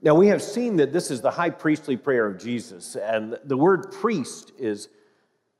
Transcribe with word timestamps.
Now, 0.00 0.14
we 0.14 0.28
have 0.28 0.42
seen 0.42 0.76
that 0.76 0.92
this 0.92 1.10
is 1.10 1.20
the 1.20 1.30
high 1.30 1.50
priestly 1.50 1.96
prayer 1.96 2.26
of 2.26 2.38
Jesus, 2.38 2.94
and 2.94 3.36
the 3.44 3.56
word 3.56 3.90
priest 3.90 4.52
is 4.56 4.88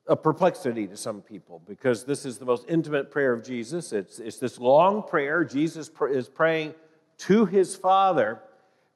a 0.07 0.17
perplexity 0.17 0.87
to 0.87 0.97
some 0.97 1.21
people 1.21 1.61
because 1.67 2.05
this 2.05 2.25
is 2.25 2.39
the 2.39 2.45
most 2.45 2.65
intimate 2.69 3.11
prayer 3.11 3.33
of 3.33 3.45
Jesus. 3.45 3.93
It's, 3.93 4.21
it's 4.21 4.39
this 4.39 4.59
long 4.59 5.03
prayer. 5.03 5.45
Jesus 5.45 5.89
pr- 5.89 6.07
is 6.07 6.29
praying 6.29 6.75
to 7.19 7.45
his 7.47 7.75
Father, 7.77 8.41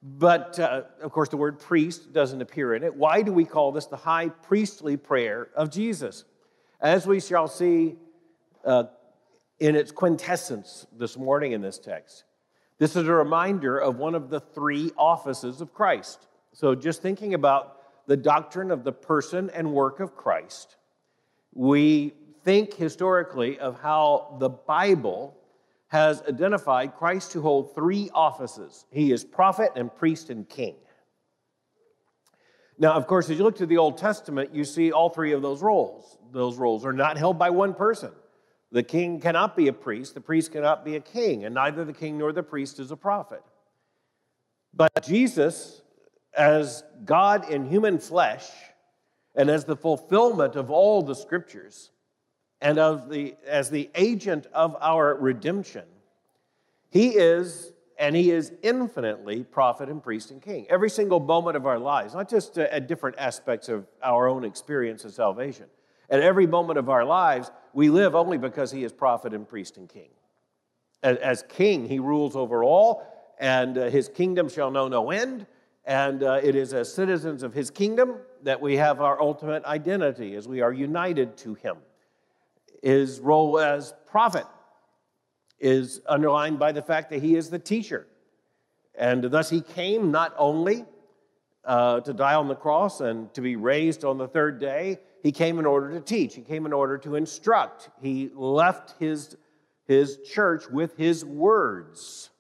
but 0.03 0.59
uh, 0.61 0.83
of 1.03 1.11
course, 1.11 1.29
the 1.29 1.37
word 1.37 1.59
priest 1.59 2.13
doesn't 2.13 2.41
appear 2.41 2.75
in 2.75 2.85
it. 2.85 2.95
Why 2.95 3.21
do 3.23 3.33
we 3.33 3.45
call 3.45 3.73
this 3.73 3.87
the 3.87 3.97
high 3.97 4.29
priestly 4.29 4.97
prayer 4.97 5.49
of 5.55 5.71
Jesus? 5.71 6.25
As 6.81 7.07
we 7.07 7.21
shall 7.21 7.49
see 7.49 7.97
uh, 8.65 8.85
in 9.59 9.77
its 9.77 9.93
quintessence 9.93 10.87
this 10.97 11.17
morning 11.17 11.53
in 11.53 11.61
this 11.61 11.79
text, 11.79 12.25
this 12.83 12.97
is 12.97 13.07
a 13.07 13.13
reminder 13.13 13.79
of 13.79 13.99
one 13.99 14.17
of 14.17 14.29
the 14.29 14.41
three 14.41 14.91
offices 14.99 15.61
of 15.61 15.73
Christ. 15.73 16.27
So, 16.53 16.75
just 16.75 17.01
thinking 17.01 17.33
about 17.33 17.77
the 18.09 18.17
doctrine 18.17 18.73
of 18.73 18.83
the 18.83 18.91
person 18.91 19.53
and 19.55 19.73
work 19.73 20.01
of 20.01 20.17
Christ, 20.17 20.75
we 21.55 22.13
think 22.43 22.75
historically 22.75 23.57
of 23.61 23.81
how 23.81 24.37
the 24.41 24.49
Bible 24.49 25.37
has 25.87 26.23
identified 26.23 26.97
Christ 26.97 27.31
to 27.33 27.41
hold 27.41 27.73
three 27.73 28.11
offices 28.13 28.85
He 28.91 29.13
is 29.13 29.23
prophet 29.23 29.71
and 29.77 29.95
priest 29.95 30.29
and 30.29 30.49
king. 30.49 30.75
Now, 32.81 32.95
of 32.95 33.07
course, 33.07 33.31
as 33.31 33.39
you 33.39 33.45
look 33.45 33.59
to 33.59 33.67
the 33.67 33.79
Old 33.79 33.97
Testament, 33.97 34.53
you 34.53 34.65
see 34.65 34.91
all 34.91 35.09
three 35.09 35.35
of 35.35 35.41
those 35.41 35.63
roles. 35.63 36.19
Those 36.33 36.57
roles 36.57 36.85
are 36.85 36.93
not 36.93 37.17
held 37.17 37.39
by 37.39 37.51
one 37.51 37.75
person. 37.75 38.11
The 38.73 38.83
king 38.83 39.21
cannot 39.21 39.55
be 39.55 39.69
a 39.69 39.73
priest, 39.73 40.15
the 40.15 40.21
priest 40.21 40.51
cannot 40.51 40.83
be 40.83 40.97
a 40.97 41.01
king, 41.01 41.45
and 41.45 41.55
neither 41.55 41.85
the 41.85 41.93
king 41.93 42.17
nor 42.17 42.33
the 42.33 42.43
priest 42.43 42.81
is 42.81 42.91
a 42.91 42.97
prophet. 42.97 43.43
But 44.73 45.05
Jesus, 45.05 45.83
as 46.35 46.83
God 47.05 47.51
in 47.51 47.69
human 47.69 47.99
flesh, 47.99 48.49
and 49.35 49.51
as 49.51 49.67
the 49.67 49.77
fulfillment 49.77 50.57
of 50.57 50.71
all 50.71 51.03
the 51.03 51.15
scriptures, 51.15 51.91
and 52.63 52.79
of 52.79 53.11
the, 53.11 53.35
as 53.47 53.69
the 53.69 53.91
agent 53.95 54.47
of 54.55 54.75
our 54.81 55.17
redemption, 55.17 55.85
he 56.89 57.09
is, 57.09 57.73
and 57.99 58.17
he 58.17 58.31
is 58.31 58.53
infinitely 58.63 59.43
prophet 59.43 59.91
and 59.91 60.03
priest 60.03 60.31
and 60.31 60.41
king. 60.41 60.67
Every 60.71 60.89
single 60.89 61.21
moment 61.21 61.59
of 61.59 61.67
our 61.67 61.79
lives, 61.79 62.15
not 62.15 62.31
just 62.31 62.59
uh, 62.59 62.69
at 62.71 62.89
different 62.89 63.19
aspects 63.19 63.69
of 63.69 63.87
our 64.03 64.29
own 64.29 64.45
experience 64.45 65.05
of 65.05 65.13
salvation, 65.13 65.67
at 66.13 66.21
every 66.21 66.47
moment 66.47 66.79
of 66.79 66.91
our 66.91 67.07
lives, 67.07 67.51
we 67.73 67.89
live 67.89 68.15
only 68.15 68.37
because 68.37 68.71
he 68.71 68.85
is 68.85 68.93
prophet 68.93 69.33
and 69.33 69.49
priest 69.49 69.79
and 69.79 69.89
king. 69.89 70.11
As 71.03 71.43
king, 71.49 71.89
he 71.89 71.99
rules 71.99 72.37
over 72.37 72.63
all, 72.63 73.03
and 73.41 73.79
uh, 73.79 73.89
his 73.89 74.09
kingdom 74.11 74.49
shall 74.49 74.71
know 74.71 74.87
no 74.87 75.11
end. 75.11 75.47
And 75.85 76.23
uh, 76.23 76.39
it 76.41 76.55
is 76.55 76.75
as 76.75 76.93
citizens 76.93 77.43
of 77.43 77.55
his 77.55 77.71
kingdom 77.71 78.19
that 78.43 78.61
we 78.61 78.77
have 78.77 79.01
our 79.01 79.21
ultimate 79.21 79.65
identity 79.65 80.37
as 80.37 80.47
we 80.47 80.61
are 80.61 80.73
united 80.73 81.37
to 81.39 81.55
him. 81.55 81.79
His 82.83 83.19
role 83.19 83.59
as 83.59 83.95
prophet 84.07 84.47
is 85.59 86.03
underlined 86.07 86.59
by 86.59 86.73
the 86.73 86.83
fact 86.83 87.11
that 87.11 87.23
he 87.23 87.37
is 87.37 87.49
the 87.49 87.59
teacher. 87.59 88.07
And 88.95 89.25
thus 89.25 89.49
he 89.49 89.63
came 89.63 90.11
not 90.11 90.35
only 90.37 90.85
uh, 91.65 92.01
to 92.01 92.13
die 92.13 92.35
on 92.35 92.49
the 92.49 92.55
cross 92.55 93.01
and 93.01 93.33
to 93.33 93.41
be 93.41 93.57
raised 93.57 94.05
on 94.05 94.19
the 94.19 94.29
third 94.29 94.61
day, 94.61 95.01
he 95.23 95.31
came 95.31 95.59
in 95.59 95.67
order 95.67 95.91
to 95.93 96.01
teach, 96.01 96.35
he 96.35 96.43
came 96.43 96.67
in 96.67 96.73
order 96.73 96.99
to 96.99 97.15
instruct. 97.15 97.91
He 98.01 98.31
left 98.35 98.95
his, 98.99 99.37
his 99.87 100.19
church 100.19 100.69
with 100.69 100.97
his 100.97 101.25
words. 101.25 102.31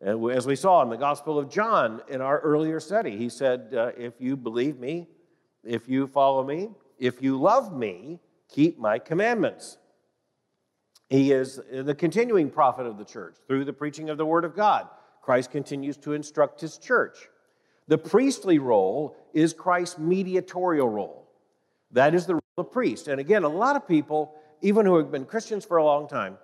And 0.00 0.30
as 0.32 0.46
we 0.46 0.56
saw 0.56 0.82
in 0.82 0.88
the 0.88 0.96
Gospel 0.96 1.38
of 1.38 1.50
John 1.50 2.00
in 2.08 2.20
our 2.20 2.40
earlier 2.40 2.80
study, 2.80 3.16
he 3.16 3.28
said, 3.28 3.74
uh, 3.76 3.92
If 3.96 4.14
you 4.20 4.36
believe 4.36 4.78
me, 4.78 5.06
if 5.62 5.88
you 5.88 6.06
follow 6.06 6.42
me, 6.42 6.70
if 6.98 7.22
you 7.22 7.38
love 7.38 7.76
me, 7.76 8.18
keep 8.48 8.78
my 8.78 8.98
commandments. 8.98 9.78
He 11.08 11.30
is 11.30 11.60
the 11.70 11.94
continuing 11.94 12.48
prophet 12.48 12.86
of 12.86 12.96
the 12.96 13.04
church 13.04 13.36
through 13.46 13.66
the 13.66 13.72
preaching 13.72 14.08
of 14.08 14.16
the 14.16 14.24
Word 14.24 14.46
of 14.46 14.56
God. 14.56 14.88
Christ 15.20 15.50
continues 15.50 15.98
to 15.98 16.14
instruct 16.14 16.60
his 16.60 16.78
church. 16.78 17.28
The 17.86 17.98
priestly 17.98 18.58
role 18.58 19.16
is 19.34 19.52
Christ's 19.52 19.98
mediatorial 19.98 20.88
role. 20.88 21.21
That 21.92 22.14
is 22.14 22.26
the 22.26 22.34
role 22.34 22.42
of 22.58 22.72
priest. 22.72 23.08
And 23.08 23.20
again, 23.20 23.44
a 23.44 23.48
lot 23.48 23.76
of 23.76 23.86
people, 23.86 24.34
even 24.62 24.86
who 24.86 24.96
have 24.96 25.10
been 25.10 25.24
Christians 25.24 25.64
for 25.64 25.76
a 25.76 25.84
long 25.84 26.08
time, 26.08 26.38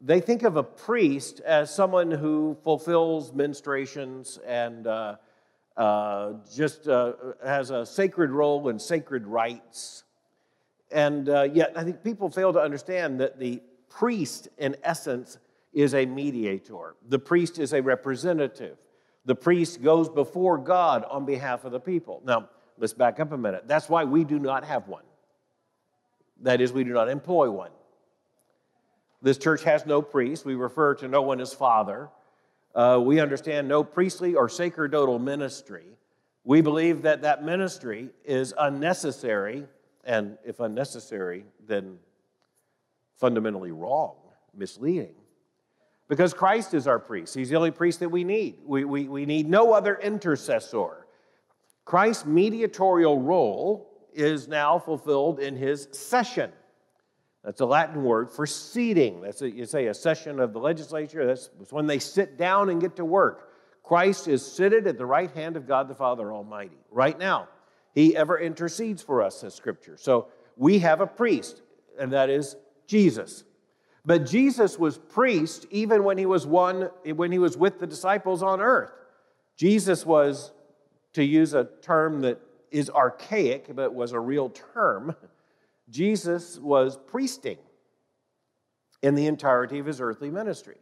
they 0.00 0.20
think 0.20 0.42
of 0.42 0.56
a 0.56 0.62
priest 0.62 1.40
as 1.40 1.74
someone 1.74 2.10
who 2.10 2.56
fulfills 2.62 3.32
ministrations 3.32 4.38
and 4.46 4.86
uh, 4.86 5.16
uh, 5.76 6.34
just 6.54 6.88
uh, 6.88 7.12
has 7.44 7.70
a 7.70 7.84
sacred 7.84 8.30
role 8.30 8.68
and 8.68 8.80
sacred 8.80 9.26
rites. 9.26 10.04
And 10.90 11.28
uh, 11.28 11.42
yet, 11.42 11.72
I 11.76 11.84
think 11.84 12.02
people 12.02 12.30
fail 12.30 12.52
to 12.52 12.60
understand 12.60 13.20
that 13.20 13.38
the 13.38 13.62
priest, 13.88 14.48
in 14.58 14.76
essence, 14.82 15.38
is 15.72 15.94
a 15.94 16.06
mediator. 16.06 16.94
The 17.08 17.18
priest 17.18 17.58
is 17.58 17.72
a 17.72 17.82
representative. 17.82 18.78
The 19.24 19.34
priest 19.34 19.82
goes 19.82 20.08
before 20.08 20.58
God 20.58 21.04
on 21.04 21.26
behalf 21.26 21.64
of 21.64 21.72
the 21.72 21.80
people. 21.80 22.22
Now, 22.24 22.48
Let's 22.78 22.92
back 22.92 23.18
up 23.20 23.32
a 23.32 23.38
minute. 23.38 23.64
That's 23.66 23.88
why 23.88 24.04
we 24.04 24.24
do 24.24 24.38
not 24.38 24.64
have 24.64 24.88
one. 24.88 25.02
That 26.42 26.60
is, 26.60 26.72
we 26.72 26.84
do 26.84 26.92
not 26.92 27.08
employ 27.08 27.50
one. 27.50 27.70
This 29.20 29.38
church 29.38 29.64
has 29.64 29.84
no 29.84 30.00
priest. 30.00 30.44
We 30.44 30.54
refer 30.54 30.94
to 30.96 31.08
no 31.08 31.22
one 31.22 31.40
as 31.40 31.52
father. 31.52 32.08
Uh, 32.74 33.00
we 33.02 33.18
understand 33.18 33.66
no 33.66 33.82
priestly 33.82 34.36
or 34.36 34.48
sacerdotal 34.48 35.18
ministry. 35.18 35.84
We 36.44 36.60
believe 36.60 37.02
that 37.02 37.22
that 37.22 37.44
ministry 37.44 38.10
is 38.24 38.54
unnecessary, 38.56 39.66
and 40.04 40.38
if 40.44 40.60
unnecessary, 40.60 41.44
then 41.66 41.98
fundamentally 43.16 43.72
wrong, 43.72 44.14
misleading. 44.54 45.14
Because 46.06 46.32
Christ 46.32 46.72
is 46.72 46.86
our 46.86 47.00
priest. 47.00 47.34
He's 47.34 47.50
the 47.50 47.56
only 47.56 47.72
priest 47.72 48.00
that 48.00 48.08
we 48.08 48.22
need. 48.22 48.58
We, 48.64 48.84
we, 48.84 49.08
we 49.08 49.26
need 49.26 49.48
no 49.48 49.72
other 49.72 49.96
intercessor. 49.96 51.07
Christ's 51.88 52.26
mediatorial 52.26 53.18
role 53.18 53.88
is 54.12 54.46
now 54.46 54.78
fulfilled 54.78 55.40
in 55.40 55.56
his 55.56 55.88
session. 55.92 56.52
That's 57.42 57.62
a 57.62 57.64
Latin 57.64 58.04
word 58.04 58.30
for 58.30 58.44
seating. 58.46 59.22
That's 59.22 59.40
a, 59.40 59.50
you 59.50 59.64
say 59.64 59.86
a 59.86 59.94
session 59.94 60.38
of 60.38 60.52
the 60.52 60.58
legislature. 60.58 61.24
That's 61.24 61.48
when 61.70 61.86
they 61.86 61.98
sit 61.98 62.36
down 62.36 62.68
and 62.68 62.78
get 62.78 62.96
to 62.96 63.06
work. 63.06 63.52
Christ 63.82 64.28
is 64.28 64.44
seated 64.44 64.86
at 64.86 64.98
the 64.98 65.06
right 65.06 65.30
hand 65.30 65.56
of 65.56 65.66
God 65.66 65.88
the 65.88 65.94
Father 65.94 66.30
Almighty. 66.30 66.76
Right 66.90 67.18
now, 67.18 67.48
he 67.94 68.14
ever 68.14 68.38
intercedes 68.38 69.00
for 69.00 69.22
us, 69.22 69.40
says 69.40 69.54
Scripture. 69.54 69.96
So 69.96 70.28
we 70.58 70.80
have 70.80 71.00
a 71.00 71.06
priest, 71.06 71.62
and 71.98 72.12
that 72.12 72.28
is 72.28 72.54
Jesus. 72.86 73.44
But 74.04 74.26
Jesus 74.26 74.78
was 74.78 74.98
priest 74.98 75.64
even 75.70 76.04
when 76.04 76.18
he 76.18 76.26
was 76.26 76.46
one 76.46 76.90
when 77.02 77.32
he 77.32 77.38
was 77.38 77.56
with 77.56 77.80
the 77.80 77.86
disciples 77.86 78.42
on 78.42 78.60
earth. 78.60 78.92
Jesus 79.56 80.04
was 80.04 80.52
to 81.14 81.24
use 81.24 81.54
a 81.54 81.68
term 81.82 82.20
that 82.20 82.40
is 82.70 82.90
archaic 82.90 83.74
but 83.74 83.94
was 83.94 84.12
a 84.12 84.20
real 84.20 84.50
term, 84.50 85.14
Jesus 85.90 86.58
was 86.58 86.98
priesting 87.06 87.58
in 89.02 89.14
the 89.14 89.26
entirety 89.26 89.78
of 89.78 89.86
his 89.86 90.00
earthly 90.00 90.30
ministry. 90.30 90.76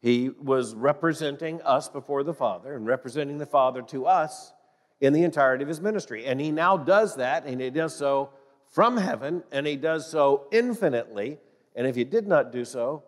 He 0.00 0.28
was 0.28 0.74
representing 0.74 1.62
us 1.62 1.88
before 1.88 2.22
the 2.22 2.34
Father 2.34 2.76
and 2.76 2.86
representing 2.86 3.38
the 3.38 3.46
Father 3.46 3.82
to 3.82 4.06
us 4.06 4.52
in 5.00 5.12
the 5.12 5.22
entirety 5.22 5.62
of 5.62 5.68
his 5.68 5.80
ministry. 5.80 6.26
And 6.26 6.40
he 6.40 6.50
now 6.50 6.76
does 6.76 7.16
that, 7.16 7.46
and 7.46 7.60
he 7.60 7.70
does 7.70 7.96
so 7.96 8.30
from 8.70 8.96
heaven, 8.98 9.42
and 9.50 9.66
he 9.66 9.76
does 9.76 10.10
so 10.10 10.46
infinitely. 10.52 11.38
And 11.74 11.86
if 11.86 11.96
he 11.96 12.04
did 12.04 12.26
not 12.26 12.52
do 12.52 12.64
so, 12.64 13.04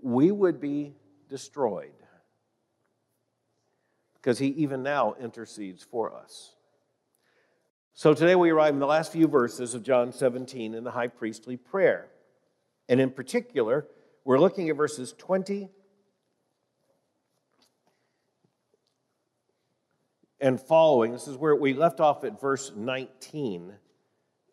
we 0.00 0.30
would 0.30 0.60
be 0.60 0.94
destroyed 1.28 1.97
because 4.28 4.40
he 4.40 4.48
even 4.48 4.82
now 4.82 5.14
intercedes 5.18 5.82
for 5.82 6.14
us. 6.14 6.54
So 7.94 8.12
today 8.12 8.34
we 8.34 8.50
arrive 8.50 8.74
in 8.74 8.78
the 8.78 8.86
last 8.86 9.10
few 9.10 9.26
verses 9.26 9.72
of 9.72 9.82
John 9.82 10.12
17 10.12 10.74
in 10.74 10.84
the 10.84 10.90
high 10.90 11.06
priestly 11.06 11.56
prayer. 11.56 12.10
And 12.90 13.00
in 13.00 13.10
particular, 13.10 13.86
we're 14.26 14.38
looking 14.38 14.68
at 14.68 14.76
verses 14.76 15.14
20 15.16 15.70
and 20.42 20.60
following. 20.60 21.12
This 21.12 21.26
is 21.26 21.38
where 21.38 21.56
we 21.56 21.72
left 21.72 21.98
off 21.98 22.22
at 22.22 22.38
verse 22.38 22.70
19 22.76 23.72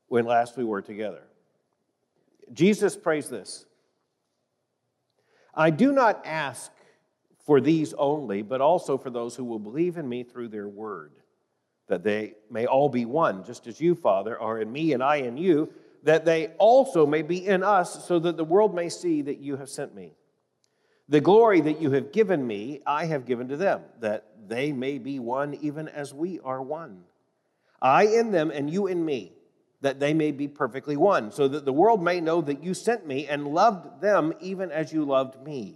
when 0.08 0.24
last 0.24 0.56
we 0.56 0.64
were 0.64 0.82
together. 0.82 1.24
Jesus 2.54 2.96
prays 2.96 3.28
this 3.28 3.66
I 5.54 5.70
do 5.70 5.92
not 5.92 6.26
ask 6.26 6.72
for 7.46 7.62
these 7.62 7.94
only, 7.94 8.42
but 8.42 8.60
also 8.60 8.98
for 8.98 9.10
those 9.10 9.36
who 9.36 9.44
will 9.46 9.60
believe 9.60 9.98
in 9.98 10.10
me 10.10 10.24
through 10.24 10.48
their 10.48 10.68
word, 10.68 11.14
that 11.88 12.04
they 12.04 12.34
may 12.50 12.66
all 12.66 12.90
be 12.90 13.06
one, 13.06 13.44
just 13.44 13.68
as 13.68 13.80
you, 13.80 13.94
Father, 13.94 14.40
are 14.40 14.60
in 14.60 14.72
me 14.72 14.94
and 14.94 15.04
I 15.04 15.18
in 15.18 15.38
you, 15.38 15.72
that 16.04 16.26
they 16.26 16.48
also 16.58 17.06
may 17.06 17.22
be 17.22 17.46
in 17.46 17.64
us, 17.64 18.06
so 18.06 18.20
that 18.20 18.38
the 18.38 18.44
world 18.44 18.74
may 18.74 18.90
see 18.90 19.22
that 19.24 19.40
you 19.40 19.58
have 19.58 19.70
sent 19.70 19.96
me. 19.96 20.14
The 21.08 21.22
glory 21.22 21.62
that 21.62 21.80
you 21.80 21.92
have 21.92 22.12
given 22.12 22.46
me, 22.46 22.82
I 22.86 23.06
have 23.06 23.26
given 23.26 23.48
to 23.50 23.58
them, 23.58 23.82
that 24.00 24.26
they 24.48 24.72
may 24.72 24.98
be 24.98 25.20
one 25.20 25.54
even 25.62 25.88
as 25.88 26.14
we 26.14 26.40
are 26.40 26.62
one. 26.62 27.04
I 27.82 28.06
in 28.06 28.32
them 28.32 28.50
and 28.50 28.70
you 28.70 28.88
in 28.88 29.06
me, 29.06 29.34
that 29.82 30.00
they 30.00 30.16
may 30.16 30.32
be 30.32 30.48
perfectly 30.48 30.98
one, 30.98 31.32
so 31.32 31.48
that 31.48 31.66
the 31.66 31.74
world 31.74 32.02
may 32.02 32.22
know 32.22 32.42
that 32.42 32.64
you 32.64 32.74
sent 32.74 33.06
me 33.06 33.28
and 33.28 33.48
loved 33.48 34.02
them 34.02 34.34
even 34.40 34.72
as 34.72 34.92
you 34.92 35.06
loved 35.06 35.44
me. 35.46 35.76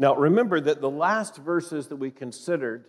Now, 0.00 0.14
remember 0.14 0.60
that 0.60 0.80
the 0.80 0.88
last 0.88 1.36
verses 1.36 1.88
that 1.88 1.96
we 1.96 2.12
considered 2.12 2.84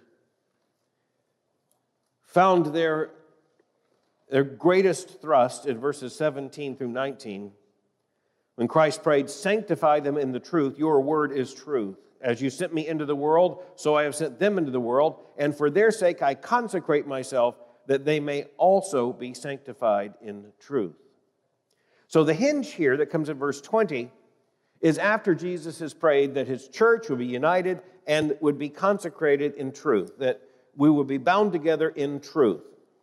found 2.21 2.67
their, 2.67 3.09
their 4.29 4.43
greatest 4.43 5.19
thrust 5.19 5.65
in 5.65 5.79
verses 5.79 6.15
17 6.15 6.77
through 6.77 6.89
19 6.89 7.51
when 8.59 8.67
Christ 8.67 9.01
prayed, 9.01 9.29
Sanctify 9.29 10.01
them 10.01 10.17
in 10.17 10.33
the 10.33 10.39
truth, 10.39 10.77
your 10.77 11.01
word 11.01 11.31
is 11.31 11.53
truth. 11.53 11.97
As 12.21 12.41
you 12.41 12.49
sent 12.49 12.73
me 12.73 12.85
into 12.85 13.05
the 13.05 13.15
world, 13.15 13.63
so 13.75 13.95
I 13.95 14.03
have 14.03 14.13
sent 14.13 14.37
them 14.37 14.57
into 14.57 14.69
the 14.69 14.81
world, 14.81 15.19
and 15.37 15.55
for 15.55 15.69
their 15.69 15.91
sake 15.91 16.21
I 16.21 16.35
consecrate 16.35 17.07
myself, 17.07 17.55
that 17.87 18.03
they 18.03 18.19
may 18.19 18.43
also 18.57 19.13
be 19.13 19.33
sanctified 19.33 20.13
in 20.21 20.51
truth. 20.59 20.97
So 22.07 22.25
the 22.25 22.33
hinge 22.33 22.71
here 22.71 22.97
that 22.97 23.09
comes 23.09 23.29
in 23.29 23.37
verse 23.39 23.61
20 23.61 24.11
is 24.81 24.97
after 24.97 25.35
Jesus 25.35 25.79
has 25.79 25.93
prayed 25.93 26.35
that 26.35 26.47
his 26.47 26.67
church 26.67 27.09
would 27.09 27.19
be 27.19 27.25
united 27.25 27.81
and 28.07 28.35
would 28.41 28.57
be 28.57 28.69
consecrated 28.69 29.53
in 29.55 29.71
truth, 29.71 30.17
that 30.19 30.41
we 30.75 30.89
would 30.89 31.07
be 31.07 31.17
bound 31.17 31.51
together 31.51 31.89
in 31.89 32.19
truth. 32.19 32.61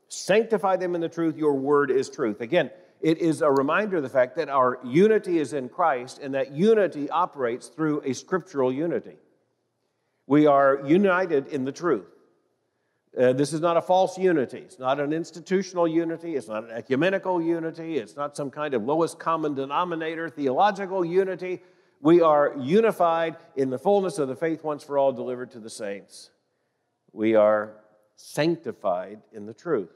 Sanctify 0.08 0.76
them 0.76 0.94
in 0.94 1.00
the 1.00 1.08
truth, 1.08 1.37
your 1.37 1.55
word 1.55 1.90
is 1.90 2.08
truth. 2.08 2.40
Again, 2.40 2.70
it 3.02 3.19
is 3.19 3.43
a 3.43 3.50
reminder 3.50 3.99
of 3.99 4.02
the 4.02 4.08
fact 4.08 4.37
that 4.37 4.49
our 4.49 4.78
unity 4.84 5.38
is 5.38 5.52
in 5.52 5.69
Christ 5.69 6.19
and 6.23 6.34
that 6.34 6.52
unity 6.52 7.11
operates 7.11 7.69
through 7.69 8.00
a 8.05 8.14
scriptural 8.14 8.73
unity. 8.73 9.17
We 10.26 10.46
are 10.46 10.81
united 10.87 11.49
in 11.49 11.64
the 11.64 11.73
truth. 11.73 12.06
Uh, 13.19 13.33
this 13.33 13.55
is 13.55 13.61
not 13.63 13.79
a 13.79 13.83
false 13.83 14.19
unity. 14.19 14.59
It's 14.59 14.79
not 14.79 15.01
an 15.01 15.13
institutional 15.13 15.89
unity. 15.89 16.37
It's 16.37 16.49
not 16.49 16.65
an 16.65 16.71
ecumenical 16.71 17.41
unity. 17.41 17.97
It's 17.97 18.15
not 18.15 18.37
some 18.37 18.51
kind 18.51 18.75
of 18.75 18.85
lowest 18.85 19.19
common 19.19 19.55
denominator 19.55 20.29
theological 20.29 21.03
unity. 21.03 21.63
We 22.03 22.21
are 22.21 22.55
unified 22.61 23.37
in 23.57 23.71
the 23.71 23.79
fullness 23.79 24.19
of 24.19 24.29
the 24.29 24.37
faith 24.37 24.63
once 24.63 24.85
for 24.85 24.99
all 24.99 25.13
delivered 25.13 25.51
to 25.53 25.61
the 25.61 25.71
saints. 25.71 26.31
We 27.13 27.35
are 27.35 27.77
sanctified 28.17 29.23
in 29.33 29.47
the 29.47 29.55
truth. 29.55 29.91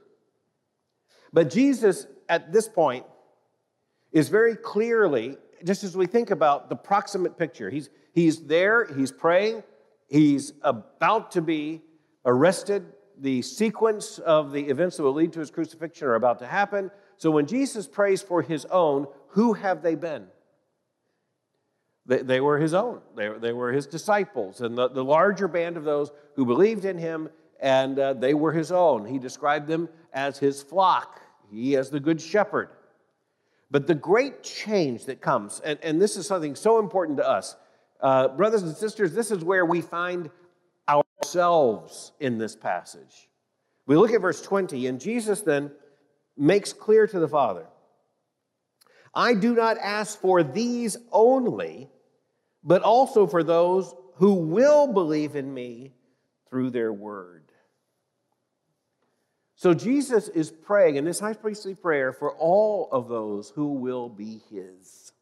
But 1.30 1.50
Jesus 1.50 2.06
at 2.28 2.52
this 2.52 2.68
point 2.68 3.04
is 4.12 4.30
very 4.30 4.56
clearly, 4.56 5.36
just 5.64 5.84
as 5.84 5.94
we 5.94 6.06
think 6.06 6.30
about 6.30 6.70
the 6.70 6.76
proximate 6.76 7.36
picture, 7.36 7.68
he's, 7.68 7.90
he's 8.12 8.46
there, 8.46 8.86
he's 8.86 9.12
praying, 9.12 9.62
he's 10.08 10.54
about 10.62 11.32
to 11.32 11.42
be 11.42 11.82
arrested. 12.24 12.86
The 13.20 13.42
sequence 13.42 14.18
of 14.18 14.50
the 14.50 14.62
events 14.62 14.96
that 14.96 15.02
will 15.02 15.12
lead 15.12 15.34
to 15.34 15.40
his 15.40 15.50
crucifixion 15.50 16.08
are 16.08 16.14
about 16.14 16.38
to 16.38 16.46
happen. 16.46 16.90
So 17.18 17.30
when 17.30 17.46
Jesus 17.46 17.86
prays 17.86 18.22
for 18.22 18.40
his 18.40 18.64
own, 18.64 19.06
who 19.28 19.52
have 19.52 19.82
they 19.82 19.94
been? 19.94 20.26
They, 22.06 22.22
they 22.22 22.40
were 22.40 22.58
his 22.58 22.74
own, 22.74 23.02
they, 23.14 23.28
they 23.28 23.52
were 23.52 23.72
his 23.72 23.86
disciples, 23.86 24.62
and 24.62 24.76
the, 24.76 24.88
the 24.88 25.04
larger 25.04 25.46
band 25.46 25.76
of 25.76 25.84
those 25.84 26.10
who 26.34 26.46
believed 26.46 26.84
in 26.84 26.98
him, 26.98 27.28
and 27.60 27.98
uh, 27.98 28.14
they 28.14 28.32
were 28.32 28.52
his 28.52 28.72
own. 28.72 29.04
He 29.04 29.18
described 29.18 29.68
them 29.68 29.88
as 30.12 30.38
his 30.38 30.62
flock. 30.62 31.20
He 31.52 31.76
as 31.76 31.90
the 31.90 32.00
good 32.00 32.20
shepherd. 32.20 32.70
But 33.70 33.86
the 33.86 33.94
great 33.94 34.42
change 34.42 35.04
that 35.04 35.20
comes, 35.20 35.60
and, 35.60 35.78
and 35.82 36.00
this 36.00 36.16
is 36.16 36.26
something 36.26 36.56
so 36.56 36.78
important 36.78 37.18
to 37.18 37.28
us, 37.28 37.54
uh, 38.00 38.28
brothers 38.28 38.62
and 38.62 38.74
sisters, 38.74 39.12
this 39.12 39.30
is 39.30 39.44
where 39.44 39.66
we 39.66 39.80
find 39.80 40.30
ourselves 41.30 42.12
in 42.18 42.38
this 42.38 42.56
passage. 42.56 43.28
We 43.86 43.96
look 43.96 44.12
at 44.12 44.20
verse 44.20 44.42
20, 44.42 44.86
and 44.86 45.00
Jesus 45.00 45.42
then 45.42 45.70
makes 46.36 46.72
clear 46.72 47.06
to 47.06 47.18
the 47.18 47.28
Father 47.28 47.66
I 49.12 49.34
do 49.34 49.54
not 49.54 49.76
ask 49.78 50.20
for 50.20 50.42
these 50.42 50.96
only, 51.10 51.88
but 52.62 52.82
also 52.82 53.26
for 53.26 53.42
those 53.42 53.92
who 54.16 54.34
will 54.34 54.92
believe 54.92 55.34
in 55.34 55.52
me 55.52 55.92
through 56.48 56.70
their 56.70 56.92
word. 56.92 57.50
So 59.56 59.74
Jesus 59.74 60.28
is 60.28 60.50
praying 60.50 60.96
in 60.96 61.04
this 61.04 61.20
high 61.20 61.34
priestly 61.34 61.74
prayer 61.74 62.12
for 62.12 62.32
all 62.32 62.88
of 62.92 63.08
those 63.08 63.50
who 63.50 63.74
will 63.74 64.08
be 64.08 64.40
his. 64.50 65.12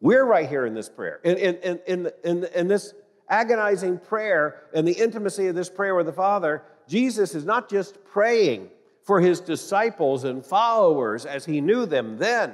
We're 0.00 0.24
right 0.24 0.48
here 0.48 0.66
in 0.66 0.74
this 0.74 0.90
prayer. 0.90 1.20
In, 1.24 1.38
in, 1.38 1.78
in, 1.86 2.10
in, 2.24 2.44
in 2.54 2.68
this 2.68 2.92
agonizing 3.28 3.98
prayer 3.98 4.62
and 4.74 4.86
the 4.86 4.92
intimacy 4.92 5.46
of 5.46 5.54
this 5.54 5.70
prayer 5.70 5.94
with 5.94 6.06
the 6.06 6.12
Father, 6.12 6.62
Jesus 6.88 7.34
is 7.34 7.44
not 7.44 7.68
just 7.68 8.04
praying 8.04 8.70
for 9.02 9.20
his 9.20 9.40
disciples 9.40 10.24
and 10.24 10.44
followers 10.44 11.26
as 11.26 11.44
he 11.44 11.60
knew 11.60 11.86
them 11.86 12.16
then, 12.18 12.52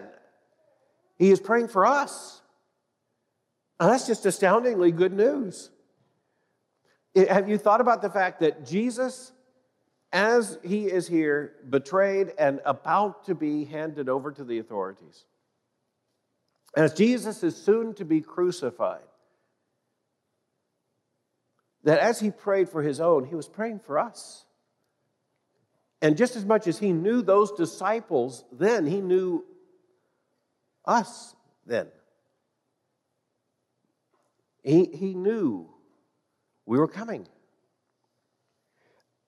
he 1.19 1.31
is 1.31 1.40
praying 1.40 1.69
for 1.69 1.87
us. 1.87 2.43
And 3.78 3.90
that's 3.90 4.06
just 4.06 4.26
astoundingly 4.26 4.93
good 4.93 5.12
news. 5.12 5.70
Have 7.14 7.49
you 7.49 7.58
thought 7.58 7.81
about 7.81 8.02
the 8.02 8.11
fact 8.11 8.40
that 8.40 8.67
Jesus 8.67 9.32
as 10.12 10.58
he 10.64 10.87
is 10.87 11.06
here, 11.06 11.55
betrayed 11.69 12.32
and 12.38 12.61
about 12.64 13.25
to 13.26 13.34
be 13.34 13.64
handed 13.64 14.08
over 14.08 14.32
to 14.32 14.44
the 14.44 14.58
authorities, 14.58 15.25
as 16.76 16.94
Jesus 16.94 17.43
is 17.43 17.56
soon 17.56 17.94
to 17.94 18.05
be 18.05 18.20
crucified, 18.20 19.02
that 21.85 21.99
as 21.99 22.21
he 22.21 22.31
prayed 22.31 22.69
for 22.69 22.82
his 22.82 23.00
own, 23.00 23.25
he 23.25 23.34
was 23.34 23.49
praying 23.49 23.81
for 23.81 23.99
us. 23.99 24.44
And 26.03 26.17
just 26.17 26.37
as 26.37 26.44
much 26.44 26.67
as 26.67 26.79
he 26.79 26.93
knew 26.93 27.22
those 27.22 27.53
disciples 27.53 28.44
then, 28.53 28.87
he 28.87 29.01
knew 29.01 29.44
us 30.84 31.34
then. 31.67 31.89
He, 34.63 34.84
he 34.87 35.15
knew 35.15 35.69
we 36.67 36.79
were 36.79 36.89
coming. 36.89 37.27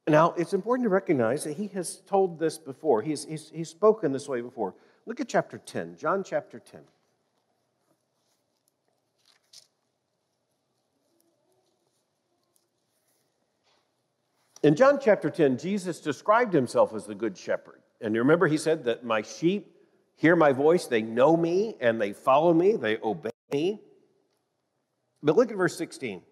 Now, 0.07 0.33
it's 0.33 0.53
important 0.53 0.87
to 0.87 0.91
recognize 0.91 1.45
that 1.45 1.57
he 1.57 1.69
has 1.69 2.03
told 2.07 2.39
this 2.39 2.59
before. 2.59 3.03
He's, 3.03 3.25
he's, 3.25 3.51
he's 3.55 3.69
spoken 3.69 4.13
this 4.13 4.29
way 4.29 4.41
before. 4.41 4.75
Look 5.07 5.21
at 5.21 5.29
chapter 5.29 5.59
10, 5.59 5.97
John 5.97 6.25
chapter 6.25 6.59
10. 6.59 6.81
In 14.63 14.77
John 14.77 15.01
chapter 15.01 15.29
10, 15.29 15.59
Jesus 15.59 15.99
described 15.99 16.55
himself 16.55 16.95
as 16.95 17.05
the 17.05 17.17
good 17.17 17.37
shepherd. 17.37 17.83
And 18.01 18.15
you 18.15 18.21
remember 18.21 18.47
he 18.47 18.59
said 18.59 18.85
that 18.85 19.05
my 19.05 19.23
sheep 19.23 19.75
hear 20.17 20.37
my 20.37 20.53
voice, 20.53 20.87
they 20.87 21.03
know 21.03 21.37
me, 21.37 21.77
and 21.81 22.01
they 22.01 22.13
follow 22.13 22.55
me, 22.55 22.77
they 22.77 22.99
obey 23.03 23.31
me. 23.53 23.81
But 25.21 25.37
look 25.37 25.51
at 25.51 25.57
verse 25.57 25.77
16. 25.77 26.23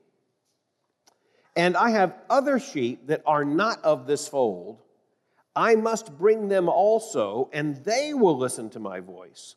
And 1.56 1.76
I 1.76 1.90
have 1.90 2.14
other 2.28 2.60
sheep 2.60 3.08
that 3.08 3.22
are 3.26 3.44
not 3.44 3.82
of 3.82 4.06
this 4.06 4.28
fold. 4.28 4.80
I 5.56 5.74
must 5.74 6.16
bring 6.16 6.46
them 6.46 6.68
also, 6.68 7.50
and 7.52 7.76
they 7.84 8.14
will 8.14 8.38
listen 8.38 8.70
to 8.70 8.78
my 8.78 9.00
voice. 9.00 9.56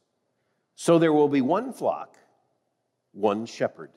So 0.76 0.98
there 0.98 1.14
will 1.14 1.30
be 1.30 1.42
one 1.42 1.74
flock, 1.74 2.18
one 3.12 3.46
shepherd. 3.46 3.92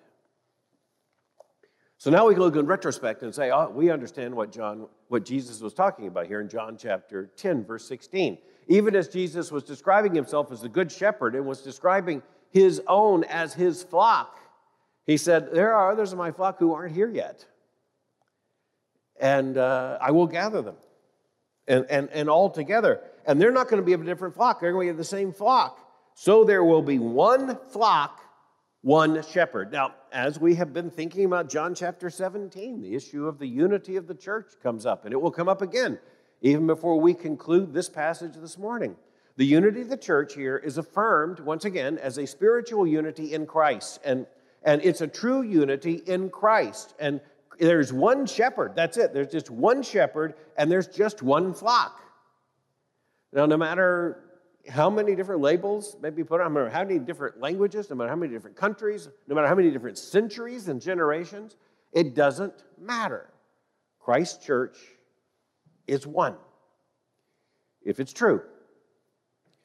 So 2.06 2.12
now 2.12 2.28
we 2.28 2.34
can 2.34 2.42
look 2.44 2.54
in 2.54 2.66
retrospect 2.66 3.25
and 3.25 3.34
say, 3.34 3.50
oh, 3.50 3.68
we 3.68 3.90
understand 3.90 4.32
what 4.32 4.52
John, 4.52 4.86
what 5.08 5.25
Jesus 5.25 5.60
was 5.60 5.75
talking 5.75 6.06
about 6.06 6.28
here 6.28 6.40
in 6.40 6.48
John 6.48 6.76
chapter 6.78 7.32
10, 7.36 7.64
verse 7.64 7.84
16. 7.88 8.38
Even 8.68 8.94
as 8.94 9.08
Jesus 9.08 9.50
was 9.50 9.64
describing 9.64 10.14
himself 10.14 10.52
as 10.52 10.60
the 10.60 10.68
good 10.68 10.92
shepherd 10.92 11.34
and 11.34 11.44
was 11.44 11.62
describing 11.62 12.22
his 12.52 12.80
own 12.86 13.25
as 13.25 13.54
his 13.54 13.82
flock, 13.82 14.38
he 15.04 15.16
said, 15.16 15.52
There 15.52 15.75
are 15.75 15.90
others 15.90 16.12
of 16.12 16.18
my 16.18 16.30
flock 16.30 16.60
who 16.60 16.72
aren't 16.72 16.94
here 16.94 17.10
yet 17.10 17.44
and 19.18 19.58
uh, 19.58 19.98
I 20.00 20.12
will 20.12 20.28
gather 20.28 20.62
them 20.62 20.76
and, 21.66 21.86
and, 21.90 22.08
and 22.10 22.30
all 22.30 22.50
together. 22.50 23.00
And 23.26 23.42
they're 23.42 23.50
not 23.50 23.68
going 23.68 23.82
to 23.82 23.84
be 23.84 23.94
of 23.94 24.02
a 24.02 24.04
different 24.04 24.32
flock, 24.32 24.60
they're 24.60 24.70
going 24.70 24.86
to 24.86 24.92
be 24.92 24.94
of 24.94 24.96
the 24.96 25.02
same 25.02 25.32
flock. 25.32 25.80
So 26.14 26.44
there 26.44 26.62
will 26.62 26.82
be 26.82 27.00
one 27.00 27.58
flock, 27.68 28.20
one 28.86 29.20
shepherd. 29.24 29.72
Now, 29.72 29.96
as 30.12 30.38
we 30.38 30.54
have 30.54 30.72
been 30.72 30.90
thinking 30.90 31.24
about 31.24 31.50
John 31.50 31.74
chapter 31.74 32.08
17, 32.08 32.80
the 32.80 32.94
issue 32.94 33.26
of 33.26 33.40
the 33.40 33.46
unity 33.48 33.96
of 33.96 34.06
the 34.06 34.14
church 34.14 34.52
comes 34.62 34.86
up, 34.86 35.04
and 35.04 35.12
it 35.12 35.20
will 35.20 35.32
come 35.32 35.48
up 35.48 35.60
again 35.60 35.98
even 36.40 36.68
before 36.68 37.00
we 37.00 37.12
conclude 37.12 37.74
this 37.74 37.88
passage 37.88 38.34
this 38.36 38.56
morning. 38.56 38.94
The 39.38 39.44
unity 39.44 39.80
of 39.80 39.88
the 39.88 39.96
church 39.96 40.34
here 40.34 40.56
is 40.58 40.78
affirmed 40.78 41.40
once 41.40 41.64
again 41.64 41.98
as 41.98 42.16
a 42.16 42.28
spiritual 42.28 42.86
unity 42.86 43.34
in 43.34 43.44
Christ, 43.44 43.98
and, 44.04 44.24
and 44.62 44.80
it's 44.84 45.00
a 45.00 45.08
true 45.08 45.42
unity 45.42 46.02
in 46.06 46.30
Christ. 46.30 46.94
And 47.00 47.20
there's 47.58 47.92
one 47.92 48.24
shepherd, 48.24 48.76
that's 48.76 48.98
it. 48.98 49.12
There's 49.12 49.32
just 49.32 49.50
one 49.50 49.82
shepherd, 49.82 50.34
and 50.56 50.70
there's 50.70 50.86
just 50.86 51.24
one 51.24 51.54
flock. 51.54 52.02
Now, 53.32 53.46
no 53.46 53.56
matter 53.56 54.25
how 54.68 54.90
many 54.90 55.14
different 55.14 55.40
labels 55.40 55.96
may 56.00 56.11
be 56.11 56.25
put 56.25 56.40
on, 56.40 56.52
no 56.52 56.61
matter 56.61 56.70
how 56.70 56.85
many 56.85 56.99
different 56.99 57.40
languages, 57.40 57.88
no 57.90 57.96
matter 57.96 58.11
how 58.11 58.16
many 58.16 58.32
different 58.32 58.56
countries, 58.56 59.08
no 59.26 59.35
matter 59.35 59.46
how 59.46 59.54
many 59.54 59.70
different 59.70 59.99
centuries 59.99 60.68
and 60.68 60.80
generations, 60.80 61.56
it 61.92 62.14
doesn't 62.14 62.64
matter. 62.78 63.30
Christ's 64.00 64.44
church 64.44 64.76
is 65.87 66.06
one. 66.06 66.37
If 67.82 68.00
it's 68.00 68.12
true, 68.12 68.42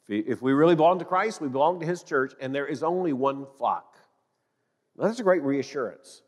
if 0.08 0.42
we 0.42 0.52
really 0.54 0.76
belong 0.76 1.00
to 1.00 1.06
Christ, 1.06 1.42
we 1.42 1.48
belong 1.48 1.80
to 1.80 1.86
his 1.86 2.04
church, 2.04 2.34
and 2.40 2.54
there 2.54 2.68
is 2.68 2.84
only 2.84 3.14
one 3.14 3.46
flock. 3.58 3.98
Now, 4.98 5.08
that's 5.08 5.20
a 5.20 5.24
great 5.24 5.42
reassurance 5.42 6.22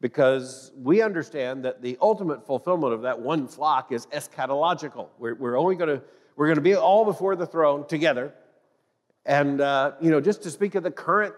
because 0.00 0.72
we 0.76 1.02
understand 1.02 1.64
that 1.64 1.82
the 1.82 1.96
ultimate 2.00 2.46
fulfillment 2.46 2.92
of 2.92 3.02
that 3.02 3.20
one 3.20 3.46
flock 3.46 3.92
is 3.92 4.06
eschatological. 4.06 5.08
We're, 5.18 5.34
we're 5.34 5.58
only 5.58 5.76
going 5.76 6.00
to 6.00 6.02
we're 6.36 6.46
going 6.46 6.56
to 6.56 6.62
be 6.62 6.74
all 6.74 7.04
before 7.04 7.36
the 7.36 7.46
throne 7.46 7.86
together. 7.86 8.34
And, 9.26 9.60
uh, 9.60 9.92
you 10.00 10.10
know, 10.10 10.20
just 10.20 10.42
to 10.42 10.50
speak 10.50 10.74
of 10.74 10.82
the 10.82 10.90
current, 10.90 11.34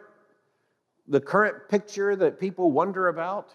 the 1.06 1.20
current 1.20 1.68
picture 1.68 2.16
that 2.16 2.40
people 2.40 2.72
wonder 2.72 3.08
about, 3.08 3.54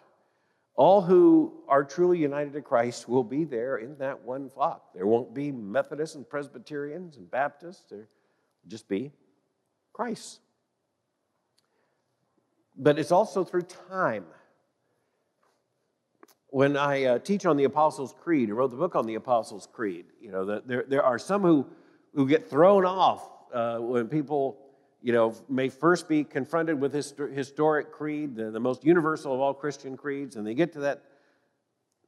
all 0.76 1.02
who 1.02 1.54
are 1.68 1.84
truly 1.84 2.18
united 2.18 2.54
to 2.54 2.62
Christ 2.62 3.10
will 3.10 3.24
be 3.24 3.44
there 3.44 3.78
in 3.78 3.98
that 3.98 4.24
one 4.24 4.50
flock. 4.50 4.94
There 4.94 5.06
won't 5.06 5.34
be 5.34 5.52
Methodists 5.52 6.16
and 6.16 6.28
Presbyterians 6.28 7.18
and 7.18 7.30
Baptists. 7.30 7.84
There 7.90 8.00
will 8.00 8.70
just 8.70 8.88
be 8.88 9.12
Christ. 9.92 10.40
But 12.78 12.98
it's 12.98 13.12
also 13.12 13.44
through 13.44 13.64
time 13.64 14.26
when 16.52 16.76
I 16.76 17.06
uh, 17.06 17.20
teach 17.20 17.46
on 17.46 17.56
the 17.56 17.64
Apostles' 17.64 18.14
Creed, 18.22 18.50
I 18.50 18.52
wrote 18.52 18.72
the 18.72 18.78
book 18.78 18.96
on 18.96 19.08
the 19.08 19.16
Apostles' 19.16 19.70
Creed. 19.72 20.06
You 20.22 20.32
know, 20.32 20.46
the, 20.46 20.62
there, 20.66 20.84
there 20.88 21.04
are 21.04 21.18
some 21.18 21.42
who, 21.42 21.66
who 22.14 22.28
get 22.28 22.50
thrown 22.50 22.86
off 22.86 23.30
uh, 23.54 23.78
when 23.78 24.08
people, 24.08 24.60
you 25.02 25.14
know, 25.14 25.34
may 25.48 25.70
first 25.70 26.10
be 26.10 26.26
confronted 26.26 26.80
with 26.80 26.94
his, 26.94 27.14
historic 27.34 27.94
creed, 27.94 28.36
the, 28.36 28.52
the 28.52 28.60
most 28.60 28.84
universal 28.84 29.34
of 29.34 29.40
all 29.40 29.54
Christian 29.54 29.96
creeds, 29.96 30.36
and 30.36 30.46
they 30.46 30.54
get 30.54 30.74
to 30.74 30.82
that, 30.82 31.04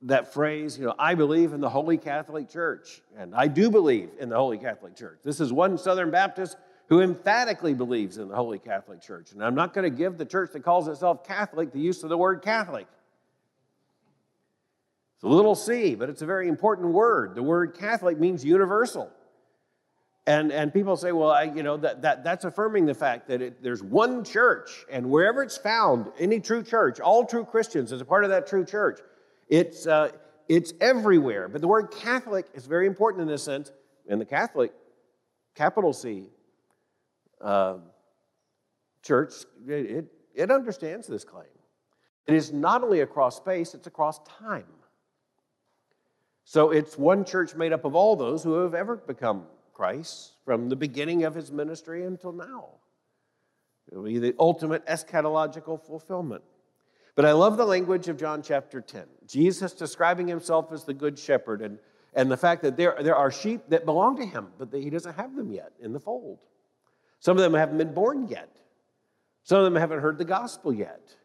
that 0.01 0.33
phrase, 0.33 0.77
you 0.77 0.85
know, 0.85 0.95
I 0.99 1.15
believe 1.15 1.53
in 1.53 1.61
the 1.61 1.69
Holy 1.69 1.97
Catholic 1.97 2.49
Church, 2.49 3.01
and 3.17 3.33
I 3.33 3.47
do 3.47 3.69
believe 3.69 4.09
in 4.19 4.27
the 4.27 4.35
Holy 4.35 4.57
Catholic 4.57 4.93
Church. 4.97 5.19
This 5.23 5.39
is 5.39 5.53
one 5.53 5.77
Southern 5.77 6.11
Baptist 6.11 6.57
who 6.89 6.99
emphatically 6.99 7.73
believes 7.73 8.17
in 8.17 8.27
the 8.27 8.35
Holy 8.35 8.59
Catholic 8.59 9.01
Church. 9.01 9.31
And 9.31 9.41
I'm 9.41 9.55
not 9.55 9.73
going 9.73 9.89
to 9.89 9.97
give 9.97 10.17
the 10.17 10.25
church 10.25 10.51
that 10.51 10.63
calls 10.63 10.89
itself 10.89 11.25
Catholic 11.25 11.71
the 11.71 11.79
use 11.79 12.03
of 12.03 12.09
the 12.09 12.17
word 12.17 12.41
Catholic. 12.41 12.87
It's 15.23 15.31
a 15.31 15.33
little 15.33 15.55
c, 15.55 15.95
but 15.95 16.09
it's 16.09 16.21
a 16.21 16.25
very 16.25 16.49
important 16.49 16.89
word. 16.89 17.33
The 17.33 17.43
word 17.43 17.77
Catholic 17.79 18.19
means 18.19 18.43
universal. 18.43 19.09
And, 20.27 20.51
and 20.51 20.73
people 20.73 20.97
say, 20.97 21.13
well, 21.13 21.31
I, 21.31 21.43
you 21.43 21.63
know, 21.63 21.77
that, 21.77 22.01
that, 22.01 22.25
that's 22.25 22.43
affirming 22.43 22.85
the 22.85 22.93
fact 22.93 23.29
that 23.29 23.41
it, 23.41 23.63
there's 23.63 23.81
one 23.81 24.25
church, 24.25 24.83
and 24.91 25.09
wherever 25.09 25.41
it's 25.41 25.55
found, 25.55 26.11
any 26.19 26.41
true 26.41 26.61
church, 26.61 26.99
all 26.99 27.25
true 27.25 27.45
Christians 27.45 27.93
as 27.93 28.01
a 28.01 28.05
part 28.05 28.25
of 28.25 28.31
that 28.31 28.47
true 28.47 28.65
church, 28.65 28.99
it's, 29.47 29.87
uh, 29.87 30.09
it's 30.49 30.73
everywhere. 30.81 31.47
But 31.47 31.61
the 31.61 31.69
word 31.69 31.91
Catholic 31.91 32.47
is 32.53 32.65
very 32.65 32.85
important 32.85 33.21
in 33.21 33.29
this 33.29 33.43
sense. 33.43 33.71
And 34.09 34.19
the 34.19 34.25
Catholic, 34.25 34.73
capital 35.55 35.93
C, 35.93 36.25
uh, 37.39 37.75
church, 39.01 39.31
it, 39.69 39.71
it, 39.71 40.05
it 40.35 40.51
understands 40.51 41.07
this 41.07 41.23
claim. 41.23 41.45
It 42.27 42.35
is 42.35 42.51
not 42.51 42.83
only 42.83 42.99
across 42.99 43.37
space, 43.37 43.73
it's 43.73 43.87
across 43.87 44.19
time. 44.41 44.65
So 46.45 46.71
it's 46.71 46.97
one 46.97 47.25
church 47.25 47.55
made 47.55 47.73
up 47.73 47.85
of 47.85 47.95
all 47.95 48.15
those 48.15 48.43
who 48.43 48.53
have 48.55 48.73
ever 48.73 48.97
become 48.97 49.45
Christ 49.73 50.33
from 50.45 50.69
the 50.69 50.75
beginning 50.75 51.23
of 51.23 51.33
his 51.33 51.51
ministry 51.51 52.05
until 52.05 52.31
now. 52.31 52.69
It'll 53.91 54.03
be 54.03 54.19
the 54.19 54.35
ultimate 54.39 54.85
eschatological 54.85 55.81
fulfillment. 55.81 56.43
But 57.15 57.25
I 57.25 57.31
love 57.31 57.57
the 57.57 57.65
language 57.65 58.07
of 58.07 58.17
John 58.17 58.41
chapter 58.41 58.81
10. 58.81 59.03
Jesus 59.27 59.73
describing 59.73 60.27
himself 60.27 60.71
as 60.71 60.83
the 60.83 60.93
good 60.93 61.17
shepherd 61.17 61.61
and, 61.61 61.77
and 62.13 62.31
the 62.31 62.37
fact 62.37 62.63
that 62.63 62.75
there, 62.75 62.97
there 63.01 63.15
are 63.15 63.31
sheep 63.31 63.61
that 63.69 63.85
belong 63.85 64.17
to 64.17 64.25
him, 64.25 64.47
but 64.57 64.71
that 64.71 64.81
he 64.81 64.89
doesn't 64.89 65.15
have 65.15 65.35
them 65.35 65.51
yet 65.51 65.73
in 65.79 65.93
the 65.93 65.99
fold. 65.99 66.39
Some 67.19 67.37
of 67.37 67.43
them 67.43 67.53
haven't 67.53 67.77
been 67.77 67.93
born 67.93 68.27
yet. 68.27 68.57
Some 69.43 69.59
of 69.59 69.65
them 69.65 69.75
haven't 69.75 69.99
heard 69.99 70.17
the 70.17 70.25
gospel 70.25 70.73
yet. 70.73 71.15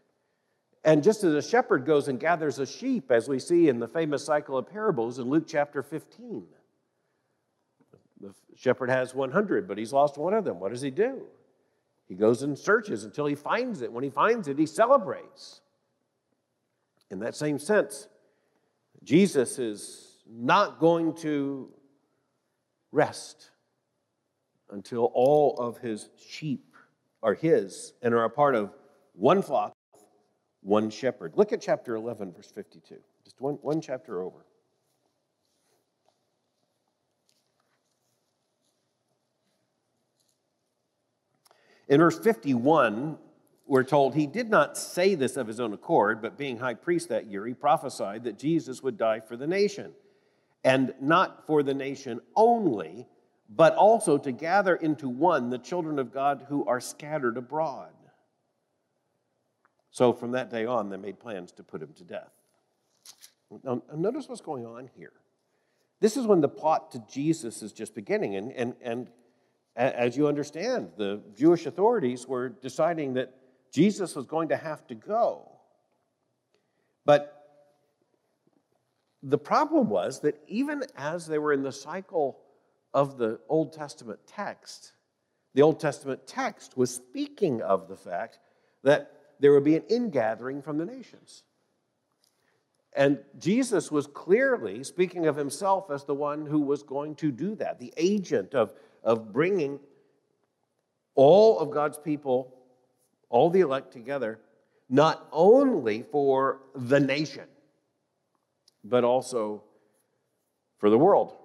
And 0.84 1.02
just 1.02 1.24
as 1.24 1.34
a 1.34 1.42
shepherd 1.42 1.84
goes 1.84 2.08
and 2.08 2.20
gathers 2.20 2.58
a 2.58 2.66
sheep, 2.66 3.10
as 3.10 3.28
we 3.28 3.38
see 3.38 3.68
in 3.68 3.78
the 3.78 3.88
famous 3.88 4.24
cycle 4.24 4.56
of 4.56 4.68
parables 4.70 5.18
in 5.18 5.28
Luke 5.28 5.44
chapter 5.46 5.82
15, 5.82 6.44
the 8.20 8.34
shepherd 8.56 8.90
has 8.90 9.14
100, 9.14 9.68
but 9.68 9.78
he's 9.78 9.92
lost 9.92 10.18
one 10.18 10.34
of 10.34 10.44
them. 10.44 10.60
What 10.60 10.72
does 10.72 10.80
he 10.80 10.90
do? 10.90 11.22
He 12.06 12.14
goes 12.14 12.42
and 12.42 12.58
searches 12.58 13.04
until 13.04 13.26
he 13.26 13.34
finds 13.34 13.82
it. 13.82 13.92
When 13.92 14.02
he 14.02 14.10
finds 14.10 14.48
it, 14.48 14.58
he 14.58 14.66
celebrates. 14.66 15.60
In 17.10 17.18
that 17.20 17.34
same 17.34 17.58
sense, 17.58 18.08
Jesus 19.02 19.58
is 19.58 20.18
not 20.26 20.78
going 20.78 21.14
to 21.16 21.70
rest 22.92 23.50
until 24.70 25.10
all 25.14 25.56
of 25.58 25.78
his 25.78 26.08
sheep 26.18 26.74
are 27.22 27.34
his 27.34 27.94
and 28.02 28.14
are 28.14 28.24
a 28.24 28.30
part 28.30 28.54
of 28.54 28.72
one 29.14 29.42
flock 29.42 29.72
one 30.62 30.90
shepherd. 30.90 31.32
Look 31.36 31.52
at 31.52 31.60
chapter 31.60 31.94
11, 31.94 32.32
verse 32.32 32.50
52, 32.50 32.96
just 33.24 33.40
one, 33.40 33.54
one 33.62 33.80
chapter 33.80 34.22
over. 34.22 34.44
In 41.88 42.00
verse 42.00 42.18
51, 42.18 43.16
we're 43.66 43.84
told 43.84 44.14
he 44.14 44.26
did 44.26 44.50
not 44.50 44.76
say 44.76 45.14
this 45.14 45.36
of 45.36 45.46
his 45.46 45.58
own 45.58 45.72
accord, 45.72 46.20
but 46.20 46.36
being 46.36 46.58
high 46.58 46.74
priest 46.74 47.08
that 47.08 47.26
year, 47.26 47.46
he 47.46 47.54
prophesied 47.54 48.24
that 48.24 48.38
Jesus 48.38 48.82
would 48.82 48.98
die 48.98 49.20
for 49.20 49.36
the 49.36 49.46
nation, 49.46 49.92
and 50.64 50.92
not 51.00 51.46
for 51.46 51.62
the 51.62 51.72
nation 51.72 52.20
only, 52.36 53.06
but 53.48 53.74
also 53.74 54.18
to 54.18 54.32
gather 54.32 54.76
into 54.76 55.08
one 55.08 55.48
the 55.48 55.58
children 55.58 55.98
of 55.98 56.12
God 56.12 56.44
who 56.48 56.66
are 56.66 56.80
scattered 56.80 57.38
abroad. 57.38 57.90
So 59.98 60.12
from 60.12 60.30
that 60.30 60.48
day 60.48 60.64
on, 60.64 60.90
they 60.90 60.96
made 60.96 61.18
plans 61.18 61.50
to 61.50 61.64
put 61.64 61.82
him 61.82 61.92
to 61.94 62.04
death. 62.04 62.30
Now, 63.64 63.82
notice 63.96 64.28
what's 64.28 64.40
going 64.40 64.64
on 64.64 64.88
here. 64.94 65.10
This 65.98 66.16
is 66.16 66.24
when 66.24 66.40
the 66.40 66.48
plot 66.48 66.92
to 66.92 67.02
Jesus 67.10 67.62
is 67.62 67.72
just 67.72 67.96
beginning. 67.96 68.36
And, 68.36 68.52
and, 68.52 68.74
and 68.80 69.10
as 69.74 70.16
you 70.16 70.28
understand, 70.28 70.90
the 70.96 71.20
Jewish 71.36 71.66
authorities 71.66 72.28
were 72.28 72.48
deciding 72.48 73.14
that 73.14 73.34
Jesus 73.72 74.14
was 74.14 74.24
going 74.24 74.50
to 74.50 74.56
have 74.56 74.86
to 74.86 74.94
go. 74.94 75.50
But 77.04 77.34
the 79.20 79.36
problem 79.36 79.90
was 79.90 80.20
that 80.20 80.40
even 80.46 80.84
as 80.96 81.26
they 81.26 81.40
were 81.40 81.52
in 81.52 81.64
the 81.64 81.72
cycle 81.72 82.38
of 82.94 83.18
the 83.18 83.40
Old 83.48 83.72
Testament 83.72 84.20
text, 84.28 84.92
the 85.54 85.62
Old 85.62 85.80
Testament 85.80 86.24
text 86.24 86.76
was 86.76 86.94
speaking 86.94 87.62
of 87.62 87.88
the 87.88 87.96
fact 87.96 88.38
that 88.84 89.17
there 89.40 89.52
would 89.52 89.64
be 89.64 89.76
an 89.76 89.84
ingathering 89.88 90.62
from 90.62 90.78
the 90.78 90.84
nations. 90.84 91.44
And 92.94 93.18
Jesus 93.38 93.92
was 93.92 94.06
clearly 94.06 94.82
speaking 94.82 95.26
of 95.26 95.36
himself 95.36 95.90
as 95.90 96.04
the 96.04 96.14
one 96.14 96.46
who 96.46 96.60
was 96.60 96.82
going 96.82 97.14
to 97.16 97.30
do 97.30 97.54
that, 97.56 97.78
the 97.78 97.92
agent 97.96 98.54
of, 98.54 98.72
of 99.04 99.32
bringing 99.32 99.78
all 101.14 101.58
of 101.58 101.70
God's 101.70 101.98
people, 101.98 102.54
all 103.28 103.50
the 103.50 103.60
elect 103.60 103.92
together, 103.92 104.40
not 104.88 105.28
only 105.32 106.02
for 106.02 106.60
the 106.74 106.98
nation, 106.98 107.44
but 108.82 109.04
also 109.04 109.62
for 110.78 110.90
the 110.90 110.98
world. 110.98 111.36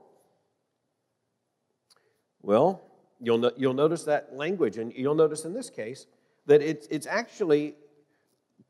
Well, 2.42 2.82
you'll, 3.20 3.38
no, 3.38 3.52
you'll 3.58 3.74
notice 3.74 4.04
that 4.04 4.36
language, 4.36 4.78
and 4.78 4.94
you'll 4.94 5.16
notice 5.16 5.46
in 5.46 5.54
this 5.54 5.70
case 5.70 6.08
that 6.46 6.62
it's, 6.62 6.88
it's 6.88 7.08
actually 7.08 7.76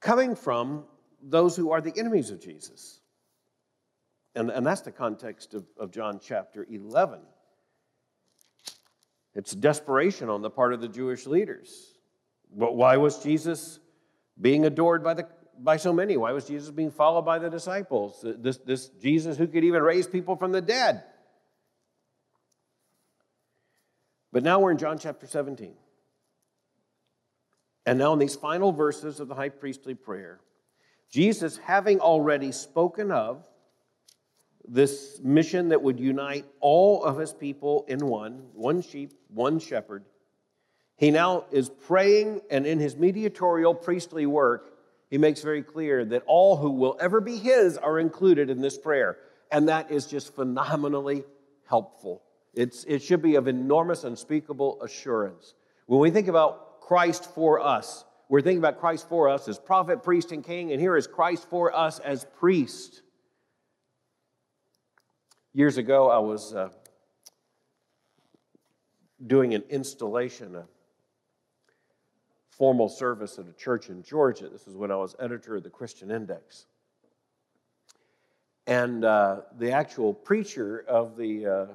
coming 0.03 0.35
from 0.35 0.83
those 1.21 1.55
who 1.55 1.71
are 1.71 1.81
the 1.81 1.93
enemies 1.97 2.29
of 2.29 2.41
Jesus. 2.41 2.99
And, 4.35 4.49
and 4.51 4.65
that's 4.65 4.81
the 4.81 4.91
context 4.91 5.53
of, 5.53 5.65
of 5.77 5.91
John 5.91 6.19
chapter 6.21 6.67
11. 6.69 7.19
It's 9.33 9.53
desperation 9.53 10.29
on 10.29 10.41
the 10.41 10.49
part 10.49 10.73
of 10.73 10.81
the 10.81 10.87
Jewish 10.87 11.25
leaders. 11.25 11.93
But 12.55 12.75
why 12.75 12.97
was 12.97 13.23
Jesus 13.23 13.79
being 14.39 14.65
adored 14.65 15.03
by, 15.03 15.13
the, 15.13 15.27
by 15.57 15.77
so 15.77 15.93
many? 15.93 16.17
Why 16.17 16.33
was 16.33 16.45
Jesus 16.45 16.69
being 16.69 16.91
followed 16.91 17.23
by 17.23 17.39
the 17.39 17.49
disciples? 17.49 18.19
This, 18.23 18.57
this 18.57 18.89
Jesus 19.01 19.37
who 19.37 19.47
could 19.47 19.63
even 19.63 19.81
raise 19.81 20.05
people 20.05 20.35
from 20.35 20.51
the 20.51 20.61
dead. 20.61 21.03
But 24.31 24.43
now 24.43 24.59
we're 24.59 24.71
in 24.71 24.77
John 24.77 24.97
chapter 24.99 25.27
17. 25.27 25.73
And 27.85 27.99
now, 27.99 28.13
in 28.13 28.19
these 28.19 28.35
final 28.35 28.71
verses 28.71 29.19
of 29.19 29.27
the 29.27 29.35
high 29.35 29.49
priestly 29.49 29.93
prayer, 29.93 30.39
Jesus, 31.11 31.57
having 31.57 31.99
already 31.99 32.51
spoken 32.51 33.11
of 33.11 33.45
this 34.65 35.19
mission 35.21 35.69
that 35.69 35.81
would 35.81 35.99
unite 35.99 36.45
all 36.61 37.03
of 37.03 37.17
his 37.17 37.33
people 37.33 37.85
in 37.87 38.07
one, 38.07 38.45
one 38.53 38.81
sheep, 38.81 39.13
one 39.27 39.59
shepherd, 39.59 40.05
he 40.95 41.11
now 41.11 41.45
is 41.51 41.69
praying, 41.69 42.41
and 42.49 42.65
in 42.65 42.79
his 42.79 42.95
mediatorial 42.95 43.75
priestly 43.75 44.25
work, 44.25 44.77
he 45.09 45.17
makes 45.17 45.41
very 45.41 45.61
clear 45.61 46.05
that 46.05 46.23
all 46.25 46.55
who 46.57 46.71
will 46.71 46.97
ever 46.99 47.19
be 47.19 47.35
his 47.35 47.77
are 47.77 47.99
included 47.99 48.49
in 48.49 48.61
this 48.61 48.77
prayer. 48.77 49.17
And 49.51 49.67
that 49.69 49.91
is 49.91 50.07
just 50.07 50.33
phenomenally 50.33 51.25
helpful. 51.67 52.23
It's, 52.53 52.83
it 52.85 53.03
should 53.03 53.21
be 53.21 53.35
of 53.35 53.47
enormous, 53.47 54.03
unspeakable 54.03 54.81
assurance. 54.81 55.53
When 55.85 55.99
we 55.99 56.09
think 56.09 56.27
about 56.27 56.62
Christ 56.87 57.33
for 57.33 57.61
us, 57.61 58.03
we're 58.27 58.41
thinking 58.41 58.57
about 58.57 58.77
Christ 58.77 59.07
for 59.07 59.29
us 59.29 59.47
as 59.47 59.57
prophet, 59.57 60.03
priest, 60.03 60.33
and 60.33 60.43
king, 60.43 60.73
and 60.73 60.81
here 60.81 60.97
is 60.97 61.07
Christ 61.07 61.49
for 61.49 61.73
us 61.73 61.99
as 61.99 62.25
priest. 62.39 63.03
Years 65.53 65.77
ago, 65.77 66.09
I 66.09 66.17
was 66.17 66.53
uh, 66.53 66.69
doing 69.25 69.53
an 69.53 69.63
installation, 69.69 70.57
a 70.57 70.65
formal 72.49 72.89
service 72.89 73.39
at 73.39 73.47
a 73.47 73.53
church 73.53 73.87
in 73.89 74.03
Georgia. 74.03 74.49
This 74.49 74.67
is 74.67 74.75
when 74.75 74.91
I 74.91 74.97
was 74.97 75.15
editor 75.19 75.55
of 75.55 75.63
the 75.63 75.69
Christian 75.69 76.11
Index. 76.11 76.65
And 78.67 79.05
uh, 79.05 79.41
the 79.57 79.71
actual 79.71 80.13
preacher 80.13 80.83
of 80.85 81.15
the 81.15 81.45
uh, 81.45 81.65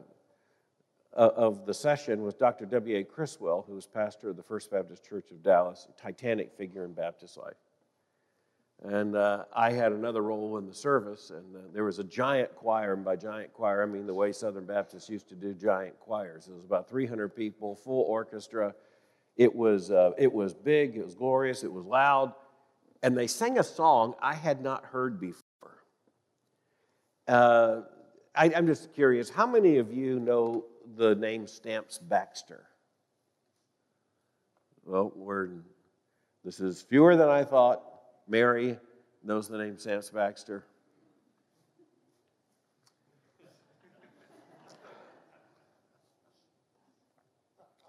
of 1.24 1.66
the 1.66 1.74
session 1.74 2.22
was 2.22 2.34
Dr. 2.34 2.64
W.A. 2.66 3.02
Criswell, 3.02 3.64
who 3.66 3.74
was 3.74 3.86
pastor 3.86 4.30
of 4.30 4.36
the 4.36 4.42
First 4.42 4.70
Baptist 4.70 5.04
Church 5.04 5.30
of 5.32 5.42
Dallas, 5.42 5.88
a 5.88 6.00
titanic 6.00 6.52
figure 6.56 6.84
in 6.84 6.92
Baptist 6.92 7.36
life. 7.36 7.56
And 8.84 9.16
uh, 9.16 9.44
I 9.52 9.72
had 9.72 9.90
another 9.90 10.22
role 10.22 10.58
in 10.58 10.66
the 10.66 10.74
service, 10.74 11.30
and 11.30 11.56
uh, 11.56 11.58
there 11.72 11.82
was 11.82 11.98
a 11.98 12.04
giant 12.04 12.54
choir, 12.54 12.92
and 12.92 13.04
by 13.04 13.16
giant 13.16 13.52
choir, 13.52 13.82
I 13.82 13.86
mean 13.86 14.06
the 14.06 14.14
way 14.14 14.30
Southern 14.30 14.66
Baptists 14.66 15.08
used 15.08 15.28
to 15.30 15.34
do 15.34 15.52
giant 15.54 15.98
choirs. 15.98 16.46
It 16.46 16.54
was 16.54 16.64
about 16.64 16.88
300 16.88 17.34
people, 17.34 17.74
full 17.74 18.02
orchestra. 18.02 18.72
It 19.36 19.52
was, 19.52 19.90
uh, 19.90 20.12
it 20.16 20.32
was 20.32 20.54
big, 20.54 20.96
it 20.96 21.04
was 21.04 21.16
glorious, 21.16 21.64
it 21.64 21.72
was 21.72 21.84
loud, 21.84 22.32
and 23.02 23.18
they 23.18 23.26
sang 23.26 23.58
a 23.58 23.64
song 23.64 24.14
I 24.22 24.34
had 24.34 24.62
not 24.62 24.84
heard 24.84 25.18
before. 25.18 25.42
Uh, 27.26 27.80
I, 28.36 28.52
I'm 28.54 28.68
just 28.68 28.92
curious, 28.94 29.28
how 29.28 29.48
many 29.48 29.78
of 29.78 29.92
you 29.92 30.20
know 30.20 30.64
the 30.96 31.14
name 31.14 31.46
Stamps 31.46 31.98
Baxter? 31.98 32.64
Well, 34.84 35.12
we're, 35.14 35.48
this 36.44 36.60
is 36.60 36.82
fewer 36.82 37.16
than 37.16 37.28
I 37.28 37.44
thought. 37.44 37.82
Mary 38.26 38.78
knows 39.22 39.48
the 39.48 39.58
name 39.58 39.78
Stamps 39.78 40.10
Baxter. 40.10 40.64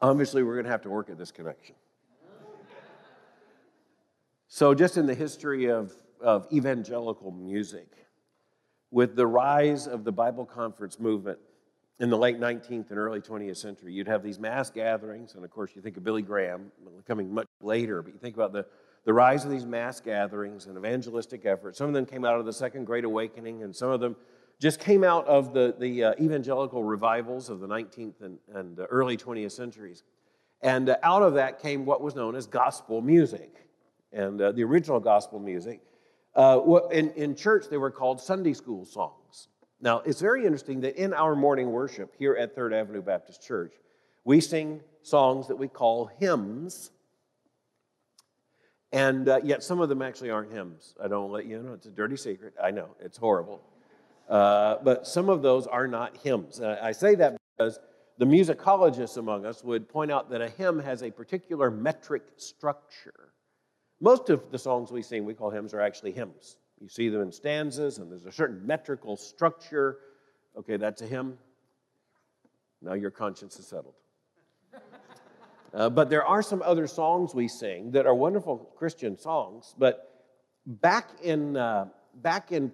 Obviously, 0.01 0.43
we're 0.43 0.53
going 0.53 0.65
to 0.65 0.71
have 0.71 0.81
to 0.83 0.89
work 0.89 1.09
at 1.09 1.17
this 1.17 1.31
connection. 1.31 1.75
So, 4.47 4.73
just 4.73 4.97
in 4.97 5.05
the 5.05 5.13
history 5.13 5.69
of, 5.69 5.93
of 6.21 6.47
evangelical 6.51 7.31
music, 7.31 7.87
with 8.91 9.15
the 9.15 9.27
rise 9.27 9.87
of 9.87 10.03
the 10.03 10.11
Bible 10.11 10.45
conference 10.45 10.99
movement 10.99 11.37
in 11.99 12.09
the 12.09 12.17
late 12.17 12.39
19th 12.39 12.89
and 12.89 12.97
early 12.97 13.19
20th 13.19 13.57
century, 13.57 13.91
you'd 13.91 14.07
have 14.07 14.23
these 14.23 14.39
mass 14.39 14.69
gatherings, 14.69 15.35
and 15.35 15.43
of 15.43 15.51
course, 15.51 15.71
you 15.75 15.81
think 15.81 15.97
of 15.97 16.03
Billy 16.03 16.21
Graham 16.21 16.71
coming 17.05 17.33
much 17.33 17.47
later, 17.61 18.01
but 18.01 18.13
you 18.13 18.19
think 18.19 18.35
about 18.35 18.53
the, 18.53 18.65
the 19.05 19.13
rise 19.13 19.43
of 19.43 19.51
these 19.51 19.65
mass 19.65 19.99
gatherings 19.99 20.67
and 20.67 20.77
evangelistic 20.77 21.45
efforts. 21.45 21.77
Some 21.77 21.87
of 21.87 21.93
them 21.93 22.05
came 22.05 22.23
out 22.23 22.39
of 22.39 22.45
the 22.45 22.53
Second 22.53 22.85
Great 22.85 23.03
Awakening, 23.03 23.63
and 23.63 23.75
some 23.75 23.89
of 23.89 23.99
them 23.99 24.15
just 24.59 24.79
came 24.79 25.03
out 25.03 25.25
of 25.27 25.53
the, 25.53 25.75
the 25.77 26.03
uh, 26.05 26.13
evangelical 26.19 26.83
revivals 26.83 27.49
of 27.49 27.59
the 27.59 27.67
19th 27.67 28.21
and, 28.21 28.37
and 28.53 28.79
early 28.89 29.17
20th 29.17 29.51
centuries. 29.51 30.03
And 30.61 30.89
uh, 30.89 30.97
out 31.03 31.21
of 31.21 31.33
that 31.35 31.61
came 31.61 31.85
what 31.85 32.01
was 32.01 32.15
known 32.15 32.35
as 32.35 32.45
gospel 32.45 33.01
music. 33.01 33.67
And 34.11 34.41
uh, 34.41 34.51
the 34.51 34.63
original 34.63 34.99
gospel 34.99 35.39
music, 35.39 35.81
uh, 36.35 36.59
in, 36.91 37.11
in 37.11 37.35
church, 37.35 37.65
they 37.69 37.77
were 37.77 37.91
called 37.91 38.21
Sunday 38.21 38.53
school 38.53 38.85
songs. 38.85 39.18
Now, 39.81 39.99
it's 39.99 40.19
very 40.19 40.43
interesting 40.43 40.81
that 40.81 41.01
in 41.01 41.13
our 41.13 41.35
morning 41.35 41.71
worship 41.71 42.13
here 42.17 42.35
at 42.35 42.53
Third 42.53 42.73
Avenue 42.73 43.01
Baptist 43.01 43.41
Church, 43.41 43.73
we 44.25 44.41
sing 44.41 44.81
songs 45.03 45.47
that 45.47 45.55
we 45.55 45.67
call 45.67 46.11
hymns. 46.19 46.91
And 48.91 49.29
uh, 49.29 49.39
yet, 49.43 49.63
some 49.63 49.79
of 49.79 49.87
them 49.87 50.01
actually 50.01 50.31
aren't 50.31 50.51
hymns. 50.51 50.95
I 51.01 51.07
don't 51.07 51.31
let 51.31 51.45
you 51.45 51.61
know. 51.61 51.73
It's 51.73 51.85
a 51.85 51.91
dirty 51.91 52.17
secret. 52.17 52.55
I 52.61 52.71
know. 52.71 52.89
It's 52.99 53.17
horrible. 53.17 53.61
Uh, 54.27 54.77
but 54.83 55.07
some 55.07 55.29
of 55.29 55.41
those 55.41 55.65
are 55.65 55.87
not 55.87 56.17
hymns. 56.17 56.59
I 56.61 56.91
say 56.91 57.15
that 57.15 57.37
because 57.57 57.79
the 58.17 58.25
musicologists 58.25 59.17
among 59.17 59.45
us 59.45 59.63
would 59.63 59.87
point 59.87 60.11
out 60.11 60.29
that 60.31 60.41
a 60.41 60.49
hymn 60.49 60.79
has 60.79 61.03
a 61.03 61.09
particular 61.09 61.71
metric 61.71 62.23
structure. 62.35 63.33
Most 64.01 64.29
of 64.29 64.51
the 64.51 64.59
songs 64.59 64.91
we 64.91 65.01
sing, 65.01 65.23
we 65.23 65.33
call 65.33 65.49
hymns, 65.49 65.73
are 65.73 65.81
actually 65.81 66.11
hymns. 66.11 66.57
You 66.81 66.87
see 66.87 67.09
them 67.09 67.21
in 67.21 67.31
stanzas, 67.31 67.97
and 67.97 68.09
there's 68.09 68.25
a 68.25 68.31
certain 68.31 68.65
metrical 68.65 69.17
structure. 69.17 69.97
Okay, 70.57 70.77
that's 70.77 71.01
a 71.01 71.07
hymn. 71.07 71.37
Now 72.81 72.93
your 72.93 73.11
conscience 73.11 73.57
is 73.59 73.67
settled. 73.67 73.95
Uh, 75.71 75.87
but 75.87 76.09
there 76.09 76.25
are 76.25 76.41
some 76.41 76.63
other 76.63 76.87
songs 76.87 77.35
we 77.35 77.47
sing 77.47 77.91
that 77.91 78.07
are 78.07 78.15
wonderful 78.15 78.57
Christian 78.75 79.15
songs. 79.15 79.75
But 79.77 80.25
back 80.65 81.11
in, 81.21 81.55
uh, 81.55 81.89
back 82.15 82.51
in 82.51 82.71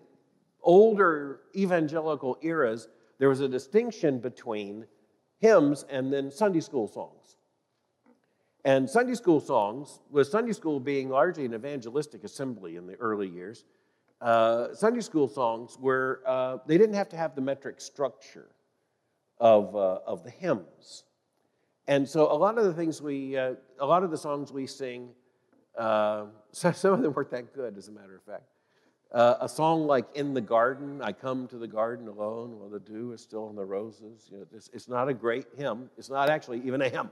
older 0.64 1.42
evangelical 1.54 2.38
eras, 2.42 2.88
there 3.20 3.28
was 3.28 3.42
a 3.42 3.50
distinction 3.50 4.20
between 4.20 4.86
hymns 5.40 5.84
and 5.90 6.12
then 6.12 6.32
Sunday 6.32 6.62
school 6.62 6.88
songs. 6.88 7.36
And 8.64 8.90
Sunday 8.90 9.16
school 9.16 9.42
songs, 9.42 10.00
with 10.10 10.28
Sunday 10.28 10.54
school 10.54 10.80
being 10.80 11.10
largely 11.10 11.44
an 11.44 11.54
evangelistic 11.54 12.24
assembly 12.24 12.78
in 12.78 12.88
the 12.88 12.96
early 12.96 13.28
years, 13.28 13.66
uh, 14.22 14.74
Sunday 14.74 15.02
school 15.02 15.28
songs 15.28 15.78
were, 15.80 16.22
uh, 16.26 16.58
they 16.66 16.78
didn't 16.78 16.96
have 16.96 17.10
to 17.10 17.18
have 17.18 17.36
the 17.36 17.42
metric 17.42 17.82
structure 17.82 18.48
of, 19.40 19.76
uh, 19.76 20.00
of 20.06 20.24
the 20.24 20.30
hymns. 20.30 21.04
And 21.88 22.08
so 22.08 22.32
a 22.32 22.34
lot 22.34 22.58
of 22.58 22.66
the 22.66 22.74
things 22.74 23.02
we, 23.02 23.38
uh, 23.38 23.56
a 23.80 23.86
lot 23.86 24.04
of 24.04 24.12
the 24.12 24.18
songs 24.18 24.52
we 24.52 24.66
sing, 24.66 25.10
uh, 25.78 26.26
some 26.52 26.94
of 26.94 27.02
them 27.02 27.14
weren't 27.14 27.32
that 27.32 27.54
good, 27.54 27.78
as 27.78 27.88
a 27.88 27.92
matter 27.92 28.16
of 28.16 28.24
fact. 28.24 28.44
Uh, 29.12 29.38
a 29.42 29.48
song 29.48 29.86
like 29.86 30.06
In 30.16 30.34
the 30.34 30.42
Garden, 30.42 31.02
I 31.02 31.12
come 31.12 31.48
to 31.48 31.58
the 31.58 31.68
garden 31.68 32.08
alone 32.08 32.60
while 32.60 32.70
the 32.70 32.80
dew 32.80 33.12
is 33.14 33.22
still 33.22 33.48
on 33.48 33.56
the 33.56 33.64
roses. 33.64 34.28
You 34.32 34.40
know, 34.40 34.46
it's, 34.54 34.70
it's 34.74 34.90
not 34.90 35.08
a 35.08 35.14
great 35.14 35.46
hymn. 35.56 35.90
It's 35.98 36.10
not 36.10 36.30
actually 36.30 36.62
even 36.66 36.82
a 36.82 36.90
hymn. 36.90 37.10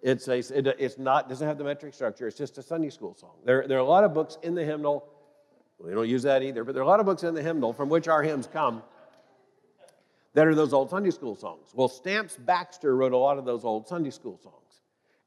It's, 0.00 0.28
a, 0.28 0.38
it, 0.38 0.66
it's 0.78 0.98
not, 0.98 1.28
doesn't 1.28 1.46
have 1.46 1.58
the 1.58 1.64
metric 1.64 1.94
structure. 1.94 2.26
It's 2.26 2.38
just 2.38 2.58
a 2.58 2.62
Sunday 2.62 2.90
school 2.90 3.14
song. 3.14 3.34
There, 3.44 3.68
there 3.68 3.78
are 3.78 3.82
a 3.82 3.84
lot 3.86 4.04
of 4.04 4.14
books 4.14 4.38
in 4.42 4.54
the 4.54 4.64
hymnal. 4.64 5.04
We 5.82 5.92
don't 5.92 6.08
use 6.08 6.22
that 6.22 6.42
either, 6.42 6.62
but 6.64 6.74
there 6.74 6.82
are 6.82 6.86
a 6.86 6.88
lot 6.88 7.00
of 7.00 7.06
books 7.06 7.24
in 7.24 7.34
the 7.34 7.42
hymnal 7.42 7.72
from 7.72 7.88
which 7.88 8.06
our 8.06 8.22
hymns 8.22 8.48
come 8.52 8.82
that 10.34 10.46
are 10.46 10.54
those 10.54 10.72
old 10.72 10.90
Sunday 10.90 11.10
school 11.10 11.34
songs. 11.34 11.70
Well, 11.74 11.88
Stamps 11.88 12.36
Baxter 12.36 12.94
wrote 12.96 13.12
a 13.12 13.16
lot 13.16 13.36
of 13.36 13.44
those 13.44 13.64
old 13.64 13.88
Sunday 13.88 14.10
school 14.10 14.38
songs. 14.42 14.56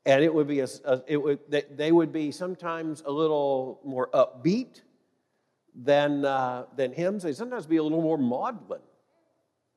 And 0.05 0.23
it 0.23 0.33
would 0.33 0.47
be 0.47 0.61
a, 0.61 0.67
a 0.85 1.01
it 1.07 1.17
would, 1.17 1.39
they 1.49 1.91
would 1.91 2.11
be 2.11 2.31
sometimes 2.31 3.03
a 3.05 3.11
little 3.11 3.81
more 3.83 4.09
upbeat 4.13 4.81
than, 5.75 6.23
uh, 6.23 6.65
than 6.75 6.93
hymns. 6.93 7.23
They 7.23 7.33
sometimes 7.33 7.65
be 7.65 7.77
a 7.77 7.83
little 7.83 8.01
more 8.01 8.17
maudlin 8.17 8.81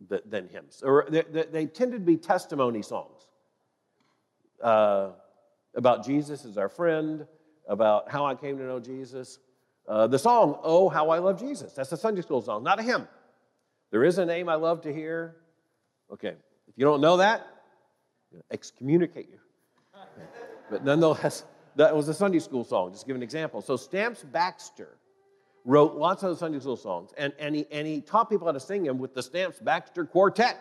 than, 0.06 0.20
than 0.26 0.48
hymns. 0.48 0.82
Or 0.84 1.06
they, 1.08 1.22
they, 1.22 1.66
tended 1.66 2.00
to 2.00 2.06
be 2.06 2.16
testimony 2.16 2.82
songs 2.82 3.26
uh, 4.62 5.10
about 5.74 6.04
Jesus 6.04 6.44
as 6.44 6.56
our 6.56 6.68
friend, 6.68 7.26
about 7.66 8.10
how 8.10 8.26
I 8.26 8.34
came 8.34 8.58
to 8.58 8.64
know 8.64 8.80
Jesus. 8.80 9.38
Uh, 9.88 10.06
the 10.06 10.18
song, 10.18 10.58
Oh, 10.62 10.90
How 10.90 11.08
I 11.08 11.18
Love 11.18 11.40
Jesus, 11.40 11.72
that's 11.72 11.90
a 11.92 11.96
Sunday 11.96 12.20
school 12.20 12.42
song, 12.42 12.62
not 12.62 12.78
a 12.78 12.82
hymn. 12.82 13.08
There 13.90 14.04
is 14.04 14.18
a 14.18 14.26
name 14.26 14.48
I 14.50 14.56
love 14.56 14.82
to 14.82 14.92
hear. 14.92 15.36
Okay, 16.12 16.34
if 16.66 16.74
you 16.76 16.84
don't 16.84 17.00
know 17.00 17.16
that, 17.16 17.46
excommunicate 18.50 19.30
you. 19.30 19.38
But 20.70 20.84
nonetheless, 20.84 21.44
that 21.76 21.96
was 21.96 22.06
a 22.08 22.14
Sunday 22.14 22.38
school 22.38 22.64
song, 22.64 22.92
just 22.92 23.06
give 23.06 23.16
an 23.16 23.22
example. 23.22 23.62
So 23.62 23.78
Stamps 23.78 24.22
Baxter 24.22 24.98
wrote 25.64 25.94
lots 25.94 26.22
of 26.22 26.36
Sunday 26.36 26.60
school 26.60 26.76
songs, 26.76 27.12
and, 27.16 27.32
and, 27.38 27.56
he, 27.56 27.66
and 27.70 27.86
he 27.86 28.02
taught 28.02 28.28
people 28.28 28.46
how 28.46 28.52
to 28.52 28.60
sing 28.60 28.82
them 28.82 28.98
with 28.98 29.14
the 29.14 29.22
Stamps 29.22 29.58
Baxter 29.58 30.04
Quartet. 30.04 30.58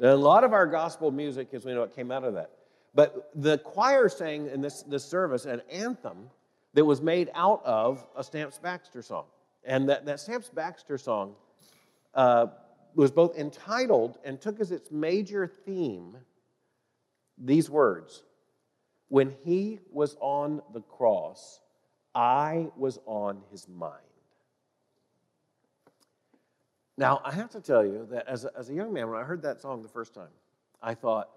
And 0.00 0.08
a 0.08 0.16
lot 0.16 0.42
of 0.42 0.52
our 0.52 0.66
gospel 0.66 1.12
music, 1.12 1.50
as 1.52 1.64
we 1.64 1.74
know, 1.74 1.84
it 1.84 1.94
came 1.94 2.10
out 2.10 2.24
of 2.24 2.34
that. 2.34 2.50
But 2.92 3.30
the 3.36 3.58
choir 3.58 4.08
sang 4.08 4.48
in 4.48 4.60
this, 4.60 4.82
this 4.82 5.04
service 5.04 5.44
an 5.44 5.62
anthem 5.70 6.28
that 6.74 6.84
was 6.84 7.00
made 7.00 7.30
out 7.34 7.62
of 7.64 8.06
a 8.16 8.22
Stamps 8.22 8.58
Baxter 8.58 9.02
song. 9.02 9.24
And 9.64 9.88
that, 9.88 10.06
that 10.06 10.20
Stamps 10.20 10.48
Baxter 10.48 10.98
song 10.98 11.34
uh, 12.14 12.46
was 12.94 13.10
both 13.10 13.36
entitled 13.36 14.18
and 14.24 14.40
took 14.40 14.60
as 14.60 14.72
its 14.72 14.90
major 14.90 15.46
theme 15.46 16.16
these 17.38 17.70
words 17.70 18.22
When 19.08 19.34
he 19.44 19.80
was 19.90 20.16
on 20.20 20.62
the 20.72 20.82
cross, 20.82 21.60
I 22.14 22.68
was 22.76 22.98
on 23.06 23.42
his 23.50 23.68
mind. 23.68 23.96
Now, 26.96 27.22
I 27.24 27.32
have 27.32 27.48
to 27.50 27.60
tell 27.60 27.84
you 27.84 28.06
that 28.10 28.28
as 28.28 28.44
a, 28.44 28.50
as 28.56 28.68
a 28.68 28.74
young 28.74 28.92
man, 28.92 29.08
when 29.08 29.18
I 29.18 29.24
heard 29.24 29.42
that 29.42 29.60
song 29.60 29.82
the 29.82 29.88
first 29.88 30.12
time, 30.12 30.28
I 30.82 30.94
thought, 30.94 31.30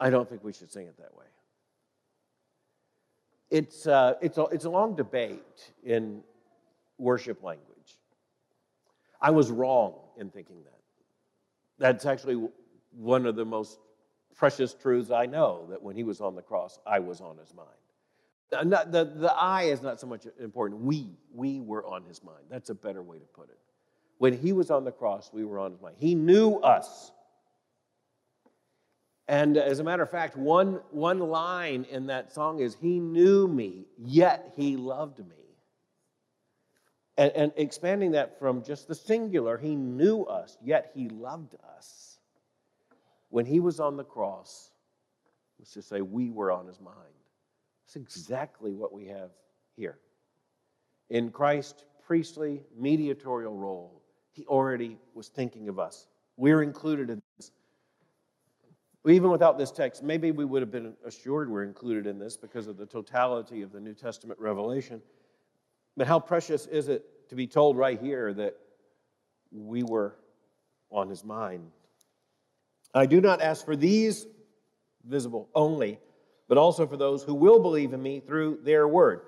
I 0.00 0.10
don't 0.10 0.28
think 0.28 0.42
we 0.42 0.52
should 0.52 0.72
sing 0.72 0.86
it 0.86 0.96
that 0.98 1.16
way. 1.16 1.26
It's, 3.50 3.86
uh, 3.86 4.14
it's, 4.20 4.38
a, 4.38 4.44
it's 4.44 4.64
a 4.64 4.70
long 4.70 4.94
debate 4.94 5.72
in 5.82 6.22
worship 6.98 7.42
language. 7.42 7.66
I 9.20 9.30
was 9.30 9.50
wrong 9.50 9.94
in 10.16 10.30
thinking 10.30 10.62
that. 10.64 10.78
That's 11.78 12.06
actually 12.06 12.48
one 12.96 13.26
of 13.26 13.36
the 13.36 13.44
most 13.44 13.78
precious 14.36 14.72
truths 14.74 15.10
I 15.10 15.26
know 15.26 15.66
that 15.70 15.82
when 15.82 15.96
he 15.96 16.04
was 16.04 16.20
on 16.20 16.34
the 16.34 16.42
cross, 16.42 16.78
I 16.86 17.00
was 17.00 17.20
on 17.20 17.36
his 17.38 17.52
mind. 17.52 17.68
The, 18.50 19.04
the 19.04 19.32
I 19.32 19.64
is 19.64 19.82
not 19.82 20.00
so 20.00 20.06
much 20.06 20.26
important. 20.40 20.80
We, 20.82 21.16
we 21.32 21.60
were 21.60 21.84
on 21.86 22.04
his 22.04 22.22
mind. 22.22 22.44
That's 22.48 22.70
a 22.70 22.74
better 22.74 23.02
way 23.02 23.18
to 23.18 23.26
put 23.26 23.48
it. 23.48 23.58
When 24.18 24.36
he 24.36 24.52
was 24.52 24.70
on 24.70 24.84
the 24.84 24.92
cross, 24.92 25.30
we 25.32 25.44
were 25.44 25.58
on 25.58 25.72
his 25.72 25.80
mind. 25.80 25.96
He 25.98 26.14
knew 26.14 26.56
us. 26.56 27.12
And 29.30 29.56
as 29.56 29.78
a 29.78 29.84
matter 29.84 30.02
of 30.02 30.10
fact, 30.10 30.36
one, 30.36 30.80
one 30.90 31.20
line 31.20 31.86
in 31.88 32.08
that 32.08 32.32
song 32.32 32.58
is, 32.58 32.74
He 32.74 32.98
knew 32.98 33.46
me, 33.46 33.86
yet 33.96 34.54
He 34.56 34.76
loved 34.76 35.20
me. 35.20 35.36
And, 37.16 37.30
and 37.36 37.52
expanding 37.56 38.10
that 38.10 38.40
from 38.40 38.64
just 38.64 38.88
the 38.88 38.94
singular, 38.96 39.56
He 39.56 39.76
knew 39.76 40.24
us, 40.24 40.58
yet 40.60 40.90
He 40.96 41.08
loved 41.10 41.54
us. 41.76 42.18
When 43.28 43.46
He 43.46 43.60
was 43.60 43.78
on 43.78 43.96
the 43.96 44.02
cross, 44.02 44.72
let's 45.60 45.74
just 45.74 45.88
say 45.88 46.00
we 46.00 46.30
were 46.30 46.50
on 46.50 46.66
His 46.66 46.80
mind. 46.80 46.96
That's 47.86 47.94
exactly 47.94 48.74
what 48.74 48.92
we 48.92 49.06
have 49.06 49.30
here. 49.76 50.00
In 51.08 51.30
Christ's 51.30 51.84
priestly 52.04 52.64
mediatorial 52.76 53.54
role, 53.54 54.02
He 54.32 54.44
already 54.46 54.98
was 55.14 55.28
thinking 55.28 55.68
of 55.68 55.78
us. 55.78 56.08
We're 56.36 56.64
included 56.64 57.10
in 57.10 57.22
this. 57.36 57.52
Even 59.06 59.30
without 59.30 59.56
this 59.56 59.70
text, 59.70 60.02
maybe 60.02 60.30
we 60.30 60.44
would 60.44 60.60
have 60.60 60.70
been 60.70 60.94
assured 61.06 61.50
we're 61.50 61.64
included 61.64 62.06
in 62.06 62.18
this 62.18 62.36
because 62.36 62.66
of 62.66 62.76
the 62.76 62.84
totality 62.84 63.62
of 63.62 63.72
the 63.72 63.80
New 63.80 63.94
Testament 63.94 64.38
revelation. 64.38 65.00
But 65.96 66.06
how 66.06 66.20
precious 66.20 66.66
is 66.66 66.88
it 66.88 67.28
to 67.30 67.34
be 67.34 67.46
told 67.46 67.78
right 67.78 67.98
here 67.98 68.34
that 68.34 68.56
we 69.50 69.82
were 69.82 70.16
on 70.90 71.08
his 71.08 71.24
mind? 71.24 71.70
I 72.94 73.06
do 73.06 73.20
not 73.20 73.40
ask 73.40 73.64
for 73.64 73.74
these 73.74 74.26
visible 75.06 75.48
only, 75.54 75.98
but 76.48 76.58
also 76.58 76.86
for 76.86 76.98
those 76.98 77.22
who 77.22 77.34
will 77.34 77.58
believe 77.58 77.94
in 77.94 78.02
me 78.02 78.20
through 78.20 78.58
their 78.64 78.86
word. 78.86 79.22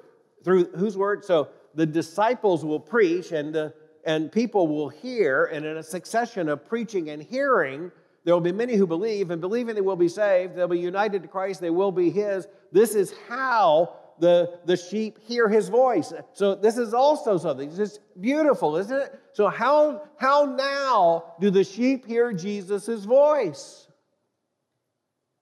Through 0.44 0.72
whose 0.76 0.98
word? 0.98 1.24
So 1.24 1.48
the 1.74 1.86
disciples 1.86 2.62
will 2.62 2.80
preach 2.80 3.32
and, 3.32 3.72
and 4.04 4.30
people 4.30 4.68
will 4.68 4.90
hear, 4.90 5.46
and 5.46 5.64
in 5.64 5.78
a 5.78 5.82
succession 5.82 6.50
of 6.50 6.66
preaching 6.66 7.08
and 7.08 7.22
hearing, 7.22 7.90
there 8.24 8.34
will 8.34 8.40
be 8.40 8.52
many 8.52 8.76
who 8.76 8.86
believe, 8.86 9.30
and 9.30 9.40
believing 9.40 9.74
they 9.74 9.80
will 9.80 9.96
be 9.96 10.08
saved. 10.08 10.54
They'll 10.54 10.68
be 10.68 10.78
united 10.78 11.22
to 11.22 11.28
Christ, 11.28 11.60
they 11.60 11.70
will 11.70 11.92
be 11.92 12.10
His. 12.10 12.46
This 12.70 12.94
is 12.94 13.12
how 13.28 13.96
the, 14.18 14.58
the 14.64 14.76
sheep 14.76 15.18
hear 15.26 15.48
His 15.48 15.68
voice. 15.68 16.12
So, 16.32 16.54
this 16.54 16.78
is 16.78 16.94
also 16.94 17.36
something. 17.36 17.68
It's 17.68 17.76
just 17.76 18.00
beautiful, 18.20 18.76
isn't 18.76 18.96
it? 18.96 19.20
So, 19.32 19.48
how, 19.48 20.02
how 20.18 20.44
now 20.44 21.34
do 21.40 21.50
the 21.50 21.64
sheep 21.64 22.06
hear 22.06 22.32
Jesus' 22.32 23.04
voice? 23.04 23.88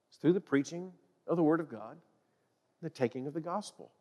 It's 0.09 0.19
through 0.19 0.33
the 0.33 0.41
preaching 0.41 0.93
of 1.27 1.37
the 1.37 1.43
Word 1.43 1.61
of 1.61 1.71
God, 1.71 1.99
the 2.81 2.91
taking 2.91 3.27
of 3.27 3.35
the 3.35 3.41
gospel. 3.41 3.93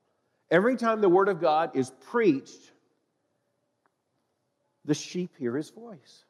Every 0.50 0.78
time 0.78 1.02
the 1.02 1.10
Word 1.10 1.28
of 1.28 1.42
God 1.42 1.76
is 1.76 1.92
preached, 2.10 2.72
the 4.86 4.96
sheep 4.96 5.36
hear 5.38 5.58
His 5.58 5.70
voice. 5.70 6.24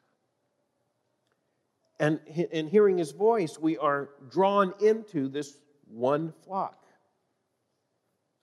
And 2.00 2.18
in 2.26 2.66
hearing 2.66 2.96
his 2.96 3.12
voice, 3.12 3.58
we 3.58 3.76
are 3.76 4.08
drawn 4.30 4.72
into 4.80 5.28
this 5.28 5.58
one 5.86 6.32
flock 6.44 6.82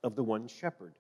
of 0.04 0.16
the 0.16 0.24
one 0.24 0.48
shepherd. 0.48 0.94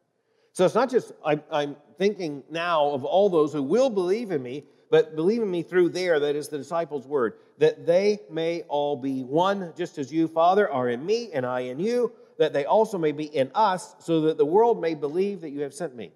So 0.53 0.65
it's 0.65 0.73
not 0.73 0.89
just, 0.89 1.11
I, 1.23 1.39
am 1.51 1.75
thinking 1.99 2.41
now 2.49 2.87
of 2.87 3.05
all 3.05 3.29
those 3.29 3.53
who 3.53 3.61
will 3.61 3.91
believe 3.91 4.31
in 4.31 4.41
me, 4.41 4.63
but 4.89 5.15
believe 5.15 5.43
in 5.43 5.51
me 5.51 5.61
through 5.61 5.89
there, 5.89 6.19
that 6.19 6.35
is 6.35 6.47
the 6.47 6.57
disciples' 6.57 7.05
word, 7.05 7.33
that 7.59 7.85
they 7.85 8.21
may 8.31 8.63
all 8.63 8.97
be 8.97 9.21
one, 9.21 9.71
just 9.77 9.99
as 9.99 10.11
you, 10.11 10.27
Father, 10.27 10.67
are 10.67 10.89
in 10.89 11.05
me 11.05 11.29
and 11.31 11.45
I 11.45 11.59
in 11.59 11.79
you, 11.79 12.11
that 12.39 12.53
they 12.53 12.65
also 12.65 12.97
may 12.97 13.11
be 13.11 13.25
in 13.25 13.51
us, 13.53 13.95
so 13.99 14.21
that 14.21 14.37
the 14.39 14.45
world 14.45 14.81
may 14.81 14.95
believe 14.95 15.41
that 15.41 15.51
you 15.51 15.61
have 15.61 15.75
sent 15.75 15.95
me. 15.95 16.11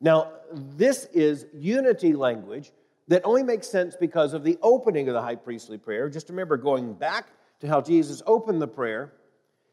Now, 0.00 0.30
this 0.52 1.06
is 1.06 1.46
unity 1.52 2.12
language 2.12 2.70
that 3.10 3.22
only 3.24 3.42
makes 3.42 3.68
sense 3.68 3.96
because 3.96 4.34
of 4.34 4.44
the 4.44 4.56
opening 4.62 5.08
of 5.08 5.14
the 5.14 5.20
high 5.20 5.34
priestly 5.34 5.76
prayer. 5.76 6.08
Just 6.08 6.28
remember 6.28 6.56
going 6.56 6.94
back 6.94 7.26
to 7.58 7.66
how 7.66 7.80
Jesus 7.80 8.22
opened 8.24 8.62
the 8.62 8.68
prayer 8.68 9.12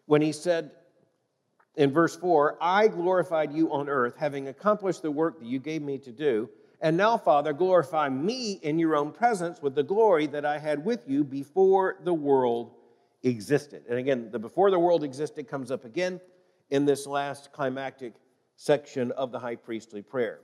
when 0.08 0.23
he 0.23 0.32
said 0.32 0.71
in 1.76 1.91
verse 1.91 2.15
4 2.15 2.58
I 2.60 2.88
glorified 2.88 3.54
you 3.54 3.71
on 3.71 3.89
earth, 3.89 4.15
having 4.17 4.47
accomplished 4.47 5.04
the 5.04 5.12
work 5.12 5.39
that 5.39 5.45
you 5.45 5.60
gave 5.60 5.84
me 5.84 6.00
to 6.00 6.12
do. 6.12 6.50
And 6.82 6.97
now, 6.97 7.15
Father, 7.15 7.54
glorify 7.54 8.10
me 8.10 8.54
in 8.63 8.80
your 8.80 8.95
own 8.95 9.12
presence 9.12 9.62
with 9.62 9.76
the 9.76 9.84
glory 9.84 10.26
that 10.28 10.43
I 10.43 10.58
had 10.58 10.84
with 10.84 11.08
you 11.08 11.23
before 11.23 11.97
the 12.04 12.13
world 12.13 12.73
existed. 13.21 13.84
And 13.88 14.00
again, 14.00 14.30
the 14.32 14.39
before 14.39 14.71
the 14.71 14.80
world 14.80 15.04
existed 15.04 15.47
comes 15.47 15.69
up 15.69 15.86
again 15.86 16.19
in 16.71 16.86
this 16.86 17.06
last 17.06 17.52
climactic 17.52 18.13
section 18.56 19.12
of 19.12 19.32
the 19.32 19.38
high 19.38 19.58
priestly 19.58 20.02
prayer. 20.02 20.39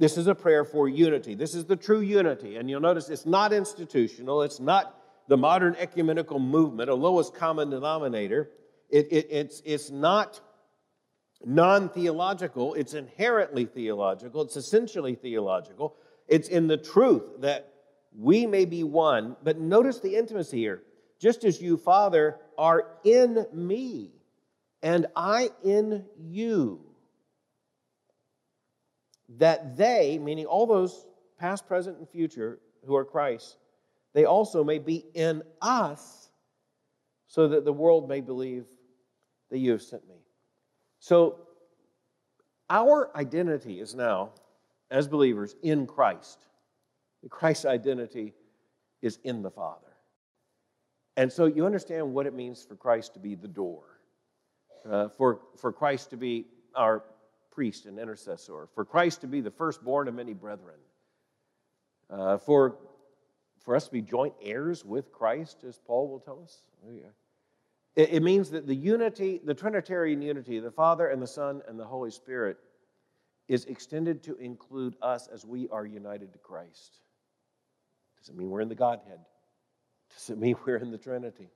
This 0.00 0.16
is 0.16 0.28
a 0.28 0.34
prayer 0.34 0.64
for 0.64 0.88
unity. 0.88 1.34
This 1.34 1.54
is 1.54 1.66
the 1.66 1.76
true 1.76 2.00
unity. 2.00 2.56
And 2.56 2.70
you'll 2.70 2.80
notice 2.80 3.10
it's 3.10 3.26
not 3.26 3.52
institutional, 3.52 4.40
it's 4.40 4.58
not 4.58 4.98
the 5.28 5.36
modern 5.36 5.76
ecumenical 5.78 6.38
movement, 6.38 6.88
a 6.88 6.94
lowest 6.94 7.34
common 7.34 7.68
denominator. 7.68 8.48
It, 8.88 9.08
it, 9.12 9.26
it's, 9.30 9.60
it's 9.62 9.90
not 9.90 10.40
non 11.44 11.90
theological, 11.90 12.72
it's 12.72 12.94
inherently 12.94 13.66
theological, 13.66 14.40
it's 14.40 14.56
essentially 14.56 15.16
theological. 15.16 15.96
It's 16.26 16.48
in 16.48 16.66
the 16.66 16.78
truth 16.78 17.40
that 17.40 17.70
we 18.16 18.46
may 18.46 18.64
be 18.64 18.82
one, 18.82 19.36
but 19.44 19.60
notice 19.60 20.00
the 20.00 20.16
intimacy 20.16 20.60
here. 20.60 20.82
Just 21.20 21.44
as 21.44 21.60
you, 21.60 21.76
Father, 21.76 22.38
are 22.56 22.86
in 23.04 23.46
me, 23.52 24.12
and 24.82 25.08
I 25.14 25.50
in 25.62 26.06
you 26.18 26.89
that 29.38 29.76
they, 29.76 30.18
meaning 30.18 30.46
all 30.46 30.66
those 30.66 31.06
past, 31.38 31.66
present, 31.66 31.98
and 31.98 32.08
future 32.08 32.58
who 32.86 32.96
are 32.96 33.04
Christ, 33.04 33.56
they 34.12 34.24
also 34.24 34.64
may 34.64 34.78
be 34.78 35.04
in 35.14 35.42
us 35.60 36.30
so 37.26 37.48
that 37.48 37.64
the 37.64 37.72
world 37.72 38.08
may 38.08 38.20
believe 38.20 38.66
that 39.50 39.58
you 39.58 39.70
have 39.70 39.82
sent 39.82 40.06
me. 40.08 40.16
So, 40.98 41.46
our 42.68 43.10
identity 43.16 43.80
is 43.80 43.94
now, 43.94 44.30
as 44.90 45.08
believers, 45.08 45.56
in 45.62 45.86
Christ. 45.86 46.46
Christ's 47.28 47.64
identity 47.64 48.32
is 49.02 49.18
in 49.24 49.42
the 49.42 49.50
Father. 49.50 49.90
And 51.16 51.32
so 51.32 51.46
you 51.46 51.66
understand 51.66 52.12
what 52.12 52.26
it 52.26 52.34
means 52.34 52.62
for 52.62 52.76
Christ 52.76 53.14
to 53.14 53.20
be 53.20 53.34
the 53.34 53.48
door, 53.48 53.82
uh, 54.88 55.08
for, 55.08 55.40
for 55.58 55.72
Christ 55.72 56.10
to 56.10 56.16
be 56.16 56.46
our 56.74 57.02
priest 57.50 57.86
and 57.86 57.98
intercessor, 57.98 58.68
for 58.74 58.84
Christ 58.84 59.20
to 59.22 59.26
be 59.26 59.40
the 59.40 59.50
firstborn 59.50 60.08
of 60.08 60.14
many 60.14 60.32
brethren, 60.32 60.78
uh, 62.08 62.38
for, 62.38 62.76
for 63.64 63.76
us 63.76 63.86
to 63.86 63.92
be 63.92 64.02
joint 64.02 64.34
heirs 64.42 64.84
with 64.84 65.12
Christ, 65.12 65.64
as 65.66 65.78
Paul 65.78 66.08
will 66.08 66.20
tell 66.20 66.40
us. 66.42 66.62
It, 67.96 68.10
it 68.10 68.22
means 68.22 68.50
that 68.50 68.66
the 68.66 68.74
unity, 68.74 69.40
the 69.44 69.54
Trinitarian 69.54 70.22
unity, 70.22 70.60
the 70.60 70.70
Father 70.70 71.08
and 71.08 71.20
the 71.20 71.26
Son 71.26 71.62
and 71.68 71.78
the 71.78 71.84
Holy 71.84 72.10
Spirit, 72.10 72.58
is 73.48 73.64
extended 73.64 74.22
to 74.22 74.36
include 74.36 74.96
us 75.02 75.28
as 75.32 75.44
we 75.44 75.68
are 75.70 75.84
united 75.84 76.32
to 76.32 76.38
Christ. 76.38 77.00
Does 78.18 78.28
it 78.28 78.36
mean 78.36 78.50
we're 78.50 78.60
in 78.60 78.68
the 78.68 78.74
Godhead? 78.74 79.18
Does 80.14 80.30
it 80.30 80.38
mean 80.38 80.56
we're 80.66 80.76
in 80.76 80.90
the 80.90 80.98
Trinity? 80.98 81.48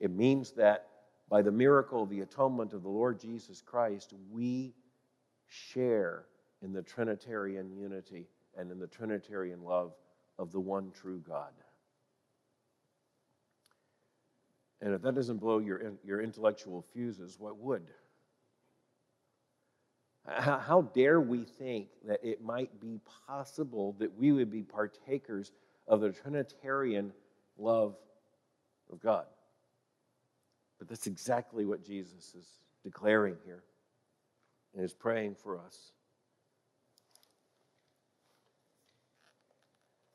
It 0.00 0.10
means 0.10 0.52
that 0.52 0.86
by 1.30 1.40
the 1.40 1.52
miracle 1.52 2.02
of 2.02 2.10
the 2.10 2.20
atonement 2.20 2.74
of 2.74 2.82
the 2.82 2.88
Lord 2.88 3.18
Jesus 3.18 3.62
Christ, 3.62 4.12
we 4.30 4.74
share 5.48 6.26
in 6.62 6.72
the 6.72 6.82
Trinitarian 6.82 7.70
unity 7.70 8.26
and 8.56 8.70
in 8.70 8.78
the 8.78 8.86
Trinitarian 8.86 9.62
love 9.62 9.92
of 10.38 10.52
the 10.52 10.60
one 10.60 10.90
true 10.90 11.22
God. 11.26 11.52
And 14.80 14.94
if 14.94 15.02
that 15.02 15.14
doesn't 15.14 15.38
blow 15.38 15.58
your, 15.58 15.92
your 16.04 16.20
intellectual 16.20 16.84
fuses, 16.92 17.36
what 17.38 17.58
would? 17.58 17.86
How, 20.26 20.58
how 20.58 20.82
dare 20.82 21.20
we 21.20 21.44
think 21.44 21.88
that 22.06 22.20
it 22.22 22.42
might 22.42 22.80
be 22.80 23.00
possible 23.26 23.94
that 23.98 24.16
we 24.18 24.32
would 24.32 24.50
be 24.50 24.62
partakers 24.62 25.52
of 25.86 26.00
the 26.00 26.10
Trinitarian 26.10 27.12
love 27.58 27.96
of 28.90 29.00
God? 29.00 29.26
But 30.78 30.88
that's 30.88 31.06
exactly 31.06 31.64
what 31.64 31.84
Jesus 31.84 32.34
is 32.34 32.46
declaring 32.82 33.36
here 33.44 33.62
and 34.74 34.84
is 34.84 34.92
praying 34.92 35.36
for 35.36 35.58
us. 35.58 35.92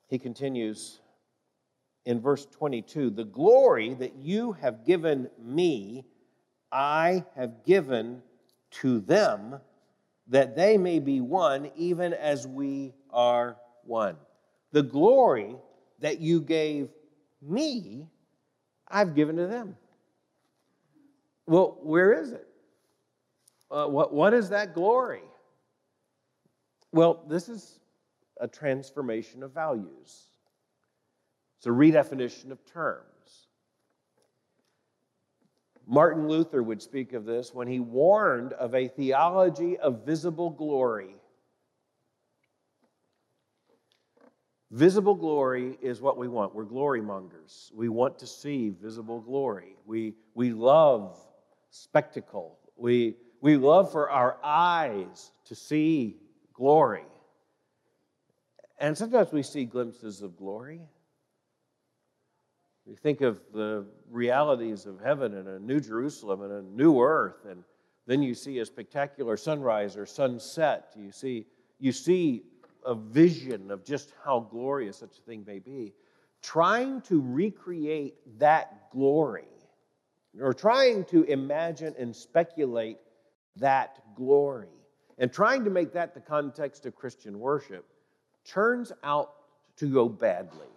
He 0.07 0.17
continues 0.17 0.99
in 2.05 2.19
verse 2.19 2.45
22 2.45 3.11
The 3.11 3.23
glory 3.23 3.93
that 3.93 4.15
you 4.15 4.53
have 4.53 4.85
given 4.85 5.29
me, 5.41 6.03
I 6.71 7.23
have 7.35 7.63
given 7.63 8.23
to 8.71 8.99
them, 8.99 9.59
that 10.27 10.55
they 10.55 10.77
may 10.77 10.99
be 10.99 11.21
one, 11.21 11.71
even 11.75 12.13
as 12.13 12.47
we 12.47 12.93
are 13.11 13.57
one. 13.83 14.15
The 14.71 14.83
glory 14.83 15.55
that 15.99 16.19
you 16.19 16.41
gave 16.41 16.89
me, 17.41 18.07
I've 18.87 19.15
given 19.15 19.37
to 19.37 19.47
them. 19.47 19.75
Well, 21.45 21.77
where 21.81 22.13
is 22.13 22.31
it? 22.31 22.48
Uh, 23.71 23.85
what, 23.85 24.13
what 24.13 24.33
is 24.33 24.49
that 24.49 24.73
glory? 24.73 25.21
Well, 26.91 27.23
this 27.27 27.49
is 27.49 27.79
a 28.39 28.47
transformation 28.47 29.43
of 29.43 29.51
values. 29.51 30.29
It's 31.57 31.67
a 31.67 31.69
redefinition 31.69 32.51
of 32.51 32.65
terms. 32.65 33.47
Martin 35.85 36.27
Luther 36.27 36.63
would 36.63 36.81
speak 36.81 37.13
of 37.13 37.25
this 37.25 37.53
when 37.53 37.67
he 37.67 37.79
warned 37.79 38.53
of 38.53 38.75
a 38.75 38.87
theology 38.87 39.77
of 39.77 40.05
visible 40.05 40.49
glory. 40.49 41.15
Visible 44.71 45.15
glory 45.15 45.79
is 45.81 45.99
what 45.99 46.15
we 46.15 46.27
want. 46.27 46.53
We're 46.53 46.63
glory 46.63 47.01
mongers. 47.01 47.71
We 47.73 47.89
want 47.89 48.19
to 48.19 48.27
see 48.27 48.69
visible 48.69 49.19
glory. 49.19 49.75
We, 49.85 50.13
we 50.35 50.53
love 50.53 51.19
spectacle. 51.71 52.59
We, 52.77 53.15
we 53.41 53.57
love 53.57 53.91
for 53.91 54.09
our 54.09 54.37
eyes 54.43 55.31
to 55.45 55.55
see 55.55 56.17
glory. 56.53 57.03
And 58.79 58.97
sometimes 58.97 59.31
we 59.31 59.43
see 59.43 59.65
glimpses 59.65 60.21
of 60.21 60.37
glory. 60.37 60.81
We 62.85 62.95
think 62.95 63.21
of 63.21 63.39
the 63.53 63.85
realities 64.09 64.85
of 64.85 64.99
heaven 64.99 65.35
and 65.35 65.47
a 65.47 65.59
new 65.59 65.79
Jerusalem 65.79 66.41
and 66.41 66.51
a 66.51 66.61
new 66.61 66.99
earth, 66.99 67.45
and 67.47 67.63
then 68.07 68.23
you 68.23 68.33
see 68.33 68.59
a 68.59 68.65
spectacular 68.65 69.37
sunrise 69.37 69.95
or 69.95 70.05
sunset. 70.05 70.93
You 70.97 71.11
see, 71.11 71.45
you 71.77 71.91
see 71.91 72.43
a 72.85 72.95
vision 72.95 73.69
of 73.69 73.85
just 73.85 74.13
how 74.23 74.39
glorious 74.39 74.97
such 74.97 75.19
a 75.19 75.21
thing 75.21 75.43
may 75.45 75.59
be. 75.59 75.93
Trying 76.41 77.01
to 77.01 77.21
recreate 77.21 78.15
that 78.39 78.89
glory, 78.91 79.47
or 80.41 80.53
trying 80.53 81.03
to 81.05 81.23
imagine 81.23 81.93
and 81.99 82.15
speculate 82.15 82.97
that 83.59 84.01
glory, 84.15 84.67
and 85.17 85.31
trying 85.31 85.63
to 85.63 85.69
make 85.69 85.93
that 85.93 86.13
the 86.13 86.19
context 86.21 86.85
of 86.85 86.95
Christian 86.95 87.39
worship 87.39 87.85
turns 88.45 88.91
out 89.03 89.33
to 89.77 89.87
go 89.87 90.09
badly. 90.09 90.67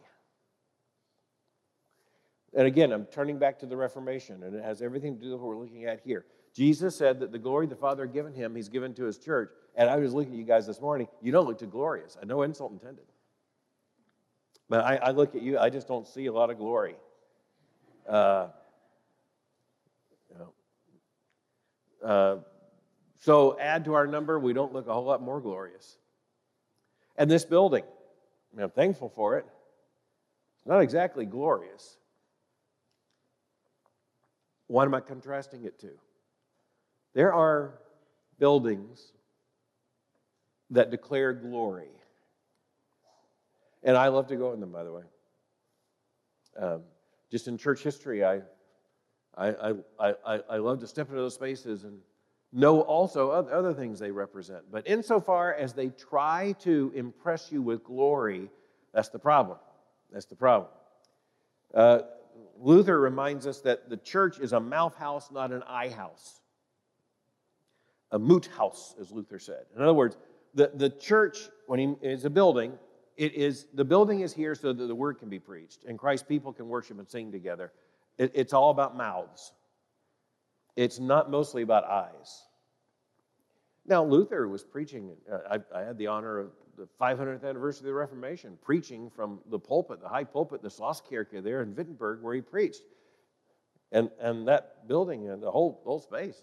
And 2.54 2.66
again, 2.66 2.92
I'm 2.92 3.06
turning 3.06 3.38
back 3.38 3.58
to 3.60 3.66
the 3.66 3.76
Reformation, 3.76 4.42
and 4.42 4.54
it 4.54 4.62
has 4.62 4.82
everything 4.82 5.16
to 5.16 5.22
do 5.22 5.32
with 5.32 5.40
what 5.40 5.48
we're 5.48 5.62
looking 5.62 5.86
at 5.86 6.00
here. 6.04 6.26
Jesus 6.54 6.94
said 6.94 7.20
that 7.20 7.32
the 7.32 7.38
glory 7.38 7.66
the 7.66 7.76
Father 7.76 8.04
had 8.04 8.12
given 8.12 8.34
him, 8.34 8.54
he's 8.54 8.68
given 8.68 8.92
to 8.94 9.04
his 9.04 9.18
church. 9.18 9.50
And 9.74 9.88
I 9.88 9.96
was 9.96 10.12
looking 10.12 10.34
at 10.34 10.38
you 10.38 10.44
guys 10.44 10.66
this 10.66 10.80
morning, 10.80 11.08
you 11.22 11.32
don't 11.32 11.46
look 11.46 11.58
too 11.58 11.66
glorious. 11.66 12.18
And 12.20 12.28
no 12.28 12.42
insult 12.42 12.72
intended. 12.72 13.06
But 14.68 14.84
I, 14.84 14.96
I 14.96 15.10
look 15.12 15.34
at 15.34 15.40
you, 15.40 15.58
I 15.58 15.70
just 15.70 15.88
don't 15.88 16.06
see 16.06 16.26
a 16.26 16.32
lot 16.32 16.50
of 16.50 16.58
glory. 16.58 16.96
Uh, 18.06 18.48
you 20.30 20.38
know. 20.38 22.06
uh, 22.06 22.36
so 23.22 23.56
add 23.60 23.84
to 23.84 23.94
our 23.94 24.08
number, 24.08 24.40
we 24.40 24.52
don't 24.52 24.72
look 24.72 24.88
a 24.88 24.92
whole 24.92 25.04
lot 25.04 25.22
more 25.22 25.40
glorious. 25.40 25.96
And 27.16 27.30
this 27.30 27.44
building, 27.44 27.84
I 27.84 28.56
mean, 28.56 28.64
I'm 28.64 28.70
thankful 28.70 29.08
for 29.10 29.38
it. 29.38 29.46
It's 30.58 30.66
not 30.66 30.80
exactly 30.80 31.24
glorious. 31.24 31.98
What 34.66 34.86
am 34.86 34.94
I 34.94 35.00
contrasting 35.00 35.64
it 35.66 35.78
to? 35.80 35.90
There 37.14 37.32
are 37.32 37.78
buildings 38.40 39.12
that 40.70 40.90
declare 40.90 41.32
glory. 41.32 41.90
And 43.84 43.96
I 43.96 44.08
love 44.08 44.26
to 44.28 44.36
go 44.36 44.52
in 44.52 44.58
them, 44.58 44.72
by 44.72 44.82
the 44.82 44.92
way. 44.92 45.02
Um, 46.58 46.80
just 47.30 47.46
in 47.46 47.56
church 47.56 47.84
history, 47.84 48.24
I, 48.24 48.40
I, 49.36 49.74
I, 50.00 50.14
I, 50.26 50.40
I 50.50 50.56
love 50.56 50.80
to 50.80 50.88
step 50.88 51.08
into 51.08 51.20
those 51.20 51.34
spaces 51.34 51.84
and 51.84 52.00
know 52.52 52.80
also 52.82 53.30
other 53.30 53.72
things 53.72 53.98
they 53.98 54.10
represent. 54.10 54.64
But 54.70 54.86
insofar 54.86 55.54
as 55.54 55.72
they 55.72 55.88
try 55.88 56.54
to 56.60 56.92
impress 56.94 57.50
you 57.50 57.62
with 57.62 57.82
glory, 57.82 58.50
that's 58.92 59.08
the 59.08 59.18
problem. 59.18 59.58
That's 60.12 60.26
the 60.26 60.36
problem. 60.36 60.70
Uh, 61.74 62.00
Luther 62.58 63.00
reminds 63.00 63.46
us 63.46 63.60
that 63.62 63.88
the 63.88 63.96
church 63.96 64.38
is 64.38 64.52
a 64.52 64.60
mouth 64.60 64.94
house, 64.96 65.30
not 65.30 65.52
an 65.52 65.62
eye 65.66 65.88
house. 65.88 66.40
A 68.10 68.18
Mundhaus, 68.18 69.00
as 69.00 69.10
Luther 69.10 69.38
said. 69.38 69.64
In 69.74 69.82
other 69.82 69.94
words, 69.94 70.18
the, 70.54 70.70
the 70.74 70.90
church, 70.90 71.38
when 71.66 71.80
he 71.80 71.94
is 72.02 72.26
a 72.26 72.30
building, 72.30 72.78
it 73.16 73.34
is 73.34 73.66
the 73.72 73.84
building 73.84 74.20
is 74.20 74.32
here 74.32 74.54
so 74.54 74.72
that 74.72 74.86
the 74.86 74.94
word 74.94 75.18
can 75.18 75.28
be 75.28 75.38
preached 75.38 75.84
and 75.86 75.98
Christ's 75.98 76.26
people 76.26 76.52
can 76.52 76.68
worship 76.68 76.98
and 76.98 77.08
sing 77.08 77.32
together. 77.32 77.72
It, 78.18 78.32
it's 78.34 78.52
all 78.52 78.70
about 78.70 78.96
mouths. 78.96 79.52
It's 80.76 80.98
not 80.98 81.30
mostly 81.30 81.62
about 81.62 81.84
eyes. 81.84 82.44
Now, 83.86 84.04
Luther 84.04 84.48
was 84.48 84.62
preaching, 84.62 85.10
uh, 85.30 85.58
I, 85.74 85.78
I, 85.80 85.82
had 85.82 85.98
the 85.98 86.06
honor 86.06 86.38
of 86.38 86.50
the 86.76 86.88
500th 87.00 87.44
anniversary 87.44 87.80
of 87.80 87.86
the 87.86 87.94
Reformation, 87.94 88.56
preaching 88.62 89.10
from 89.10 89.40
the 89.50 89.58
pulpit, 89.58 90.00
the 90.00 90.08
high 90.08 90.24
pulpit, 90.24 90.62
the 90.62 90.68
Schlosskirche 90.68 91.42
there 91.42 91.62
in 91.62 91.74
Wittenberg, 91.74 92.22
where 92.22 92.34
he 92.34 92.40
preached. 92.40 92.82
And, 93.90 94.08
and 94.20 94.46
that 94.48 94.88
building 94.88 95.28
and 95.28 95.42
the 95.42 95.50
whole, 95.50 95.82
whole 95.84 96.00
space, 96.00 96.42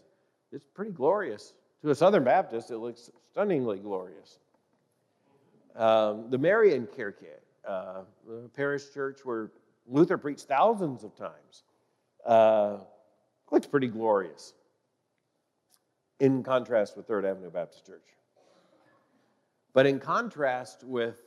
it's 0.52 0.65
pretty 0.74 0.92
glorious. 0.92 1.54
To 1.82 1.92
a 1.92 1.96
Southern 1.96 2.26
Baptist, 2.26 2.72
it 2.72 2.78
looks 2.78 3.10
stunningly 3.32 3.80
glorious. 3.80 4.39
Um, 5.76 6.30
the 6.30 6.38
Marienkirche, 6.38 7.39
uh, 7.65 8.02
the 8.28 8.50
parish 8.50 8.94
church 8.94 9.20
where 9.24 9.52
Luther 9.88 10.18
preached 10.18 10.46
thousands 10.46 11.04
of 11.04 11.15
times, 11.15 11.63
uh, 12.26 12.80
looks 13.52 13.68
pretty 13.68 13.88
glorious 13.88 14.54
in 16.20 16.44
contrast 16.44 16.98
with 16.98 17.08
Third 17.08 17.26
Avenue 17.26 17.50
Baptist 17.50 17.86
Church. 17.86 18.08
But 19.74 19.86
in 19.86 20.00
contrast 20.00 20.84
with 20.84 21.22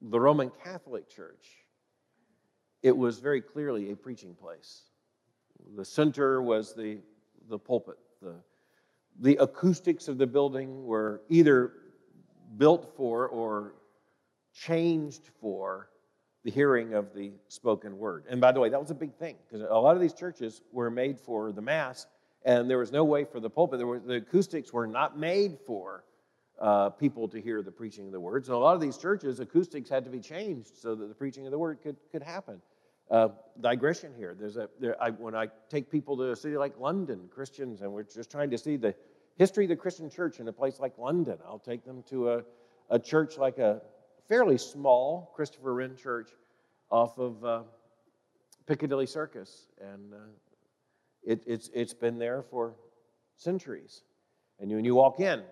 the 0.00 0.18
Roman 0.18 0.50
Catholic 0.64 1.08
Church, 1.08 1.46
it 2.82 2.96
was 2.96 3.18
very 3.18 3.42
clearly 3.42 3.90
a 3.90 3.96
preaching 3.96 4.34
place. 4.34 4.84
The 5.76 5.84
center 5.84 6.40
was 6.40 6.74
the, 6.74 6.98
the 7.48 7.58
pulpit. 7.58 7.98
The, 8.22 8.36
the 9.20 9.36
acoustics 9.36 10.08
of 10.08 10.16
the 10.16 10.26
building 10.26 10.84
were 10.86 11.20
either 11.28 11.72
built 12.56 12.96
for 12.96 13.28
or 13.28 13.74
changed 14.54 15.28
for 15.40 15.89
the 16.44 16.50
hearing 16.50 16.94
of 16.94 17.14
the 17.14 17.32
spoken 17.48 17.98
word. 17.98 18.24
And 18.28 18.40
by 18.40 18.52
the 18.52 18.60
way, 18.60 18.68
that 18.70 18.80
was 18.80 18.90
a 18.90 18.94
big 18.94 19.14
thing 19.14 19.36
because 19.46 19.66
a 19.68 19.74
lot 19.74 19.94
of 19.94 20.00
these 20.00 20.14
churches 20.14 20.62
were 20.72 20.90
made 20.90 21.18
for 21.18 21.52
the 21.52 21.60
Mass, 21.60 22.06
and 22.44 22.68
there 22.70 22.78
was 22.78 22.92
no 22.92 23.04
way 23.04 23.24
for 23.24 23.40
the 23.40 23.50
pulpit. 23.50 23.78
There 23.78 23.86
were, 23.86 23.98
the 23.98 24.16
acoustics 24.16 24.72
were 24.72 24.86
not 24.86 25.18
made 25.18 25.58
for 25.66 26.04
uh, 26.60 26.90
people 26.90 27.28
to 27.28 27.40
hear 27.40 27.62
the 27.62 27.70
preaching 27.70 28.06
of 28.06 28.12
the 28.12 28.20
word. 28.20 28.46
So 28.46 28.56
a 28.56 28.58
lot 28.58 28.74
of 28.74 28.80
these 28.80 28.96
churches, 28.96 29.40
acoustics 29.40 29.88
had 29.88 30.04
to 30.04 30.10
be 30.10 30.20
changed 30.20 30.76
so 30.76 30.94
that 30.94 31.08
the 31.08 31.14
preaching 31.14 31.46
of 31.46 31.52
the 31.52 31.58
word 31.58 31.78
could, 31.82 31.96
could 32.12 32.22
happen. 32.22 32.60
Uh, 33.10 33.28
digression 33.60 34.12
here. 34.16 34.36
There's 34.38 34.56
a 34.56 34.68
there, 34.78 35.02
I, 35.02 35.10
when 35.10 35.34
I 35.34 35.48
take 35.68 35.90
people 35.90 36.16
to 36.18 36.30
a 36.30 36.36
city 36.36 36.56
like 36.56 36.78
London, 36.78 37.28
Christians, 37.34 37.80
and 37.80 37.92
we're 37.92 38.04
just 38.04 38.30
trying 38.30 38.50
to 38.50 38.58
see 38.58 38.76
the 38.76 38.94
history 39.36 39.64
of 39.64 39.70
the 39.70 39.76
Christian 39.76 40.08
church 40.08 40.38
in 40.38 40.46
a 40.46 40.52
place 40.52 40.78
like 40.78 40.96
London. 40.96 41.36
I'll 41.44 41.58
take 41.58 41.84
them 41.84 42.04
to 42.10 42.30
a, 42.30 42.42
a 42.88 43.00
church 43.00 43.36
like 43.36 43.58
a 43.58 43.82
fairly 44.30 44.56
small 44.56 45.32
Christopher 45.34 45.74
Wren 45.74 45.96
church 45.96 46.30
off 46.88 47.18
of 47.18 47.44
uh, 47.44 47.62
Piccadilly 48.64 49.06
Circus, 49.06 49.66
and 49.80 50.14
uh, 50.14 50.16
it, 51.24 51.42
it's 51.46 51.68
it's 51.74 51.92
been 51.92 52.16
there 52.16 52.44
for 52.44 52.76
centuries. 53.36 54.02
And 54.60 54.70
when 54.70 54.84
you 54.84 54.94
walk 54.94 55.18
in, 55.18 55.42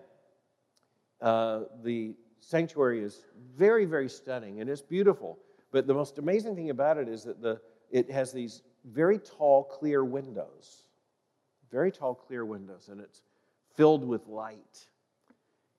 uh, 1.21 1.63
the 1.83 2.15
sanctuary 2.39 3.03
is 3.03 3.25
very, 3.57 3.83
very 3.83 4.07
stunning 4.07 4.61
and 4.61 4.69
it's 4.69 4.81
beautiful. 4.81 5.39
But 5.71 5.85
the 5.85 5.93
most 5.93 6.17
amazing 6.17 6.55
thing 6.55 6.69
about 6.69 6.97
it 6.97 7.09
is 7.09 7.23
that 7.23 7.41
the, 7.41 7.59
it 7.91 8.09
has 8.11 8.31
these 8.31 8.61
very 8.85 9.17
tall, 9.19 9.63
clear 9.63 10.05
windows. 10.05 10.83
Very 11.71 11.91
tall, 11.91 12.15
clear 12.15 12.45
windows, 12.45 12.87
and 12.89 13.01
it's 13.01 13.23
filled 13.75 14.07
with 14.07 14.27
light. 14.27 14.87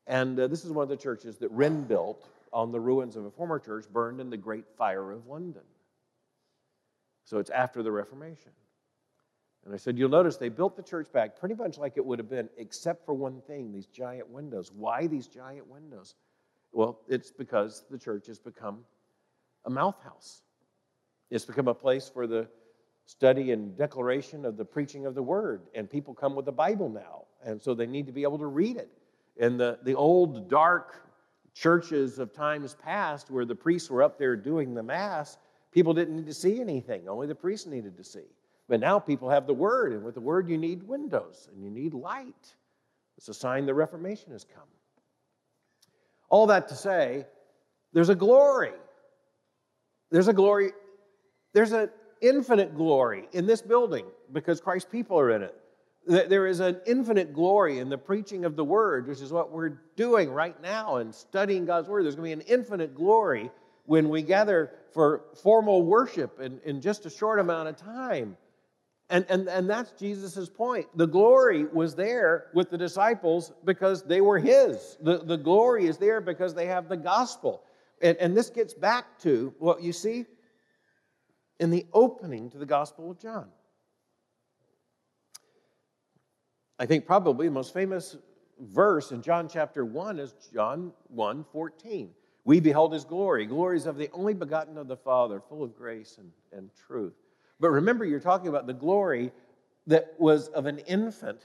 And 0.07 0.39
uh, 0.39 0.49
this 0.49 0.65
is 0.65 0.73
one 0.73 0.83
of 0.83 0.89
the 0.89 0.97
churches 0.97 1.39
that 1.39 1.51
Wren 1.53 1.85
built 1.85 2.29
on 2.53 2.73
the 2.73 2.81
ruins 2.81 3.17
of 3.17 3.25
a 3.25 3.31
former 3.31 3.59
church 3.59 3.87
burned 3.93 4.21
in 4.21 4.31
the 4.31 4.37
Great 4.37 4.65
Fire 4.77 5.13
of 5.13 5.27
London. 5.27 5.63
So 7.25 7.39
it's 7.39 7.51
after 7.51 7.83
the 7.83 7.93
Reformation. 7.93 8.53
And 9.65 9.75
I 9.75 9.77
said, 9.77 9.99
You'll 9.99 10.09
notice 10.09 10.37
they 10.37 10.49
built 10.49 10.77
the 10.77 10.83
church 10.83 11.13
back 11.13 11.39
pretty 11.39 11.55
much 11.55 11.79
like 11.79 11.97
it 11.97 12.05
would 12.05 12.19
have 12.19 12.31
been, 12.31 12.49
except 12.57 13.05
for 13.05 13.15
one 13.15 13.41
thing 13.43 13.73
these 13.73 13.87
giant 13.87 14.29
windows. 14.29 14.73
Why 14.75 15.07
these 15.07 15.27
giant 15.27 15.69
windows? 15.69 16.15
Well, 16.73 17.01
it's 17.09 17.31
because 17.31 17.85
the 17.91 17.99
church 17.99 18.27
has 18.27 18.39
become 18.39 18.85
a 19.65 19.71
Mundhaus. 19.71 20.41
It's 21.31 21.45
become 21.45 21.69
a 21.69 21.75
place 21.75 22.09
for 22.09 22.27
the 22.27 22.49
study 23.05 23.51
and 23.53 23.77
declaration 23.77 24.45
of 24.45 24.57
the 24.57 24.65
preaching 24.65 25.07
of 25.07 25.15
the 25.15 25.23
word. 25.23 25.63
And 25.75 25.91
people 25.91 26.15
come 26.15 26.35
with 26.35 26.47
the 26.47 26.53
Bible 26.53 26.89
now. 26.89 27.25
And 27.45 27.61
so 27.61 27.75
they 27.75 27.87
need 27.87 28.07
to 28.07 28.13
be 28.13 28.23
able 28.23 28.39
to 28.39 28.47
read 28.47 28.77
it. 28.77 28.89
And 29.39 29.59
the, 29.59 29.79
the 29.83 29.95
old, 29.95 30.49
dark 30.49 31.10
churches 31.55 32.19
of 32.19 32.33
times 32.33 32.77
past, 32.83 33.31
where 33.31 33.45
the 33.45 33.55
priests 33.55 33.91
were 33.91 34.03
up 34.03 34.19
there 34.19 34.37
doing 34.37 34.75
the 34.75 34.83
Mass, 34.83 35.39
people 35.73 35.95
didn't 35.95 36.17
need 36.17 36.27
to 36.27 36.35
see 36.35 36.61
anything. 36.61 37.09
Only 37.09 37.27
the 37.27 37.35
priests 37.35 37.67
needed 37.67 37.97
to 37.97 38.05
see. 38.05 38.27
But 38.69 38.81
now 38.81 38.99
people 38.99 39.29
have 39.29 39.47
the 39.47 39.55
Word, 39.55 39.93
and 39.93 40.05
with 40.05 40.15
the 40.15 40.21
Word, 40.21 40.49
you 40.49 40.57
need 40.57 40.83
windows 40.83 41.49
and 41.53 41.63
you 41.63 41.71
need 41.71 41.93
light. 41.93 42.55
It's 43.17 43.29
a 43.29 43.35
sign 43.35 43.67
the 43.67 43.75
Reformation 43.75 44.33
has 44.33 44.45
come. 44.45 44.69
All 46.29 46.47
that 46.47 46.69
to 46.69 46.75
say, 46.75 47.27
there's 47.93 48.09
a 48.09 48.15
glory. 48.15 48.73
There's 50.11 50.29
a 50.29 50.33
glory. 50.33 50.71
There's 51.53 51.73
an 51.73 51.91
infinite 52.21 52.77
glory 52.77 53.29
in 53.33 53.47
this 53.47 53.61
building 53.61 54.07
because 54.33 54.61
Christ's 54.61 54.89
people 54.91 55.19
are 55.19 55.31
in 55.31 55.43
it. 55.43 55.60
There 56.07 56.47
is 56.47 56.61
an 56.61 56.81
infinite 56.87 57.33
glory 57.35 57.79
in 57.79 57.89
the 57.89 57.99
preaching 57.99 58.45
of 58.45 58.57
the 58.57 58.65
Word, 58.65 59.07
which 59.07 59.21
is 59.21 59.33
what 59.33 59.53
we're 59.53 59.81
doing 59.97 60.31
right 60.31 60.61
now 60.63 60.97
and 60.97 61.15
studying 61.15 61.67
God's 61.67 61.89
Word. 61.89 62.05
There's 62.05 62.17
going 62.17 62.31
to 62.31 62.37
be 62.37 62.43
an 62.43 62.59
infinite 62.59 62.95
glory 62.95 63.51
when 63.85 64.09
we 64.09 64.23
gather 64.23 64.73
for 64.93 65.25
formal 65.43 65.83
worship 65.83 66.41
in, 66.41 66.61
in 66.65 66.81
just 66.81 67.07
a 67.07 67.11
short 67.11 67.39
amount 67.39 67.69
of 67.69 67.77
time. 67.77 68.37
And, 69.11 69.27
and, 69.29 69.49
and 69.49 69.69
that's 69.69 69.91
Jesus' 69.93 70.49
point. 70.49 70.87
The 70.97 71.07
glory 71.07 71.65
was 71.65 71.95
there 71.97 72.47
with 72.55 72.71
the 72.71 72.79
disciples 72.79 73.53
because 73.65 74.03
they 74.05 74.21
were 74.21 74.39
His. 74.39 74.97
The, 75.03 75.19
the 75.19 75.37
glory 75.37 75.87
is 75.87 75.99
there 75.99 76.21
because 76.21 76.55
they 76.55 76.67
have 76.67 76.89
the 76.89 76.97
gospel. 76.97 77.63
And, 78.01 78.17
and 78.19 78.37
this 78.37 78.49
gets 78.49 78.73
back 78.73 79.19
to 79.21 79.53
what 79.59 79.83
you 79.83 79.93
see 79.93 80.27
in 81.59 81.71
the 81.71 81.87
opening 81.93 82.51
to 82.51 82.59
the 82.59 82.67
Gospel 82.67 83.11
of 83.11 83.19
John. 83.21 83.49
I 86.81 86.87
think 86.87 87.05
probably 87.05 87.47
the 87.47 87.53
most 87.53 87.75
famous 87.75 88.16
verse 88.59 89.12
in 89.12 89.21
John 89.21 89.51
chapter 89.51 89.85
1 89.85 90.19
is 90.19 90.35
John 90.51 90.93
1 91.09 91.45
14. 91.53 92.09
We 92.47 92.59
beheld 92.59 92.95
his 92.95 93.05
glory, 93.05 93.45
glories 93.45 93.85
of 93.85 93.99
the 93.99 94.09
only 94.14 94.33
begotten 94.33 94.79
of 94.79 94.88
the 94.88 94.97
Father, 94.97 95.43
full 95.47 95.62
of 95.62 95.77
grace 95.77 96.16
and, 96.19 96.33
and 96.57 96.71
truth. 96.87 97.12
But 97.61 97.69
remember, 97.69 98.07
you're 98.07 98.19
talking 98.19 98.49
about 98.49 98.66
the 98.66 98.73
glory 98.73 99.31
that 99.88 100.14
was 100.19 100.49
of 100.49 100.64
an 100.64 100.79
infant 100.79 101.45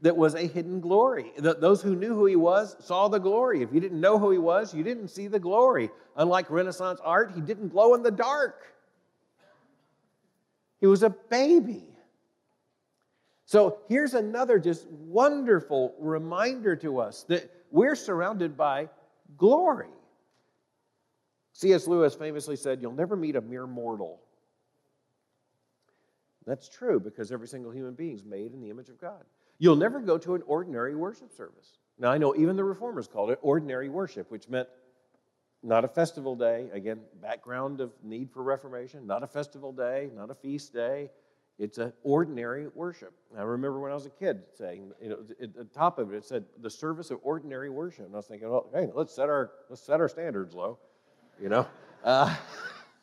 that 0.00 0.16
was 0.16 0.34
a 0.34 0.48
hidden 0.48 0.80
glory. 0.80 1.30
Those 1.38 1.80
who 1.80 1.94
knew 1.94 2.16
who 2.16 2.26
he 2.26 2.34
was 2.34 2.74
saw 2.84 3.06
the 3.06 3.20
glory. 3.20 3.62
If 3.62 3.72
you 3.72 3.78
didn't 3.78 4.00
know 4.00 4.18
who 4.18 4.32
he 4.32 4.38
was, 4.38 4.74
you 4.74 4.82
didn't 4.82 5.08
see 5.08 5.28
the 5.28 5.38
glory. 5.38 5.90
Unlike 6.16 6.50
Renaissance 6.50 6.98
art, 7.04 7.30
he 7.36 7.40
didn't 7.40 7.68
glow 7.68 7.94
in 7.94 8.02
the 8.02 8.10
dark. 8.10 8.64
He 10.80 10.88
was 10.88 11.04
a 11.04 11.10
baby. 11.10 11.91
So 13.52 13.76
here's 13.86 14.14
another 14.14 14.58
just 14.58 14.88
wonderful 14.88 15.94
reminder 15.98 16.74
to 16.76 17.00
us 17.00 17.24
that 17.24 17.50
we're 17.70 17.94
surrounded 17.94 18.56
by 18.56 18.88
glory. 19.36 19.90
C.S. 21.52 21.86
Lewis 21.86 22.14
famously 22.14 22.56
said, 22.56 22.80
You'll 22.80 22.92
never 22.92 23.14
meet 23.14 23.36
a 23.36 23.42
mere 23.42 23.66
mortal 23.66 24.22
that's 26.46 26.66
true 26.66 26.98
because 26.98 27.30
every 27.30 27.46
single 27.46 27.70
human 27.70 27.92
being 27.92 28.14
is 28.14 28.24
made 28.24 28.54
in 28.54 28.60
the 28.62 28.70
image 28.70 28.88
of 28.88 28.98
God. 28.98 29.22
You'll 29.58 29.76
never 29.76 30.00
go 30.00 30.16
to 30.16 30.34
an 30.34 30.42
ordinary 30.46 30.94
worship 30.96 31.30
service. 31.30 31.76
Now, 31.98 32.10
I 32.10 32.16
know 32.16 32.34
even 32.34 32.56
the 32.56 32.64
reformers 32.64 33.06
called 33.06 33.30
it 33.30 33.38
ordinary 33.42 33.90
worship, 33.90 34.30
which 34.30 34.48
meant 34.48 34.66
not 35.62 35.84
a 35.84 35.88
festival 35.88 36.34
day. 36.36 36.70
Again, 36.72 37.00
background 37.20 37.82
of 37.82 37.92
need 38.02 38.30
for 38.30 38.42
reformation, 38.42 39.06
not 39.06 39.22
a 39.22 39.26
festival 39.26 39.72
day, 39.72 40.08
not 40.16 40.30
a 40.30 40.34
feast 40.34 40.72
day. 40.72 41.10
It's 41.62 41.78
an 41.78 41.92
ordinary 42.02 42.66
worship. 42.74 43.14
I 43.38 43.42
remember 43.42 43.78
when 43.78 43.92
I 43.92 43.94
was 43.94 44.06
a 44.06 44.10
kid 44.10 44.42
saying, 44.58 44.90
you 45.00 45.10
know, 45.10 45.18
at 45.40 45.54
the 45.54 45.62
top 45.62 46.00
of 46.00 46.12
it, 46.12 46.16
it 46.16 46.24
said 46.24 46.44
the 46.60 46.68
service 46.68 47.12
of 47.12 47.20
ordinary 47.22 47.70
worship. 47.70 48.06
And 48.06 48.14
I 48.14 48.16
was 48.16 48.26
thinking, 48.26 48.50
well, 48.50 48.68
hey, 48.74 48.88
let's 48.92 49.14
set 49.14 49.28
our 49.28 49.52
let's 49.70 49.80
set 49.80 50.00
our 50.00 50.08
standards 50.08 50.54
low, 50.54 50.78
you 51.40 51.48
know. 51.48 51.66
Uh, 52.04 52.34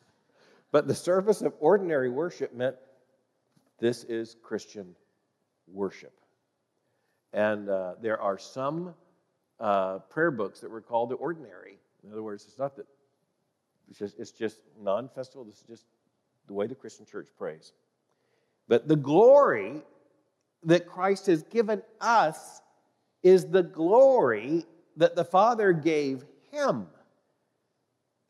but 0.72 0.86
the 0.86 0.94
service 0.94 1.40
of 1.40 1.54
ordinary 1.58 2.10
worship 2.10 2.52
meant 2.54 2.76
this 3.78 4.04
is 4.04 4.36
Christian 4.42 4.94
worship. 5.66 6.12
And 7.32 7.70
uh, 7.70 7.94
there 8.02 8.20
are 8.20 8.36
some 8.36 8.92
uh, 9.58 10.00
prayer 10.10 10.30
books 10.30 10.60
that 10.60 10.70
were 10.70 10.82
called 10.82 11.08
the 11.08 11.14
ordinary. 11.14 11.78
In 12.04 12.12
other 12.12 12.22
words, 12.22 12.44
it's 12.46 12.58
not 12.58 12.76
that 12.76 12.84
it's 13.88 13.98
just, 13.98 14.18
it's 14.18 14.32
just 14.32 14.60
non-festival. 14.78 15.44
This 15.44 15.54
is 15.54 15.66
just 15.66 15.86
the 16.46 16.52
way 16.52 16.66
the 16.66 16.74
Christian 16.74 17.06
church 17.06 17.28
prays. 17.38 17.72
But 18.70 18.86
the 18.86 18.94
glory 18.94 19.82
that 20.62 20.86
Christ 20.86 21.26
has 21.26 21.42
given 21.42 21.82
us 22.00 22.62
is 23.20 23.48
the 23.48 23.64
glory 23.64 24.64
that 24.96 25.16
the 25.16 25.24
Father 25.24 25.72
gave 25.72 26.24
him. 26.52 26.86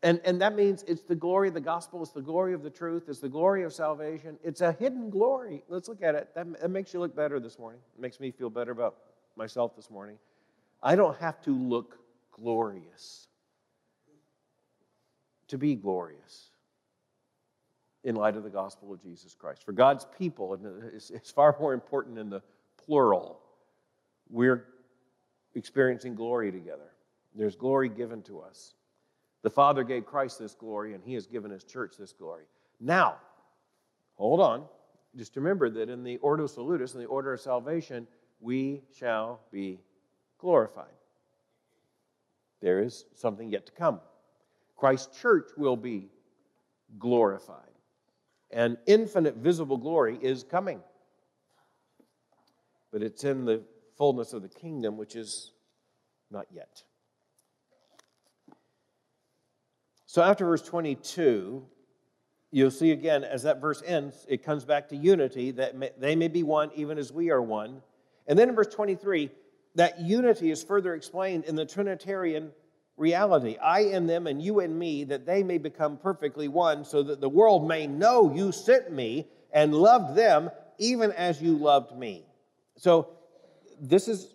And, 0.02 0.18
and 0.24 0.40
that 0.40 0.56
means 0.56 0.82
it's 0.88 1.02
the 1.02 1.14
glory 1.14 1.48
of 1.48 1.54
the 1.54 1.60
gospel, 1.60 2.02
it's 2.02 2.12
the 2.12 2.22
glory 2.22 2.54
of 2.54 2.62
the 2.62 2.70
truth, 2.70 3.04
it's 3.08 3.20
the 3.20 3.28
glory 3.28 3.64
of 3.64 3.74
salvation. 3.74 4.38
It's 4.42 4.62
a 4.62 4.72
hidden 4.72 5.10
glory. 5.10 5.62
Let's 5.68 5.88
look 5.88 6.02
at 6.02 6.14
it. 6.14 6.34
That, 6.34 6.58
that 6.58 6.70
makes 6.70 6.94
you 6.94 7.00
look 7.00 7.14
better 7.14 7.38
this 7.38 7.58
morning. 7.58 7.82
It 7.94 8.00
makes 8.00 8.18
me 8.18 8.30
feel 8.30 8.48
better 8.48 8.72
about 8.72 8.96
myself 9.36 9.76
this 9.76 9.90
morning. 9.90 10.16
I 10.82 10.96
don't 10.96 11.18
have 11.18 11.42
to 11.42 11.54
look 11.54 11.98
glorious 12.32 13.28
to 15.48 15.58
be 15.58 15.74
glorious 15.74 16.49
in 18.04 18.14
light 18.14 18.36
of 18.36 18.42
the 18.42 18.50
gospel 18.50 18.92
of 18.92 19.02
Jesus 19.02 19.34
Christ. 19.34 19.64
For 19.64 19.72
God's 19.72 20.06
people, 20.18 20.58
it's 20.94 21.30
far 21.30 21.56
more 21.60 21.74
important 21.74 22.18
in 22.18 22.30
the 22.30 22.42
plural, 22.84 23.40
we're 24.28 24.64
experiencing 25.54 26.14
glory 26.14 26.50
together. 26.50 26.92
There's 27.34 27.56
glory 27.56 27.88
given 27.88 28.22
to 28.22 28.40
us. 28.40 28.74
The 29.42 29.50
Father 29.50 29.84
gave 29.84 30.06
Christ 30.06 30.38
this 30.38 30.54
glory, 30.54 30.94
and 30.94 31.02
He 31.04 31.14
has 31.14 31.26
given 31.26 31.50
His 31.50 31.64
church 31.64 31.94
this 31.98 32.12
glory. 32.12 32.44
Now, 32.80 33.16
hold 34.16 34.40
on. 34.40 34.64
Just 35.16 35.36
remember 35.36 35.68
that 35.70 35.88
in 35.88 36.04
the 36.04 36.18
Ordo 36.18 36.46
Salutis, 36.46 36.94
in 36.94 37.00
the 37.00 37.06
order 37.06 37.32
of 37.32 37.40
salvation, 37.40 38.06
we 38.40 38.82
shall 38.96 39.40
be 39.50 39.80
glorified. 40.38 40.86
There 42.60 42.80
is 42.80 43.04
something 43.14 43.50
yet 43.50 43.66
to 43.66 43.72
come. 43.72 44.00
Christ's 44.76 45.20
church 45.20 45.48
will 45.56 45.76
be 45.76 46.08
glorified. 46.98 47.69
And 48.50 48.78
infinite 48.86 49.36
visible 49.36 49.76
glory 49.76 50.18
is 50.20 50.42
coming. 50.42 50.80
But 52.92 53.02
it's 53.02 53.24
in 53.24 53.44
the 53.44 53.62
fullness 53.96 54.32
of 54.32 54.42
the 54.42 54.48
kingdom, 54.48 54.96
which 54.96 55.14
is 55.14 55.52
not 56.30 56.46
yet. 56.52 56.82
So 60.06 60.22
after 60.22 60.44
verse 60.44 60.62
22, 60.62 61.64
you'll 62.50 62.70
see 62.72 62.90
again, 62.90 63.22
as 63.22 63.44
that 63.44 63.60
verse 63.60 63.80
ends, 63.86 64.26
it 64.28 64.42
comes 64.42 64.64
back 64.64 64.88
to 64.88 64.96
unity, 64.96 65.52
that 65.52 65.76
may, 65.76 65.90
they 65.98 66.16
may 66.16 66.26
be 66.26 66.42
one 66.42 66.70
even 66.74 66.98
as 66.98 67.12
we 67.12 67.30
are 67.30 67.40
one. 67.40 67.80
And 68.26 68.36
then 68.38 68.48
in 68.48 68.54
verse 68.56 68.66
23, 68.66 69.30
that 69.76 70.00
unity 70.00 70.50
is 70.50 70.64
further 70.64 70.94
explained 70.94 71.44
in 71.44 71.54
the 71.54 71.64
Trinitarian 71.64 72.50
reality 73.00 73.56
I 73.56 73.80
in 73.80 74.06
them 74.06 74.28
and 74.28 74.40
you 74.40 74.60
in 74.60 74.78
me, 74.78 75.04
that 75.04 75.26
they 75.26 75.42
may 75.42 75.58
become 75.58 75.96
perfectly 75.96 76.46
one, 76.46 76.84
so 76.84 77.02
that 77.02 77.20
the 77.20 77.28
world 77.28 77.66
may 77.66 77.88
know 77.88 78.32
you 78.32 78.52
sent 78.52 78.92
me 78.92 79.26
and 79.52 79.74
loved 79.74 80.14
them 80.14 80.50
even 80.78 81.10
as 81.12 81.42
you 81.42 81.56
loved 81.56 81.96
me. 81.96 82.24
So 82.76 83.08
this 83.80 84.06
is, 84.06 84.34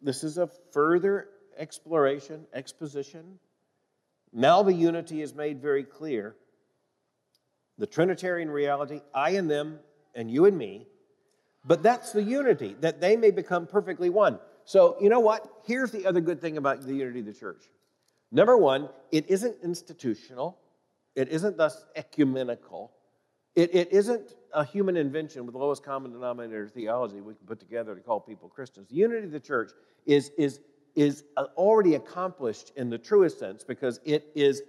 this 0.00 0.22
is 0.22 0.38
a 0.38 0.48
further 0.72 1.28
exploration, 1.58 2.46
exposition 2.54 3.38
now 4.34 4.64
the 4.64 4.74
unity 4.74 5.22
is 5.22 5.32
made 5.32 5.62
very 5.62 5.84
clear. 5.84 6.34
The 7.78 7.86
Trinitarian 7.86 8.50
reality, 8.50 9.00
I 9.14 9.30
and 9.30 9.48
them, 9.48 9.78
and 10.14 10.28
you 10.28 10.44
and 10.46 10.58
me. 10.58 10.88
But 11.64 11.82
that's 11.82 12.12
the 12.12 12.22
unity, 12.22 12.76
that 12.80 13.00
they 13.00 13.16
may 13.16 13.30
become 13.30 13.66
perfectly 13.66 14.10
one. 14.10 14.40
So, 14.64 14.96
you 15.00 15.08
know 15.08 15.20
what? 15.20 15.48
Here's 15.64 15.92
the 15.92 16.06
other 16.06 16.20
good 16.20 16.40
thing 16.40 16.56
about 16.56 16.82
the 16.82 16.94
unity 16.94 17.20
of 17.20 17.26
the 17.26 17.32
church. 17.32 17.62
Number 18.34 18.56
one, 18.58 18.88
it 19.12 19.30
isn't 19.30 19.56
institutional, 19.62 20.58
it 21.14 21.28
isn't 21.28 21.56
thus 21.56 21.86
ecumenical, 21.94 22.90
It, 23.54 23.74
it 23.74 23.92
isn't 23.92 24.34
a 24.52 24.64
human 24.64 24.96
invention 24.96 25.46
with 25.46 25.52
the 25.52 25.58
lowest 25.58 25.84
common 25.84 26.12
denominator 26.12 26.68
theology 26.68 27.20
we 27.20 27.34
can 27.34 27.46
put 27.46 27.60
together 27.60 27.94
to 27.94 28.00
call 28.00 28.20
people 28.20 28.48
Christians. 28.48 28.88
The 28.88 28.96
unity 28.96 29.26
of 29.26 29.32
the 29.32 29.40
church 29.40 29.70
is, 30.06 30.30
is, 30.36 30.60
is 30.96 31.24
already 31.56 31.94
accomplished 31.94 32.72
in 32.76 32.90
the 32.90 32.98
truest 32.98 33.38
sense 33.38 33.62
because 33.64 34.00
it 34.04 34.26
is, 34.34 34.62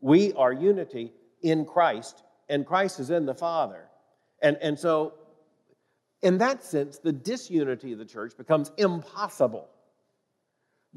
we 0.00 0.32
are 0.34 0.52
unity 0.52 1.12
in 1.42 1.64
Christ, 1.64 2.22
and 2.48 2.66
Christ 2.66 3.00
is 3.00 3.10
in 3.10 3.24
the 3.24 3.34
Father. 3.34 3.88
And, 4.42 4.58
and 4.60 4.78
so, 4.78 5.14
in 6.22 6.38
that 6.38 6.62
sense, 6.62 6.98
the 6.98 7.12
disunity 7.12 7.92
of 7.92 7.98
the 7.98 8.04
church 8.04 8.36
becomes 8.36 8.70
impossible. 8.76 9.68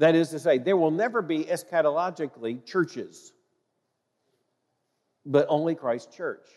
That 0.00 0.14
is 0.14 0.30
to 0.30 0.38
say, 0.38 0.56
there 0.56 0.78
will 0.78 0.90
never 0.90 1.20
be 1.20 1.44
eschatologically 1.44 2.64
churches, 2.64 3.34
but 5.26 5.44
only 5.50 5.74
Christ's 5.74 6.16
church. 6.16 6.48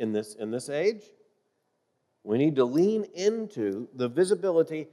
In 0.00 0.12
this, 0.12 0.34
in 0.34 0.50
this 0.50 0.68
age, 0.68 1.04
we 2.24 2.36
need 2.36 2.56
to 2.56 2.64
lean 2.64 3.04
into 3.14 3.86
the 3.94 4.08
visibility 4.08 4.88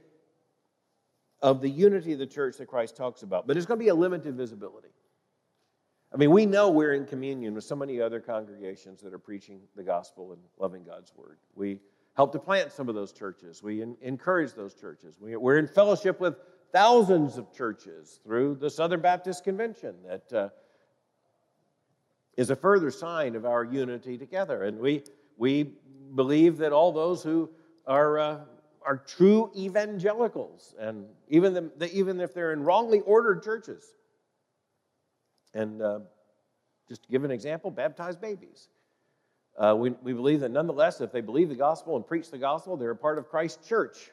of 1.40 1.60
the 1.60 1.68
unity 1.68 2.12
of 2.12 2.20
the 2.20 2.26
church 2.26 2.58
that 2.58 2.66
Christ 2.66 2.96
talks 2.96 3.24
about. 3.24 3.48
But 3.48 3.56
it's 3.56 3.66
going 3.66 3.80
to 3.80 3.84
be 3.84 3.88
a 3.88 3.94
limited 3.96 4.36
visibility. 4.36 4.94
I 6.14 6.18
mean, 6.18 6.30
we 6.30 6.46
know 6.46 6.70
we're 6.70 6.92
in 6.92 7.04
communion 7.04 7.52
with 7.54 7.64
so 7.64 7.74
many 7.74 8.00
other 8.00 8.20
congregations 8.20 9.00
that 9.00 9.12
are 9.12 9.18
preaching 9.18 9.62
the 9.74 9.82
gospel 9.82 10.34
and 10.34 10.42
loving 10.56 10.84
God's 10.84 11.12
word. 11.16 11.38
We 11.56 11.80
help 12.14 12.30
to 12.30 12.38
plant 12.38 12.70
some 12.70 12.88
of 12.88 12.94
those 12.94 13.10
churches, 13.10 13.60
we 13.60 13.82
encourage 14.02 14.52
those 14.52 14.74
churches. 14.74 15.18
We, 15.20 15.34
are 15.34 15.58
in 15.58 15.66
fellowship 15.66 16.20
with 16.20 16.36
thousands 16.72 17.36
of 17.36 17.52
churches 17.52 18.20
through 18.24 18.56
the 18.56 18.70
Southern 18.70 19.00
Baptist 19.00 19.44
Convention 19.44 19.94
that 20.08 20.32
uh, 20.32 20.48
is 22.36 22.50
a 22.50 22.56
further 22.56 22.90
sign 22.90 23.36
of 23.36 23.44
our 23.44 23.62
unity 23.62 24.16
together. 24.16 24.64
And 24.64 24.78
we, 24.78 25.04
we 25.36 25.74
believe 26.14 26.56
that 26.58 26.72
all 26.72 26.90
those 26.90 27.22
who 27.22 27.50
are, 27.86 28.18
uh, 28.18 28.38
are 28.84 28.96
true 28.96 29.50
evangelicals, 29.56 30.74
and 30.78 31.04
even, 31.28 31.54
the, 31.54 31.90
even 31.92 32.20
if 32.20 32.32
they're 32.32 32.52
in 32.52 32.62
wrongly 32.62 33.00
ordered 33.00 33.42
churches, 33.42 33.94
and 35.54 35.82
uh, 35.82 36.00
just 36.88 37.02
to 37.02 37.08
give 37.10 37.24
an 37.24 37.30
example, 37.30 37.70
baptize 37.70 38.16
babies. 38.16 38.68
Uh, 39.58 39.74
we, 39.76 39.90
we 40.02 40.14
believe 40.14 40.40
that 40.40 40.50
nonetheless, 40.50 41.02
if 41.02 41.12
they 41.12 41.20
believe 41.20 41.50
the 41.50 41.54
gospel 41.54 41.96
and 41.96 42.06
preach 42.06 42.30
the 42.30 42.38
gospel, 42.38 42.76
they're 42.78 42.92
a 42.92 42.96
part 42.96 43.18
of 43.18 43.28
Christ's 43.28 43.68
church. 43.68 44.10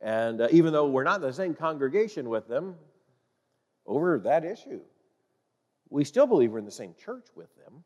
And 0.00 0.40
uh, 0.40 0.48
even 0.50 0.72
though 0.72 0.88
we're 0.88 1.04
not 1.04 1.16
in 1.16 1.22
the 1.22 1.32
same 1.32 1.54
congregation 1.54 2.28
with 2.28 2.48
them 2.48 2.74
over 3.86 4.18
that 4.20 4.44
issue, 4.44 4.80
we 5.90 6.04
still 6.04 6.26
believe 6.26 6.52
we're 6.52 6.58
in 6.58 6.64
the 6.64 6.70
same 6.70 6.94
church 7.04 7.26
with 7.34 7.54
them. 7.56 7.84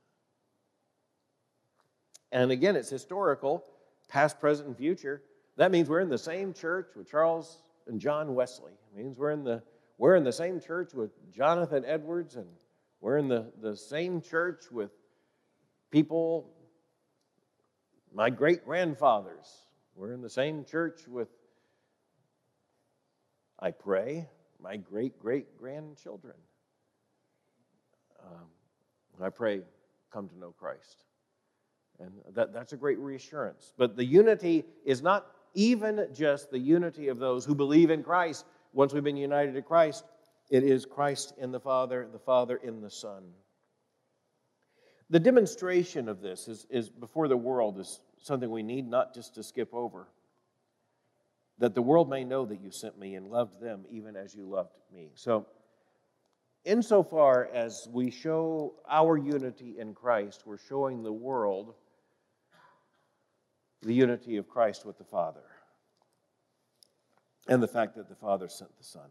And 2.31 2.51
again, 2.51 2.77
it's 2.77 2.91
historical, 2.91 3.65
past, 4.09 4.41
present, 4.41 4.69
and 4.69 4.77
future. 4.77 5.23
That 5.57 5.71
means 5.71 5.89
we're 5.89 6.01
in 6.01 6.09
the 6.09 6.19
same 6.19 6.53
church 6.53 6.89
with 6.97 7.09
Charles 7.11 7.61
and 7.87 8.01
John 8.01 8.35
Wesley. 8.35 8.73
It 8.73 8.99
means 8.99 9.19
we're 9.19 9.31
in 9.31 9.45
the 9.45 9.63
we're 9.97 10.17
in 10.17 10.25
the 10.25 10.33
same 10.33 10.61
church 10.61 10.93
with 10.93 11.11
Jonathan 11.31 11.85
Edwards, 11.87 12.35
and 12.35 12.47
we're 13.01 13.19
in 13.19 13.29
the, 13.29 13.53
the 13.61 13.77
same 13.77 14.21
church 14.21 14.65
with 14.71 14.91
people, 15.91 16.51
my 18.13 18.31
great 18.31 18.65
grandfathers. 18.65 19.67
We're 19.95 20.13
in 20.13 20.23
the 20.23 20.31
same 20.31 20.65
church 20.65 21.07
with, 21.07 21.29
I 23.59 23.71
pray, 23.71 24.29
my 24.61 24.77
great 24.77 25.19
great 25.19 25.59
grandchildren. 25.59 26.37
Um, 28.25 28.49
I 29.23 29.31
pray, 29.31 29.61
come 30.13 30.29
to 30.29 30.39
know 30.39 30.53
Christ. 30.59 31.05
And 32.01 32.13
that, 32.35 32.53
that's 32.53 32.73
a 32.73 32.77
great 32.77 32.99
reassurance. 32.99 33.73
But 33.77 33.97
the 33.97 34.05
unity 34.05 34.65
is 34.85 35.03
not 35.03 35.27
even 35.55 36.09
just 36.13 36.51
the 36.51 36.59
unity 36.59 37.09
of 37.09 37.19
those 37.19 37.45
who 37.45 37.55
believe 37.55 37.91
in 37.91 38.03
Christ, 38.03 38.45
once 38.73 38.93
we've 38.93 39.05
been 39.05 39.17
united 39.17 39.55
to 39.55 39.63
Christ, 39.63 40.05
it 40.51 40.65
is 40.65 40.85
Christ 40.85 41.33
in 41.39 41.53
the 41.53 41.61
Father, 41.61 42.09
the 42.13 42.19
Father 42.19 42.57
in 42.57 42.81
the 42.81 42.91
Son. 42.91 43.23
The 45.11 45.21
demonstration 45.21 46.09
of 46.09 46.21
this 46.21 46.49
is, 46.49 46.67
is 46.71 46.91
before 46.91 47.29
the 47.29 47.37
world 47.37 47.79
is 47.79 48.01
something 48.19 48.51
we 48.51 48.63
need 48.63 48.89
not 48.89 49.15
just 49.15 49.35
to 49.37 49.43
skip 49.43 49.73
over. 49.73 50.09
That 51.59 51.75
the 51.75 51.83
world 51.83 52.09
may 52.09 52.25
know 52.25 52.45
that 52.47 52.61
you 52.61 52.71
sent 52.71 52.99
me 52.99 53.15
and 53.15 53.29
loved 53.29 53.61
them 53.61 53.85
even 53.91 54.17
as 54.17 54.35
you 54.35 54.45
loved 54.47 54.75
me. 54.93 55.11
So, 55.15 55.47
insofar 56.65 57.49
as 57.53 57.89
we 57.93 58.11
show 58.11 58.75
our 58.89 59.17
unity 59.17 59.77
in 59.79 59.95
Christ, 59.95 60.43
we're 60.47 60.59
showing 60.59 61.03
the 61.03 61.13
world 61.13 61.75
the 63.83 63.95
unity 63.95 64.37
of 64.37 64.49
Christ 64.49 64.85
with 64.85 64.99
the 64.99 65.05
Father 65.05 65.45
and 67.49 67.63
the 67.63 67.69
fact 67.69 67.97
that 67.97 68.09
the 68.09 68.15
Father 68.15 68.49
sent 68.49 68.77
the 68.79 68.85
Son. 68.85 69.09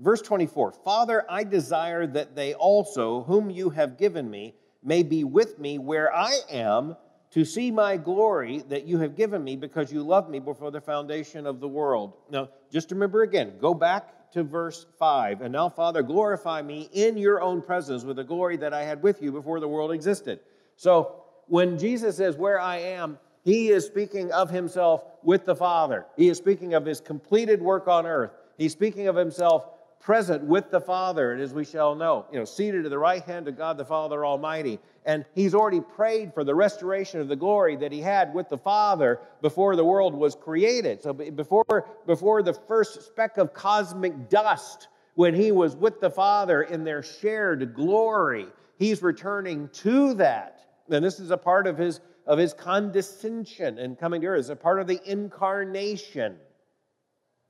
Verse 0.00 0.22
24 0.22 0.72
Father, 0.72 1.24
I 1.28 1.44
desire 1.44 2.06
that 2.08 2.34
they 2.34 2.54
also, 2.54 3.22
whom 3.22 3.50
you 3.50 3.70
have 3.70 3.98
given 3.98 4.28
me, 4.28 4.54
may 4.82 5.02
be 5.02 5.24
with 5.24 5.58
me 5.58 5.78
where 5.78 6.14
I 6.14 6.38
am 6.50 6.96
to 7.34 7.44
see 7.44 7.72
my 7.72 7.96
glory 7.96 8.62
that 8.68 8.86
you 8.86 8.98
have 9.00 9.16
given 9.16 9.42
me 9.42 9.56
because 9.56 9.92
you 9.92 10.04
loved 10.04 10.30
me 10.30 10.38
before 10.38 10.70
the 10.70 10.80
foundation 10.80 11.46
of 11.46 11.58
the 11.58 11.66
world. 11.66 12.12
Now, 12.30 12.48
just 12.70 12.92
remember 12.92 13.22
again, 13.22 13.54
go 13.60 13.74
back 13.74 14.30
to 14.30 14.44
verse 14.44 14.86
5. 15.00 15.40
And 15.40 15.52
now, 15.52 15.68
Father, 15.68 16.04
glorify 16.04 16.62
me 16.62 16.88
in 16.92 17.18
your 17.18 17.42
own 17.42 17.60
presence 17.60 18.04
with 18.04 18.16
the 18.16 18.24
glory 18.24 18.56
that 18.58 18.72
I 18.72 18.84
had 18.84 19.02
with 19.02 19.20
you 19.20 19.32
before 19.32 19.58
the 19.58 19.66
world 19.66 19.90
existed. 19.90 20.38
So, 20.76 21.24
when 21.48 21.76
Jesus 21.76 22.16
says, 22.16 22.36
Where 22.36 22.60
I 22.60 22.76
am, 22.76 23.18
he 23.42 23.70
is 23.70 23.84
speaking 23.84 24.30
of 24.30 24.48
himself 24.48 25.02
with 25.24 25.44
the 25.44 25.56
Father. 25.56 26.06
He 26.16 26.28
is 26.28 26.38
speaking 26.38 26.74
of 26.74 26.86
his 26.86 27.00
completed 27.00 27.60
work 27.60 27.88
on 27.88 28.06
earth. 28.06 28.30
He's 28.58 28.72
speaking 28.72 29.08
of 29.08 29.16
himself 29.16 29.66
present 30.04 30.44
with 30.44 30.70
the 30.70 30.80
Father, 30.80 31.32
and 31.32 31.40
as 31.40 31.54
we 31.54 31.64
shall 31.64 31.94
know, 31.94 32.26
you 32.30 32.38
know, 32.38 32.44
seated 32.44 32.84
at 32.84 32.90
the 32.90 32.98
right 32.98 33.22
hand 33.24 33.48
of 33.48 33.56
God 33.56 33.78
the 33.78 33.84
Father 33.84 34.24
Almighty. 34.24 34.78
And 35.06 35.24
he's 35.34 35.54
already 35.54 35.80
prayed 35.80 36.34
for 36.34 36.44
the 36.44 36.54
restoration 36.54 37.20
of 37.20 37.28
the 37.28 37.36
glory 37.36 37.74
that 37.76 37.90
he 37.90 38.02
had 38.02 38.34
with 38.34 38.50
the 38.50 38.58
Father 38.58 39.18
before 39.40 39.76
the 39.76 39.84
world 39.84 40.14
was 40.14 40.34
created. 40.34 41.02
So 41.02 41.14
before, 41.14 41.88
before 42.06 42.42
the 42.42 42.52
first 42.52 43.02
speck 43.02 43.38
of 43.38 43.54
cosmic 43.54 44.28
dust, 44.28 44.88
when 45.14 45.34
he 45.34 45.52
was 45.52 45.74
with 45.74 46.00
the 46.00 46.10
Father 46.10 46.62
in 46.62 46.84
their 46.84 47.02
shared 47.02 47.74
glory, 47.74 48.48
he's 48.78 49.02
returning 49.02 49.68
to 49.68 50.12
that. 50.14 50.66
And 50.90 51.02
this 51.02 51.18
is 51.18 51.30
a 51.30 51.38
part 51.38 51.66
of 51.66 51.78
his 51.78 52.00
of 52.26 52.38
his 52.38 52.54
condescension 52.54 53.78
and 53.78 53.98
coming 53.98 54.22
to 54.22 54.28
earth. 54.28 54.40
It's 54.40 54.48
a 54.48 54.56
part 54.56 54.80
of 54.80 54.86
the 54.86 54.98
incarnation. 55.04 56.36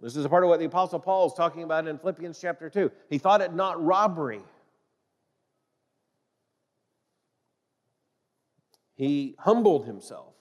This 0.05 0.17
is 0.17 0.27
a 0.27 0.29
part 0.29 0.45
of 0.45 0.51
what 0.51 0.59
the 0.59 0.67
Apostle 0.67 0.99
Paul 0.99 1.29
is 1.29 1.33
talking 1.33 1.63
about 1.63 1.89
in 1.89 1.99
Philippians 1.99 2.39
chapter 2.39 2.69
2. 2.69 2.93
He 3.09 3.17
thought 3.17 3.41
it 3.41 3.55
not 3.55 3.83
robbery. 3.83 4.43
He 8.97 9.35
humbled 9.39 9.87
himself. 9.87 10.35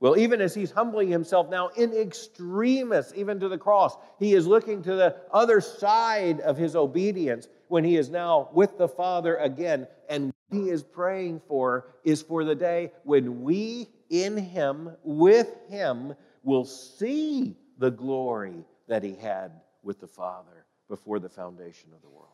Well, 0.00 0.16
even 0.16 0.40
as 0.40 0.54
he's 0.54 0.70
humbling 0.70 1.10
himself 1.10 1.50
now 1.50 1.68
in 1.76 1.92
extremis, 1.92 3.12
even 3.14 3.40
to 3.40 3.48
the 3.50 3.58
cross, 3.58 3.94
he 4.18 4.32
is 4.32 4.46
looking 4.46 4.82
to 4.84 4.94
the 4.94 5.16
other 5.30 5.60
side 5.60 6.40
of 6.40 6.56
his 6.56 6.74
obedience 6.74 7.46
when 7.68 7.84
he 7.84 7.98
is 7.98 8.08
now 8.08 8.48
with 8.54 8.78
the 8.78 8.88
Father 8.88 9.36
again. 9.36 9.86
And 10.08 10.32
what 10.48 10.62
he 10.62 10.70
is 10.70 10.82
praying 10.82 11.42
for 11.46 11.88
is 12.04 12.22
for 12.22 12.42
the 12.42 12.54
day 12.54 12.92
when 13.04 13.42
we 13.42 13.90
in 14.08 14.38
him, 14.38 14.96
with 15.02 15.54
him, 15.68 16.14
will 16.42 16.64
see 16.64 17.58
the 17.78 17.90
glory 17.90 18.64
that 18.88 19.02
he 19.02 19.14
had 19.14 19.52
with 19.82 20.00
the 20.00 20.06
Father 20.06 20.66
before 20.88 21.18
the 21.18 21.28
foundation 21.28 21.90
of 21.94 22.02
the 22.02 22.08
world. 22.08 22.28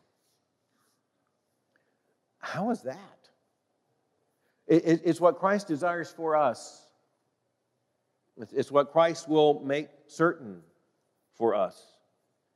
How 2.39 2.69
is 2.71 2.81
that? 2.81 2.97
It's 4.67 5.19
what 5.19 5.37
Christ 5.37 5.67
desires 5.67 6.11
for 6.11 6.35
us. 6.35 6.87
It's 8.53 8.71
what 8.71 8.91
Christ 8.91 9.27
will 9.27 9.61
make 9.61 9.89
certain 10.07 10.61
for 11.35 11.55
us 11.55 11.81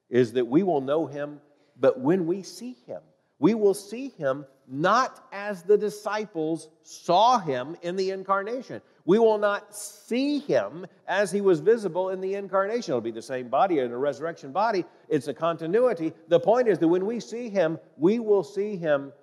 is 0.09 0.33
that 0.33 0.45
we 0.45 0.63
will 0.63 0.81
know 0.81 1.05
him, 1.05 1.41
but 1.79 1.99
when 1.99 2.25
we 2.25 2.43
see 2.43 2.77
him, 2.86 3.01
we 3.39 3.53
will 3.53 3.73
see 3.73 4.09
him 4.09 4.45
not 4.67 5.27
as 5.31 5.63
the 5.63 5.77
disciples 5.77 6.69
saw 6.83 7.38
him 7.39 7.75
in 7.81 7.95
the 7.95 8.11
incarnation. 8.11 8.81
We 9.06 9.20
will 9.20 9.38
not 9.38 9.76
see 9.76 10.39
him 10.39 10.88
as 11.08 11.32
he 11.32 11.39
was 11.39 11.60
visible 11.60 12.10
in 12.10 12.22
the 12.22 12.34
incarnation. 12.34 12.91
It'll 12.91 13.01
be 13.01 13.12
the 13.12 13.22
same 13.22 13.49
body 13.49 13.80
in 13.80 13.91
a 13.91 13.97
resurrection 13.97 14.51
body. 14.51 14.84
It's 15.10 15.28
a 15.28 15.34
continuity. 15.34 16.12
The 16.28 16.39
point 16.39 16.68
is 16.68 16.80
that 16.80 16.88
when 16.88 17.06
we 17.06 17.20
see 17.20 17.49
him, 17.49 17.80
we 17.97 18.18
will 18.18 18.43
see 18.43 18.76
him 18.76 19.14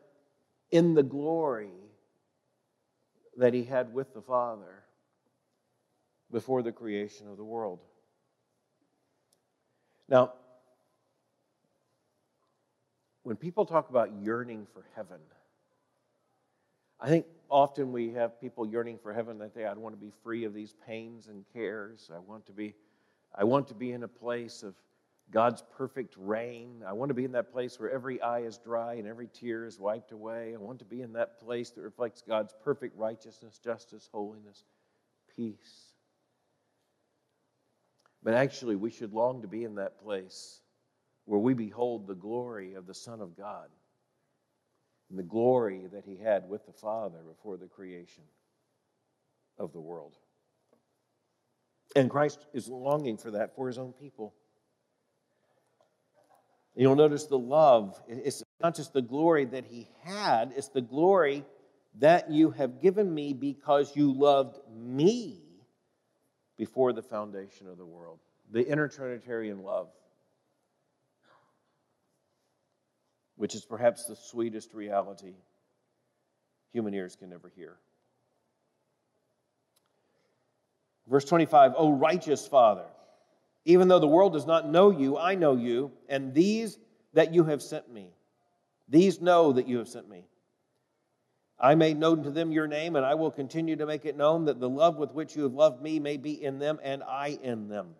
in 0.70 0.95
the 0.95 1.03
glory 1.03 1.72
that 3.37 3.55
he 3.55 3.64
had 3.64 3.93
with 3.93 4.14
the 4.14 4.22
Father 4.22 4.85
before 6.30 6.62
the 6.62 6.72
creation 6.72 7.28
of 7.28 7.37
the 7.37 7.45
world. 7.45 7.80
Now, 10.09 10.35
when 13.24 13.37
people 13.37 13.66
talk 13.66 13.91
about 13.91 14.12
yearning 14.22 14.66
for 14.72 14.85
heaven, 14.95 15.18
I 17.03 17.09
think 17.09 17.26
often 17.50 17.90
we 17.90 18.12
have 18.12 18.40
people 18.40 18.64
yearning 18.64 18.96
for 18.96 19.12
heaven 19.12 19.36
that 19.38 19.57
they, 19.57 19.66
I 19.66 19.72
want 19.72 19.92
to 19.92 20.00
be 20.00 20.12
free 20.22 20.44
of 20.44 20.55
these 20.55 20.76
pains 20.86 21.26
and 21.26 21.44
cares. 21.53 22.09
I 22.14 22.20
want 22.20 22.46
to 22.46 22.53
be, 22.53 22.76
I 23.34 23.42
want 23.42 23.66
to 23.68 23.74
be 23.74 23.90
in 23.90 24.05
a 24.05 24.09
place 24.09 24.62
of 24.62 24.76
God's 25.32 25.64
perfect 25.76 26.14
reign. 26.16 26.84
I 26.86 26.92
want 26.92 27.09
to 27.09 27.14
be 27.14 27.24
in 27.24 27.32
that 27.32 27.50
place 27.50 27.80
where 27.80 27.90
every 27.90 28.22
eye 28.22 28.42
is 28.42 28.57
dry 28.57 28.94
and 28.94 29.09
every 29.09 29.26
tear 29.26 29.66
is 29.66 29.80
wiped 29.80 30.12
away. 30.12 30.55
I 30.55 30.59
want 30.59 30.78
to 30.78 30.84
be 30.84 31.03
in 31.03 31.12
that 31.14 31.40
place 31.40 31.70
that 31.70 31.80
reflects 31.80 32.22
God's 32.22 32.55
perfect 32.62 32.96
righteousness, 32.96 33.59
justice, 33.59 34.09
holiness, 34.12 34.62
peace. 35.34 35.94
But 38.22 38.34
actually, 38.34 38.76
we 38.76 38.90
should 38.90 39.12
long 39.12 39.42
to 39.42 39.48
be 39.48 39.64
in 39.64 39.74
that 39.74 39.98
place 39.98 40.61
where 41.24 41.40
we 41.40 41.53
behold 41.53 42.07
the 42.07 42.14
glory 42.14 42.74
of 42.74 42.86
the 42.86 42.94
Son 42.94 43.20
of 43.20 43.36
God 43.36 43.70
and 45.12 45.18
the 45.18 45.22
glory 45.22 45.82
that 45.92 46.06
he 46.06 46.16
had 46.16 46.48
with 46.48 46.64
the 46.64 46.72
Father 46.72 47.18
before 47.28 47.58
the 47.58 47.66
creation 47.66 48.22
of 49.58 49.74
the 49.74 49.80
world. 49.80 50.16
And 51.94 52.08
Christ 52.08 52.46
is 52.54 52.66
longing 52.66 53.18
for 53.18 53.32
that 53.32 53.54
for 53.54 53.66
his 53.66 53.76
own 53.76 53.92
people. 53.92 54.32
You'll 56.74 56.96
notice 56.96 57.26
the 57.26 57.38
love. 57.38 58.00
It's 58.08 58.42
not 58.62 58.74
just 58.74 58.94
the 58.94 59.02
glory 59.02 59.44
that 59.44 59.66
he 59.66 59.90
had, 60.02 60.54
it's 60.56 60.68
the 60.68 60.80
glory 60.80 61.44
that 61.98 62.30
you 62.30 62.50
have 62.52 62.80
given 62.80 63.12
me 63.12 63.34
because 63.34 63.94
you 63.94 64.14
loved 64.14 64.58
me 64.74 65.42
before 66.56 66.94
the 66.94 67.02
foundation 67.02 67.68
of 67.68 67.76
the 67.76 67.84
world. 67.84 68.20
The 68.50 68.64
intertrinitarian 68.64 69.62
love, 69.62 69.90
which 73.43 73.57
is 73.57 73.64
perhaps 73.64 74.05
the 74.05 74.14
sweetest 74.14 74.72
reality 74.72 75.34
human 76.72 76.95
ears 76.95 77.16
can 77.16 77.32
ever 77.32 77.51
hear. 77.57 77.74
Verse 81.09 81.24
25, 81.24 81.72
O 81.76 81.90
righteous 81.90 82.47
Father. 82.47 82.84
Even 83.64 83.88
though 83.88 83.99
the 83.99 84.07
world 84.07 84.32
does 84.32 84.47
not 84.47 84.68
know 84.68 84.90
you, 84.90 85.18
I 85.18 85.34
know 85.34 85.57
you, 85.57 85.90
and 86.09 86.32
these 86.32 86.78
that 87.14 87.34
you 87.34 87.43
have 87.43 87.62
sent 87.62 87.93
me. 87.93 88.14
These 88.88 89.20
know 89.20 89.55
that 89.55 89.66
you 89.66 89.78
have 89.78 89.88
sent 89.88 90.09
me. 90.09 90.24
I 91.59 91.74
made 91.74 91.99
known 91.99 92.22
to 92.22 92.30
them 92.30 92.53
your 92.53 92.68
name, 92.68 92.95
and 92.95 93.05
I 93.05 93.16
will 93.16 93.32
continue 93.32 93.74
to 93.74 93.86
make 93.86 94.05
it 94.05 94.16
known 94.16 94.45
that 94.45 94.61
the 94.61 94.68
love 94.68 94.99
with 94.99 95.14
which 95.14 95.34
you 95.34 95.43
have 95.43 95.53
loved 95.53 95.82
me 95.82 95.99
may 95.99 96.16
be 96.16 96.40
in 96.40 96.61
them 96.61 96.78
and 96.80 97.03
I 97.03 97.40
in 97.43 97.66
them. 97.66 97.97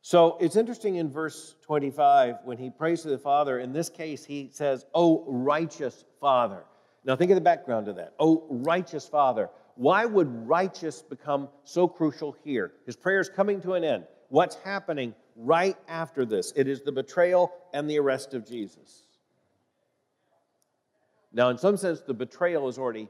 So 0.00 0.36
it's 0.40 0.56
interesting 0.56 0.96
in 0.96 1.10
verse 1.10 1.56
25 1.62 2.36
when 2.44 2.56
he 2.56 2.70
prays 2.70 3.02
to 3.02 3.08
the 3.08 3.18
Father. 3.18 3.58
In 3.58 3.72
this 3.72 3.88
case, 3.88 4.24
he 4.24 4.48
says, 4.52 4.86
Oh, 4.94 5.24
righteous 5.26 6.04
Father. 6.20 6.64
Now 7.04 7.16
think 7.16 7.30
of 7.30 7.36
the 7.36 7.40
background 7.40 7.86
to 7.86 7.92
that. 7.94 8.14
Oh, 8.18 8.46
righteous 8.48 9.06
Father. 9.06 9.50
Why 9.74 10.04
would 10.04 10.28
righteous 10.48 11.02
become 11.02 11.48
so 11.64 11.86
crucial 11.86 12.36
here? 12.42 12.72
His 12.84 12.96
prayer 12.96 13.20
is 13.20 13.28
coming 13.28 13.60
to 13.62 13.74
an 13.74 13.84
end. 13.84 14.04
What's 14.28 14.56
happening 14.56 15.14
right 15.36 15.76
after 15.88 16.24
this? 16.24 16.52
It 16.56 16.68
is 16.68 16.82
the 16.82 16.92
betrayal 16.92 17.52
and 17.72 17.88
the 17.88 17.98
arrest 17.98 18.34
of 18.34 18.46
Jesus. 18.46 19.04
Now, 21.32 21.50
in 21.50 21.58
some 21.58 21.76
sense, 21.76 22.00
the 22.00 22.14
betrayal 22.14 22.68
is 22.68 22.78
already 22.78 23.08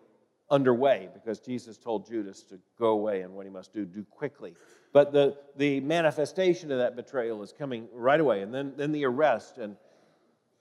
underway 0.50 1.08
because 1.12 1.40
Jesus 1.40 1.76
told 1.76 2.06
Judas 2.06 2.42
to 2.44 2.58
go 2.78 2.88
away 2.88 3.22
and 3.22 3.34
what 3.34 3.46
he 3.46 3.50
must 3.50 3.72
do, 3.72 3.84
do 3.84 4.04
quickly. 4.04 4.54
But 4.92 5.12
the, 5.12 5.36
the 5.56 5.80
manifestation 5.80 6.72
of 6.72 6.78
that 6.78 6.96
betrayal 6.96 7.42
is 7.42 7.52
coming 7.52 7.88
right 7.92 8.20
away, 8.20 8.40
and 8.42 8.52
then, 8.52 8.72
then 8.76 8.92
the 8.92 9.04
arrest 9.04 9.58
and 9.58 9.76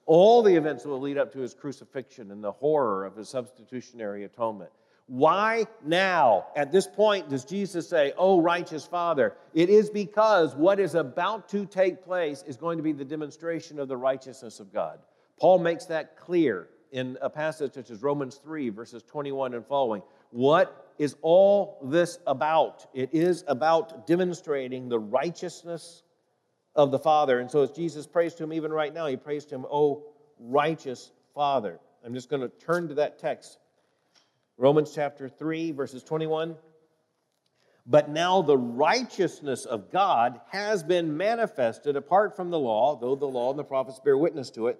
all 0.05 0.41
the 0.41 0.55
events 0.55 0.83
that 0.83 0.89
will 0.89 1.01
lead 1.01 1.17
up 1.17 1.33
to 1.33 1.39
his 1.39 1.53
crucifixion 1.53 2.31
and 2.31 2.43
the 2.43 2.51
horror 2.51 3.05
of 3.05 3.15
his 3.15 3.29
substitutionary 3.29 4.23
atonement. 4.23 4.71
Why 5.07 5.65
now, 5.85 6.47
at 6.57 6.71
this 6.71 6.85
point, 6.85 7.29
does 7.29 7.45
Jesus 7.45 7.87
say, 7.87 8.13
Oh, 8.17 8.41
righteous 8.41 8.85
Father? 8.85 9.35
It 9.53 9.69
is 9.69 9.89
because 9.89 10.53
what 10.55 10.81
is 10.81 10.95
about 10.95 11.47
to 11.49 11.65
take 11.65 12.03
place 12.03 12.43
is 12.45 12.57
going 12.57 12.77
to 12.77 12.83
be 12.83 12.91
the 12.91 13.05
demonstration 13.05 13.79
of 13.79 13.87
the 13.87 13.95
righteousness 13.95 14.59
of 14.59 14.73
God. 14.73 14.99
Paul 15.39 15.59
makes 15.59 15.85
that 15.85 16.17
clear 16.17 16.67
in 16.91 17.17
a 17.21 17.29
passage 17.29 17.73
such 17.73 17.89
as 17.89 18.01
Romans 18.01 18.35
3, 18.43 18.69
verses 18.69 19.03
21 19.03 19.53
and 19.53 19.65
following. 19.65 20.01
What 20.31 20.93
is 20.97 21.15
all 21.21 21.79
this 21.83 22.19
about? 22.27 22.87
It 22.93 23.09
is 23.13 23.43
about 23.47 24.07
demonstrating 24.07 24.89
the 24.89 24.99
righteousness 24.99 26.03
of 26.75 26.91
the 26.91 26.99
Father. 26.99 27.39
And 27.39 27.49
so, 27.49 27.63
as 27.63 27.71
Jesus 27.71 28.05
prays 28.07 28.35
to 28.35 28.43
him, 28.43 28.53
even 28.53 28.71
right 28.71 28.93
now, 28.93 29.07
he 29.07 29.17
prays 29.17 29.45
to 29.45 29.55
him, 29.55 29.65
Oh, 29.71 30.03
righteous 30.39 31.11
Father. 31.33 31.79
I'm 32.05 32.13
just 32.13 32.29
going 32.29 32.41
to 32.41 32.49
turn 32.49 32.87
to 32.89 32.95
that 32.95 33.19
text 33.19 33.57
Romans 34.57 34.91
chapter 34.93 35.29
3, 35.29 35.71
verses 35.71 36.03
21. 36.03 36.55
But 37.85 38.09
now 38.09 38.41
the 38.41 38.57
righteousness 38.57 39.65
of 39.65 39.91
God 39.91 40.41
has 40.49 40.83
been 40.83 41.15
manifested 41.15 41.95
apart 41.95 42.35
from 42.35 42.49
the 42.49 42.59
law, 42.59 42.97
though 42.99 43.15
the 43.15 43.25
law 43.25 43.49
and 43.49 43.57
the 43.57 43.63
prophets 43.63 43.99
bear 44.03 44.17
witness 44.17 44.49
to 44.51 44.67
it, 44.67 44.79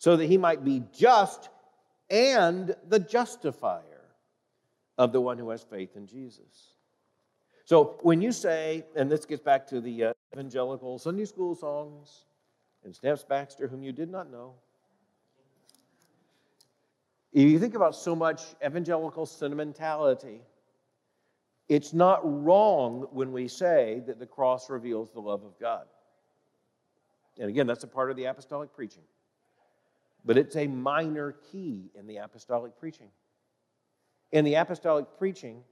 so 0.00 0.16
that 0.16 0.24
he 0.26 0.38
might 0.38 0.64
be 0.64 0.82
just 0.96 1.50
and 2.08 2.74
the 2.88 2.98
justifier 2.98 3.82
of 4.96 5.12
the 5.12 5.20
one 5.20 5.36
who 5.36 5.50
has 5.50 5.62
faith 5.62 5.94
in 5.94 6.06
Jesus. 6.06 6.72
So 7.66 7.98
when 8.00 8.22
you 8.22 8.32
say, 8.32 8.84
and 8.96 9.10
this 9.10 9.26
gets 9.26 9.42
back 9.42 9.66
to 9.68 9.80
the 9.80 10.04
uh, 10.04 10.12
evangelical 10.34 10.98
Sunday 10.98 11.26
school 11.26 11.54
songs 11.54 12.24
and 12.82 12.94
Stamps 12.94 13.22
Baxter, 13.22 13.68
whom 13.68 13.82
you 13.82 13.92
did 13.92 14.10
not 14.10 14.32
know, 14.32 14.54
If 17.32 17.48
you 17.48 17.58
think 17.58 17.74
about 17.74 17.94
so 17.94 18.16
much 18.16 18.42
evangelical 18.64 19.26
sentimentality. 19.26 20.40
It's 21.68 21.92
not 21.92 22.20
wrong 22.24 23.06
when 23.12 23.30
we 23.32 23.46
say 23.46 24.02
that 24.06 24.18
the 24.18 24.26
cross 24.26 24.68
reveals 24.70 25.10
the 25.10 25.20
love 25.20 25.44
of 25.44 25.56
God. 25.60 25.84
And 27.38 27.48
again, 27.48 27.68
that's 27.68 27.84
a 27.84 27.86
part 27.86 28.10
of 28.10 28.16
the 28.16 28.24
apostolic 28.24 28.72
preaching. 28.72 29.04
But 30.24 30.36
it's 30.36 30.56
a 30.56 30.66
minor 30.66 31.36
key 31.50 31.90
in 31.98 32.06
the 32.06 32.18
apostolic 32.18 32.78
preaching. 32.78 33.08
In 34.32 34.44
the 34.44 34.54
apostolic 34.54 35.06
preaching, 35.18 35.62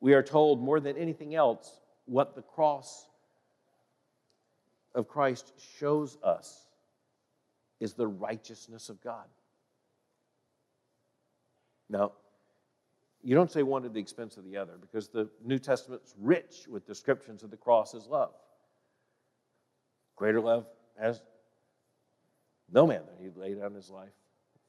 we 0.00 0.14
are 0.14 0.22
told 0.22 0.62
more 0.62 0.80
than 0.80 0.96
anything 0.96 1.34
else 1.34 1.80
what 2.06 2.34
the 2.34 2.42
cross 2.42 3.06
of 4.94 5.08
Christ 5.08 5.52
shows 5.78 6.16
us 6.22 6.66
is 7.80 7.94
the 7.94 8.06
righteousness 8.06 8.88
of 8.88 9.02
God. 9.02 9.26
Now, 11.90 12.12
you 13.22 13.34
don't 13.34 13.50
say 13.50 13.62
one 13.62 13.84
at 13.84 13.92
the 13.92 14.00
expense 14.00 14.36
of 14.36 14.44
the 14.44 14.56
other 14.56 14.74
because 14.80 15.08
the 15.08 15.28
New 15.44 15.58
Testament's 15.58 16.14
rich 16.18 16.66
with 16.68 16.86
descriptions 16.86 17.42
of 17.42 17.50
the 17.50 17.56
cross 17.56 17.94
as 17.94 18.06
love. 18.06 18.32
Greater 20.16 20.40
love 20.40 20.66
has 21.00 21.22
no 22.72 22.86
man 22.86 23.02
he 23.20 23.30
laid 23.38 23.60
down 23.60 23.74
his 23.74 23.90
life 23.90 24.12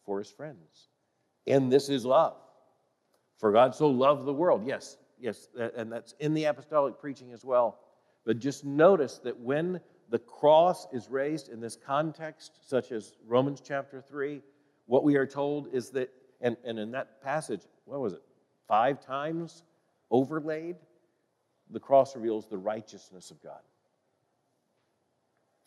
for 0.06 0.20
his 0.20 0.30
friends. 0.30 0.90
And 1.48 1.72
this 1.72 1.90
is 1.90 2.06
love. 2.06 2.36
For 3.38 3.52
God 3.52 3.74
so 3.74 3.88
loved 3.88 4.26
the 4.26 4.34
world. 4.34 4.66
Yes, 4.66 4.98
yes, 5.20 5.48
and 5.76 5.92
that's 5.92 6.14
in 6.20 6.34
the 6.34 6.46
apostolic 6.46 7.00
preaching 7.00 7.32
as 7.32 7.46
well. 7.46 7.80
But 8.26 8.40
just 8.40 8.66
notice 8.66 9.20
that 9.24 9.40
when 9.40 9.80
the 10.10 10.20
cross 10.20 10.88
is 10.92 11.10
raised 11.10 11.50
in 11.50 11.62
this 11.62 11.76
context, 11.76 12.60
such 12.68 12.92
as 12.92 13.14
Romans 13.26 13.62
chapter 13.66 14.02
3, 14.02 14.42
what 14.88 15.04
we 15.04 15.16
are 15.16 15.26
told 15.26 15.74
is 15.74 15.90
that 15.92 16.10
and, 16.42 16.58
and 16.64 16.80
in 16.80 16.92
that 16.92 17.22
passage, 17.22 17.62
what 17.86 18.00
was 18.00 18.14
it? 18.14 18.22
Five 18.68 19.06
times 19.06 19.64
overlaid, 20.10 20.78
the 21.70 21.80
cross 21.80 22.16
reveals 22.16 22.48
the 22.48 22.58
righteousness 22.58 23.32
of 23.32 23.42
God. 23.44 23.60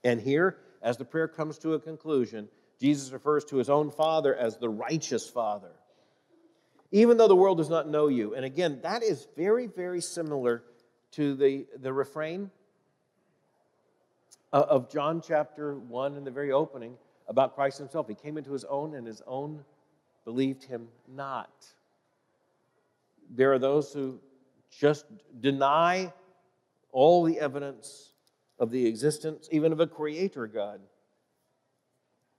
And 0.04 0.20
here, 0.20 0.56
as 0.82 0.96
the 0.96 1.04
prayer 1.04 1.28
comes 1.28 1.58
to 1.58 1.74
a 1.74 1.80
conclusion, 1.80 2.48
Jesus 2.80 3.12
refers 3.12 3.44
to 3.46 3.56
his 3.56 3.70
own 3.70 3.90
Father 3.90 4.34
as 4.34 4.56
the 4.56 4.68
righteous 4.68 5.28
Father. 5.28 5.70
Even 6.90 7.16
though 7.16 7.28
the 7.28 7.36
world 7.36 7.58
does 7.58 7.70
not 7.70 7.88
know 7.88 8.08
you. 8.08 8.34
And 8.34 8.44
again, 8.44 8.80
that 8.82 9.02
is 9.02 9.26
very, 9.36 9.66
very 9.66 10.00
similar 10.00 10.62
to 11.12 11.34
the, 11.34 11.66
the 11.80 11.92
refrain 11.92 12.50
uh, 14.52 14.64
of 14.68 14.90
John 14.90 15.22
chapter 15.26 15.74
1 15.76 16.16
in 16.16 16.24
the 16.24 16.30
very 16.30 16.52
opening 16.52 16.96
about 17.28 17.54
Christ 17.54 17.78
himself. 17.78 18.08
He 18.08 18.14
came 18.14 18.36
into 18.36 18.52
his 18.52 18.64
own, 18.64 18.94
and 18.94 19.06
his 19.06 19.22
own 19.26 19.64
believed 20.24 20.64
him 20.64 20.88
not. 21.08 21.66
There 23.30 23.52
are 23.52 23.58
those 23.58 23.92
who 23.92 24.18
just 24.70 25.06
deny 25.40 26.12
all 26.90 27.24
the 27.24 27.38
evidence 27.38 28.11
of 28.62 28.70
the 28.70 28.86
existence, 28.86 29.48
even 29.50 29.72
of 29.72 29.80
a 29.80 29.88
creator 29.88 30.46
God. 30.46 30.80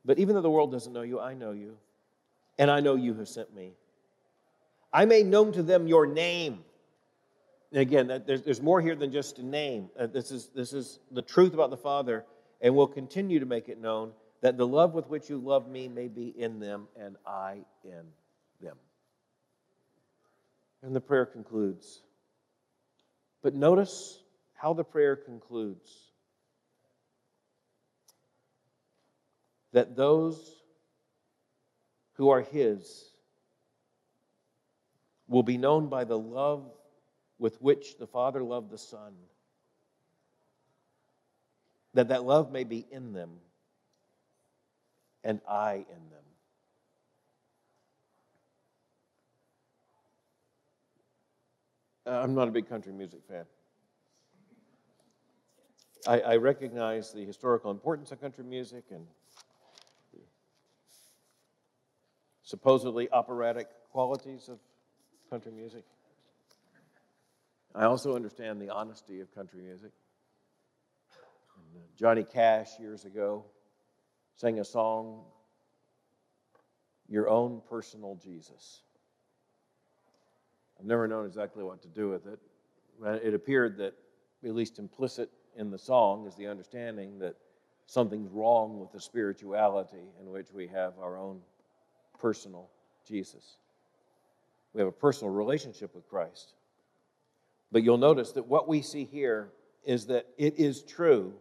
But 0.05 0.19
even 0.19 0.35
though 0.35 0.41
the 0.41 0.49
world 0.49 0.71
doesn't 0.71 0.93
know 0.93 1.01
you, 1.01 1.19
I 1.19 1.33
know 1.33 1.51
you, 1.51 1.75
and 2.57 2.71
I 2.71 2.79
know 2.79 2.95
you 2.95 3.13
have 3.15 3.27
sent 3.27 3.53
me. 3.53 3.73
I 4.93 5.03
made 5.03 5.25
known 5.25 5.51
to 5.51 5.61
them 5.61 5.85
your 5.85 6.07
name. 6.07 6.59
And 7.73 7.81
again, 7.81 8.23
there's, 8.25 8.41
there's 8.41 8.61
more 8.61 8.79
here 8.79 8.95
than 8.95 9.11
just 9.11 9.39
a 9.39 9.45
name. 9.45 9.89
Uh, 9.99 10.07
this, 10.07 10.31
is, 10.31 10.47
this 10.55 10.71
is 10.71 10.99
the 11.11 11.21
truth 11.21 11.53
about 11.53 11.71
the 11.71 11.77
Father, 11.77 12.23
and 12.61 12.73
we'll 12.73 12.87
continue 12.87 13.41
to 13.41 13.45
make 13.45 13.67
it 13.67 13.81
known 13.81 14.13
that 14.39 14.55
the 14.55 14.65
love 14.65 14.93
with 14.93 15.09
which 15.09 15.29
you 15.29 15.37
love 15.37 15.67
me 15.67 15.89
may 15.89 16.07
be 16.07 16.29
in 16.39 16.61
them 16.61 16.87
and 16.97 17.17
I 17.27 17.65
in 17.83 18.03
them. 18.61 18.77
And 20.83 20.95
the 20.95 21.01
prayer 21.01 21.25
concludes. 21.25 22.01
But 23.41 23.55
notice 23.55 24.19
how 24.53 24.71
the 24.71 24.85
prayer 24.85 25.17
concludes 25.17 26.12
that 29.73 29.95
those 29.95 30.61
who 32.13 32.29
are 32.29 32.41
His 32.41 33.11
will 35.27 35.43
be 35.43 35.57
known 35.57 35.89
by 35.89 36.03
the 36.03 36.17
love 36.17 36.71
with 37.39 37.61
which 37.61 37.97
the 37.97 38.07
Father 38.07 38.43
loved 38.43 38.69
the 38.69 38.77
Son, 38.77 39.13
that 41.93 42.07
that 42.07 42.23
love 42.23 42.51
may 42.51 42.63
be 42.63 42.85
in 42.91 43.13
them 43.13 43.31
and 45.23 45.41
I 45.47 45.73
in 45.73 46.09
them. 46.09 46.23
Uh, 52.05 52.21
I'm 52.21 52.35
not 52.35 52.47
a 52.47 52.51
big 52.51 52.67
country 52.67 52.91
music 52.91 53.21
fan. 53.27 53.45
I, 56.05 56.19
I, 56.19 56.35
recognize 56.35 57.13
the 57.13 57.23
historical 57.23 57.71
importance 57.71 58.11
of 58.11 58.19
country 58.19 58.43
music 58.43 58.83
and 58.91 59.05
supposedly 62.53 63.09
operatic 63.09 63.65
qualities 63.91 64.47
of 64.47 64.59
country 65.27 65.51
music. 65.51 65.83
I 67.73 67.85
also 67.85 68.15
understand 68.15 68.61
the 68.61 68.69
honesty 68.69 69.21
of 69.21 69.33
country 69.33 69.59
music. 69.59 69.89
And, 71.73 71.83
Johnny 71.97 72.23
Cash 72.23 72.77
years 72.79 73.05
ago 73.05 73.45
sang 74.35 74.59
a 74.59 74.63
song, 74.63 75.23
Your 77.09 77.27
Own 77.27 77.59
Personal 77.67 78.19
Jesus. 78.23 78.83
I've 80.79 80.85
never 80.85 81.07
known 81.07 81.25
exactly 81.25 81.63
what 81.63 81.81
to 81.81 81.87
do 81.87 82.09
with 82.09 82.27
it. 82.27 82.39
It 83.25 83.33
appeared 83.33 83.77
that, 83.77 83.95
at 84.45 84.53
least 84.53 84.77
implicit 84.77 85.31
in 85.57 85.71
the 85.71 85.79
song, 85.79 86.27
is 86.27 86.35
the 86.35 86.45
understanding 86.45 87.17
that 87.17 87.35
something's 87.87 88.29
wrong 88.29 88.79
with 88.79 88.91
the 88.91 89.01
spirituality 89.01 90.05
in 90.21 90.29
which 90.29 90.53
we 90.53 90.67
have 90.67 90.93
our 91.01 91.17
own 91.17 91.41
personal 92.23 92.69
Jesus. 93.05 93.57
We 94.73 94.79
have 94.79 94.87
a 94.87 94.93
personal 94.93 95.33
relationship 95.33 95.93
with 95.93 96.07
Christ. 96.07 96.53
But 97.69 97.83
you'll 97.83 97.97
notice 97.97 98.31
that 98.31 98.47
what 98.47 98.67
we 98.67 98.81
see 98.81 99.03
here 99.03 99.49
is 99.83 100.05
that 100.05 100.25
it 100.37 100.57
is 100.57 100.81
true 100.83 101.33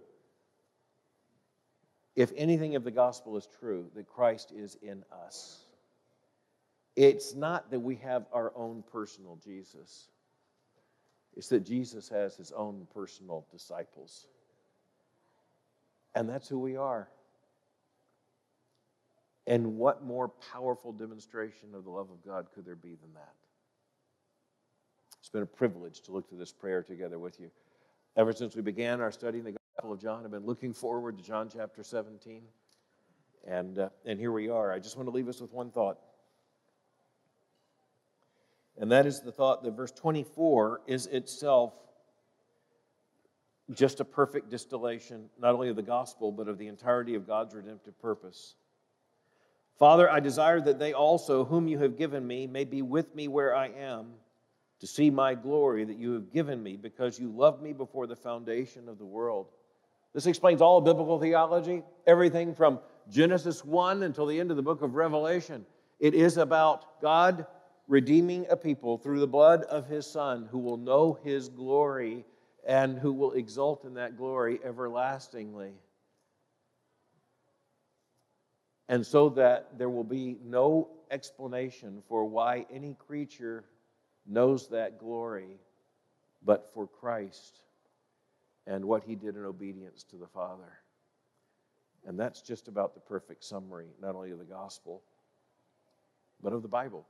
if 2.15 2.33
anything 2.37 2.77
of 2.77 2.85
the 2.85 2.91
gospel 2.91 3.37
is 3.37 3.49
true, 3.59 3.87
that 3.95 4.07
Christ 4.07 4.53
is 4.55 4.77
in 4.83 5.03
us. 5.25 5.61
It's 6.95 7.35
not 7.35 7.71
that 7.71 7.81
we 7.81 7.97
have 7.97 8.27
our 8.35 8.53
own 8.55 8.85
personal 8.93 9.39
Jesus, 9.43 10.09
it's 11.37 11.49
that 11.49 11.65
Jesus 11.65 12.09
has 12.11 12.37
his 12.37 12.53
own 12.53 12.87
personal 12.93 13.47
disciples. 13.51 14.27
And 16.15 16.29
that's 16.29 16.47
who 16.47 16.59
we 16.59 16.77
are. 16.77 17.09
And 19.47 19.77
what 19.77 20.05
more 20.05 20.29
powerful 20.53 20.93
demonstration 20.93 21.75
of 21.75 21.85
the 21.85 21.91
love 21.91 22.11
of 22.11 22.25
God 22.25 22.47
could 22.55 22.65
there 22.65 22.77
be 22.77 22.95
than 22.95 23.13
that? 23.15 23.35
It's 25.19 25.31
been 25.31 25.43
a 25.43 25.47
privilege 25.47 26.01
to 26.03 26.13
look 26.13 26.29
through 26.29 26.39
this 26.39 26.53
prayer 26.53 26.83
together 26.83 27.19
with 27.19 27.41
you. 27.41 27.51
Ever 28.17 28.33
since 28.33 28.55
we 28.55 28.63
began 28.63 29.01
our 29.01 29.11
study 29.11 29.39
in 29.39 29.45
the 29.45 29.55
Gospel 29.83 29.95
of 29.95 30.01
John. 30.01 30.25
I've 30.25 30.31
been 30.31 30.47
looking 30.47 30.73
forward 30.73 31.19
to 31.19 31.25
John 31.25 31.49
chapter 31.53 31.83
17. 31.83 32.43
And, 33.49 33.79
uh, 33.79 33.89
and 34.05 34.21
here 34.21 34.31
we 34.31 34.49
are. 34.49 34.73
I 34.73 34.79
just 34.79 34.97
want 34.97 35.09
to 35.09 35.11
leave 35.11 35.29
us 35.29 35.41
with 35.41 35.53
one 35.53 35.71
thought. 35.71 35.99
And 38.79 38.93
that 38.93 39.07
is 39.07 39.21
the 39.21 39.33
thought 39.33 39.65
that 39.65 39.73
verse 39.73 39.91
24 39.91 40.83
is 40.87 41.07
itself 41.07 41.75
just 43.73 44.01
a 44.01 44.05
perfect 44.05 44.51
distillation, 44.51 45.31
not 45.41 45.55
only 45.55 45.69
of 45.69 45.77
the 45.77 45.83
gospel, 45.83 46.31
but 46.31 46.49
of 46.49 46.59
the 46.59 46.69
entirety 46.69 47.15
of 47.15 47.27
God's 47.27 47.55
redemptive 47.55 47.99
purpose. 48.01 48.55
Father, 49.79 50.11
I 50.11 50.21
desire 50.21 50.61
that 50.61 50.79
they 50.79 50.93
also, 50.93 51.45
whom 51.45 51.67
you 51.67 51.79
have 51.79 51.97
given 51.97 52.27
me, 52.27 52.47
may 52.47 52.65
be 52.65 52.83
with 52.83 53.15
me 53.15 53.29
where 53.29 53.55
I 53.57 53.69
am, 53.69 54.13
to 54.81 54.87
see 54.87 55.11
my 55.11 55.35
glory 55.35 55.85
that 55.85 55.97
you 55.97 56.13
have 56.13 56.33
given 56.33 56.63
me, 56.63 56.77
because 56.77 57.19
you 57.19 57.31
loved 57.31 57.63
me 57.63 57.73
before 57.73 58.07
the 58.07 58.17
foundation 58.17 58.89
of 58.89 58.99
the 58.99 59.05
world. 59.05 59.47
This 60.15 60.27
explains 60.27 60.61
all 60.61 60.81
biblical 60.81 61.19
theology, 61.19 61.83
everything 62.07 62.55
from 62.55 62.81
Genesis 63.11 63.65
1 63.65 64.03
until 64.03 64.27
the 64.27 64.39
end 64.39 64.51
of 64.51 64.57
the 64.57 64.63
book 64.63 64.83
of 64.83 64.95
Revelation. 64.95 65.65
It 66.01 66.15
is 66.15 66.37
about 66.37 67.01
God 67.01 67.47
redeeming 67.89 68.47
a 68.51 68.57
people 68.57 68.99
through 68.99 69.21
the 69.21 69.27
blood 69.27 69.63
of 69.65 69.87
his 69.87 70.07
Son 70.07 70.49
who 70.51 70.59
will 70.59 70.77
know 70.77 71.19
his 71.25 71.49
glory 71.49 72.25
and 72.67 72.99
who 72.99 73.13
will 73.13 73.33
exult 73.33 73.85
in 73.85 73.95
that 73.95 74.17
glory 74.17 74.61
everlastingly. 74.65 75.73
And 78.93 79.07
so 79.07 79.31
that 79.31 79.79
there 79.79 79.89
will 79.89 80.05
be 80.05 80.37
no 80.45 80.91
explanation 81.11 82.03
for 82.11 82.27
why 82.27 82.67
any 82.71 82.93
creature 82.93 83.65
knows 84.27 84.69
that 84.69 84.99
glory 84.99 85.57
but 86.45 86.71
for 86.75 86.87
Christ 86.87 87.61
and 88.67 88.85
what 88.85 89.03
he 89.03 89.15
did 89.15 89.35
in 89.37 89.47
obedience 89.47 90.05
to 90.11 90.17
the 90.17 90.27
Father. 90.27 90.75
And 92.07 92.21
that's 92.21 92.43
just 92.43 92.69
about 92.69 92.93
the 92.93 93.01
perfect 93.01 93.45
summary, 93.45 93.87
not 93.99 94.15
only 94.15 94.31
of 94.31 94.39
the 94.39 94.45
gospel, 94.45 95.01
but 96.43 96.53
of 96.53 96.61
the 96.61 96.69
Bible. 96.69 97.07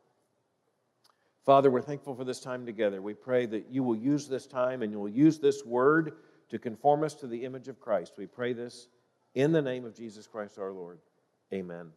Father, 1.45 1.69
we're 1.69 1.83
thankful 1.83 2.15
for 2.15 2.23
this 2.23 2.39
time 2.39 2.65
together. 2.65 3.03
We 3.03 3.15
pray 3.15 3.45
that 3.47 3.73
you 3.73 3.83
will 3.83 3.97
use 3.97 4.29
this 4.29 4.47
time 4.47 4.83
and 4.83 4.93
you 4.93 5.01
will 5.01 5.09
use 5.09 5.41
this 5.41 5.65
word 5.65 6.13
to 6.51 6.61
conform 6.61 7.03
us 7.03 7.15
to 7.15 7.27
the 7.27 7.45
image 7.45 7.67
of 7.67 7.81
Christ. 7.81 8.13
We 8.17 8.27
pray 8.27 8.53
this 8.53 8.87
in 9.35 9.51
the 9.51 9.63
name 9.63 9.85
of 9.85 9.97
Jesus 9.97 10.29
Christ 10.29 10.61
our 10.61 10.71
Lord. 10.71 11.01
Amen. 11.53 11.93